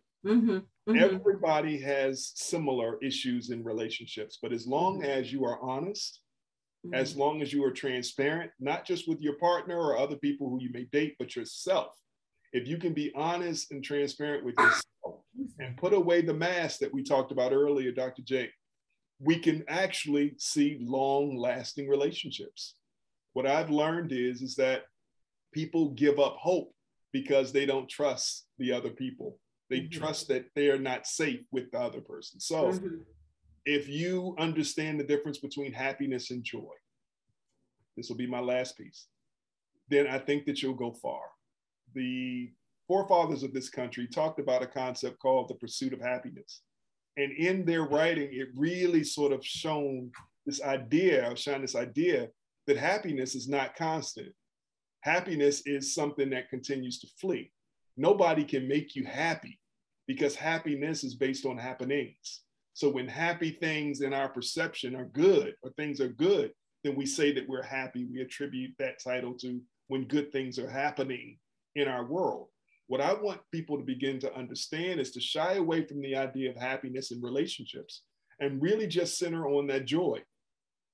[0.88, 0.99] Mm-hmm.
[0.99, 1.20] Mhm.
[1.20, 6.22] Everybody has similar issues in relationships, but as long as you are honest,
[6.94, 10.62] as long as you are transparent, not just with your partner or other people who
[10.62, 11.95] you may date, but yourself.
[12.53, 15.24] If you can be honest and transparent with yourself
[15.60, 18.22] and put away the mask that we talked about earlier, Dr.
[18.22, 18.52] Jake,
[19.20, 22.76] we can actually see long lasting relationships.
[23.34, 24.84] What I've learned is, is that
[25.53, 26.72] people give up hope
[27.12, 29.40] because they don't trust the other people.
[29.70, 29.92] They Mhm.
[29.92, 32.40] trust that they are not safe with the other person.
[32.40, 33.06] So, Mhm.
[33.66, 36.76] if you understand the difference between happiness and joy,
[37.96, 39.08] this will be my last piece,
[39.88, 41.32] then I think that you'll go far.
[41.94, 42.54] The
[42.88, 46.62] forefathers of this country talked about a concept called the pursuit of happiness.
[47.18, 50.12] And in their writing, it really sort of shown
[50.46, 52.32] this idea, or shine this idea
[52.68, 54.36] that happiness is not constant.
[55.02, 57.52] Happiness is something that continues to flee.
[57.98, 59.60] Nobody can make you happy
[60.08, 62.42] because happiness is based on happenings.
[62.74, 66.52] So when happy things in our perception are good or things are good,
[66.84, 68.06] then we say that we're happy.
[68.06, 71.40] We attribute that title to when good things are happening
[71.76, 72.48] in our world.
[72.88, 76.52] What I want people to begin to understand is to shy away from the idea
[76.52, 78.04] of happiness in relationships
[78.40, 80.22] and really just center on that joy.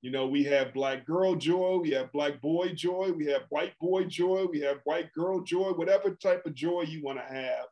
[0.01, 3.77] You know, we have black girl joy, we have black boy joy, we have white
[3.79, 7.65] boy joy, we have white girl joy, whatever type of joy you want to have.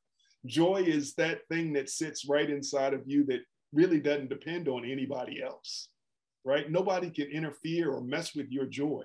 [0.45, 3.41] Joy is that thing that sits right inside of you that
[3.73, 5.89] really doesn't depend on anybody else,
[6.45, 6.69] right?
[6.69, 9.03] Nobody can interfere or mess with your joy.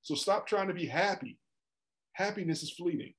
[0.00, 1.38] So stop trying to be happy.
[2.14, 3.12] Happiness is fleeting.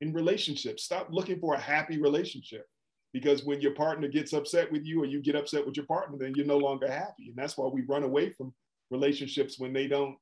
[0.00, 2.66] In relationships, stop looking for a happy relationship
[3.12, 6.18] because when your partner gets upset with you or you get upset with your partner,
[6.18, 7.28] then you're no longer happy.
[7.28, 8.52] And that's why we run away from
[8.90, 10.16] relationships when they don't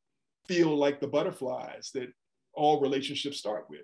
[0.46, 2.08] feel like the butterflies that
[2.54, 3.82] all relationships start with.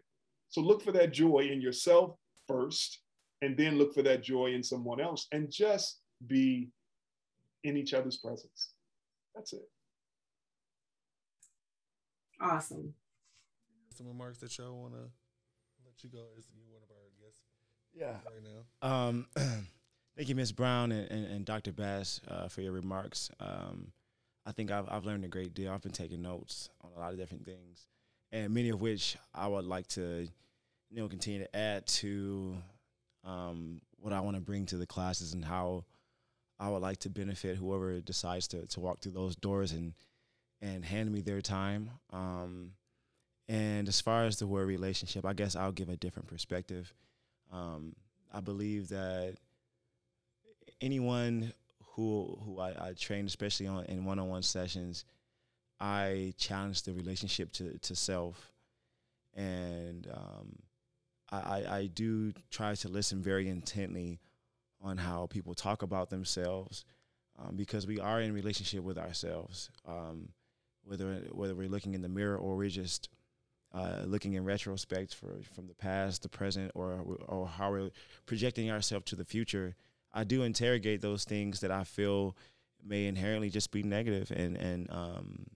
[0.49, 2.17] So look for that joy in yourself
[2.47, 3.01] first,
[3.43, 6.69] and then look for that joy in someone else, and just be
[7.65, 8.71] in each other's presence.
[9.35, 9.69] That's it.
[12.41, 12.95] Awesome.
[13.97, 15.11] Some remarks that y'all want to
[15.85, 16.25] let you go.
[16.39, 17.43] Is you one of our guests
[17.93, 18.17] Yeah.
[18.25, 19.07] right now?
[19.09, 19.27] Um,
[20.17, 20.53] thank you, Ms.
[20.53, 21.73] Brown and, and, and Dr.
[21.73, 23.31] Bass, uh, for your remarks.
[23.41, 23.93] Um,
[24.51, 25.71] I think I've, I've learned a great deal.
[25.71, 27.87] I've been taking notes on a lot of different things,
[28.33, 30.27] and many of which I would like to,
[30.91, 32.57] you know, continue to add to
[33.25, 35.85] um, what I want to bring to the classes and how
[36.59, 39.95] I would like to benefit whoever decides to, to walk through those doors and
[40.61, 41.89] and hand me their time.
[42.13, 42.73] Um,
[43.49, 46.93] and as far as the word relationship, I guess I'll give a different perspective.
[47.53, 47.95] Um,
[48.35, 49.37] I believe that
[50.81, 51.53] anyone
[51.93, 55.05] who who I, I train, especially on in one on one sessions,
[55.79, 58.53] I challenge the relationship to to self,
[59.35, 60.59] and um,
[61.31, 64.21] I, I do try to listen very intently
[64.83, 66.85] on how people talk about themselves,
[67.39, 69.71] um, because we are in relationship with ourselves.
[69.87, 70.31] Um,
[70.85, 73.09] whether whether we're looking in the mirror or we're just
[73.73, 77.91] uh, looking in retrospect for from the past, the present, or or how we're
[78.27, 79.77] projecting ourselves to the future,
[80.13, 82.37] I do interrogate those things that I feel
[82.85, 85.47] may inherently just be negative and and um,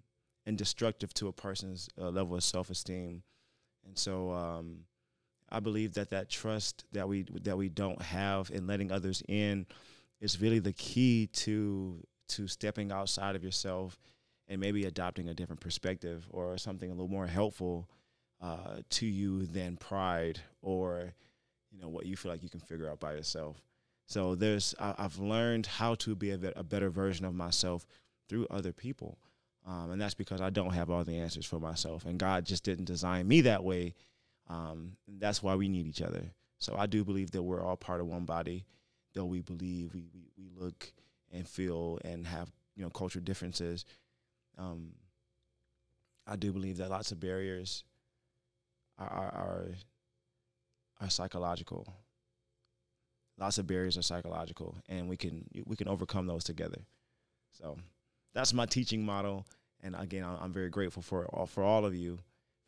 [0.47, 3.23] and destructive to a person's uh, level of self esteem,
[3.87, 4.85] and so um,
[5.51, 9.67] I believe that that trust that we that we don't have in letting others in
[10.21, 13.99] is really the key to to stepping outside of yourself
[14.49, 17.89] and maybe adopting a different perspective or something a little more helpful
[18.43, 21.13] uh, to you than pride or
[21.71, 23.57] you know what you feel like you can figure out by yourself.
[24.07, 27.87] So there's I, I've learned how to be a, a better version of myself
[28.29, 29.19] through other people,
[29.67, 32.65] um, and that's because I don't have all the answers for myself, and God just
[32.65, 33.95] didn't design me that way.
[34.49, 36.25] Um, that's why we need each other.
[36.59, 38.65] So I do believe that we're all part of one body,
[39.15, 40.93] though we believe we we, we look
[41.33, 43.85] and feel and have you know cultural differences.
[44.59, 44.93] Um,
[46.27, 47.85] I do believe that lots of barriers
[48.99, 49.69] are, are
[51.01, 51.87] are psychological.
[53.39, 56.83] Lots of barriers are psychological, and we can we can overcome those together.
[57.53, 57.77] So
[58.33, 59.47] that's my teaching model,
[59.83, 62.19] and again, I'm very grateful for all, for all of you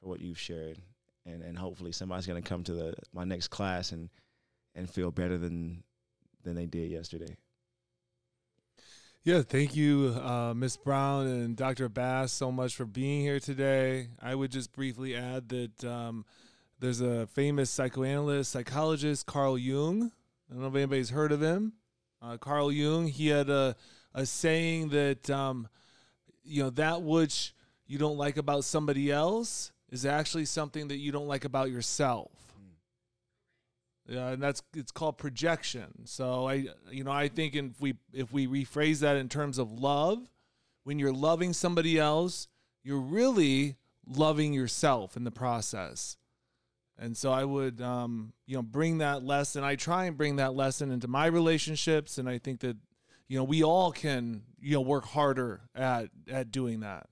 [0.01, 0.79] for what you've shared,
[1.25, 4.11] and and hopefully somebody's gonna come to the my next class and
[4.75, 5.83] and feel better than
[6.43, 7.37] than they did yesterday.
[9.27, 11.89] Yeah, thank you, uh, Miss Brown and Dr.
[11.89, 14.07] Bass, so much for being here today.
[14.23, 16.25] I would just briefly add that um,
[16.79, 20.13] there's a famous psychoanalyst, psychologist, Carl Jung.
[20.49, 21.73] I don't know if anybody's heard of him.
[22.23, 23.77] Uh, Carl Jung, he had a,
[24.15, 25.69] a saying that, um,
[26.45, 27.55] you know, that which
[27.87, 32.31] you don't like about somebody else is actually something that you don't like about yourself.
[34.09, 36.07] Yeah, and that's it's called projection.
[36.07, 39.73] So I, you know, I think if we if we rephrase that in terms of
[39.73, 40.31] love,
[40.85, 42.47] when you're loving somebody else,
[42.85, 46.17] you're really loving yourself in the process.
[46.99, 49.63] And so I would, um, you know, bring that lesson.
[49.63, 52.77] I try and bring that lesson into my relationships, and I think that,
[53.29, 57.09] you know, we all can, you know, work harder at at doing that.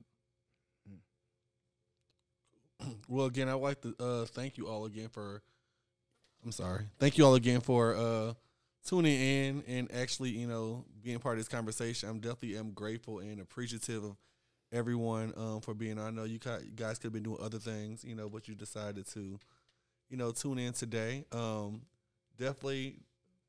[3.09, 5.43] Well, again, I'd like to uh, thank you all again for.
[6.45, 6.85] I'm sorry.
[6.99, 8.35] Thank you all again for uh,
[8.87, 12.09] tuning in and actually, you know, being part of this conversation.
[12.09, 14.17] I'm definitely am grateful and appreciative of
[14.73, 15.99] everyone um, for being.
[15.99, 19.07] I know you guys could have been doing other things, you know, but you decided
[19.13, 19.39] to,
[20.09, 21.25] you know, tune in today.
[21.33, 21.83] Um,
[22.39, 22.97] definitely,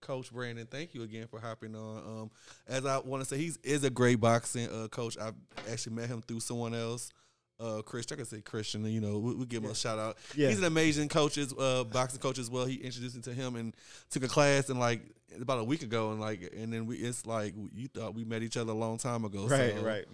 [0.01, 1.97] Coach Brandon, thank you again for hopping on.
[1.97, 2.31] Um,
[2.67, 5.17] as I want to say, he's is a great boxing uh, coach.
[5.17, 5.35] I've
[5.69, 7.11] actually met him through someone else
[7.59, 8.15] uh Christian.
[8.15, 8.85] I can say Christian.
[8.85, 10.17] You know, we, we give him a shout out.
[10.35, 10.49] Yeah.
[10.49, 12.65] He's an amazing coach, uh, boxing coach as well.
[12.65, 13.75] He introduced me to him and
[14.09, 15.01] took a class and like
[15.39, 18.43] about a week ago, and like, and then we it's like you thought we met
[18.43, 19.47] each other a long time ago.
[19.47, 20.05] Right, so, right.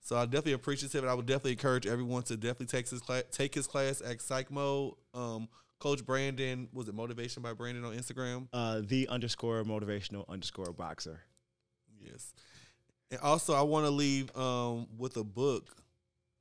[0.00, 1.04] So I definitely appreciate it.
[1.04, 4.50] I would definitely encourage everyone to definitely take his class, take his class at Psych
[4.50, 4.94] Mode.
[5.12, 5.48] Um,
[5.78, 8.48] Coach Brandon was it Motivation by Brandon on Instagram?
[8.52, 11.20] Uh, the underscore motivational underscore boxer.
[12.00, 12.32] Yes.
[13.10, 15.70] And also, I want to leave um, with a book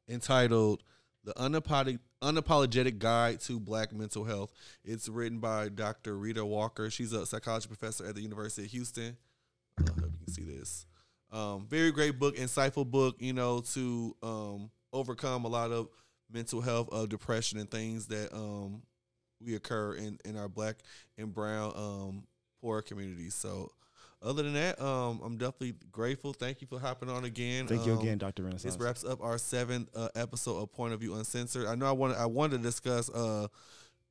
[0.10, 0.84] entitled
[1.24, 4.52] "The Unapologetic, Unapologetic Guide to Black Mental Health."
[4.84, 6.16] It's written by Dr.
[6.16, 6.90] Rheeda Walker.
[6.90, 9.18] She's a psychology professor at the University of Houston.
[9.78, 10.86] I hope you can see this.
[11.32, 13.18] Um, very great book, insightful book.
[13.20, 15.90] You know, to um, overcome a lot of
[16.32, 18.82] mental health, of depression, and things that um,
[19.46, 20.78] we occur in in our black
[21.18, 22.24] and brown um,
[22.62, 23.36] poor communities.
[23.36, 23.72] So
[24.22, 26.34] other than that, um, I'm definitely grateful.
[26.34, 27.68] Thank you for hopping on again.
[27.68, 28.44] Thank you Um, again, Dr.
[28.44, 28.76] Renaissance.
[28.76, 31.68] This wraps up our seventh uh, episode of Point of View Uncensored.
[31.68, 33.48] I know I want I wanted to discuss uh,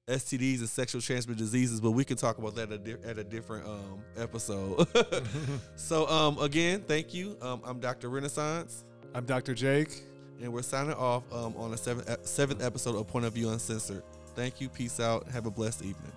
[0.07, 3.19] STDs and sexual transmitted diseases, but we can talk about that at a, di- at
[3.19, 4.87] a different um, episode.
[5.77, 7.37] so um, again, thank you.
[7.41, 8.09] Um, I'm Dr.
[8.11, 8.85] Renaissance,
[9.15, 9.55] I'm Dr.
[9.55, 10.03] Jake.
[10.43, 14.03] and we're signing off um, on the seventh seventh episode of Point of View Uncensored.
[14.35, 14.69] Thank you.
[14.69, 15.29] Peace out.
[15.29, 16.13] Have a blessed evening.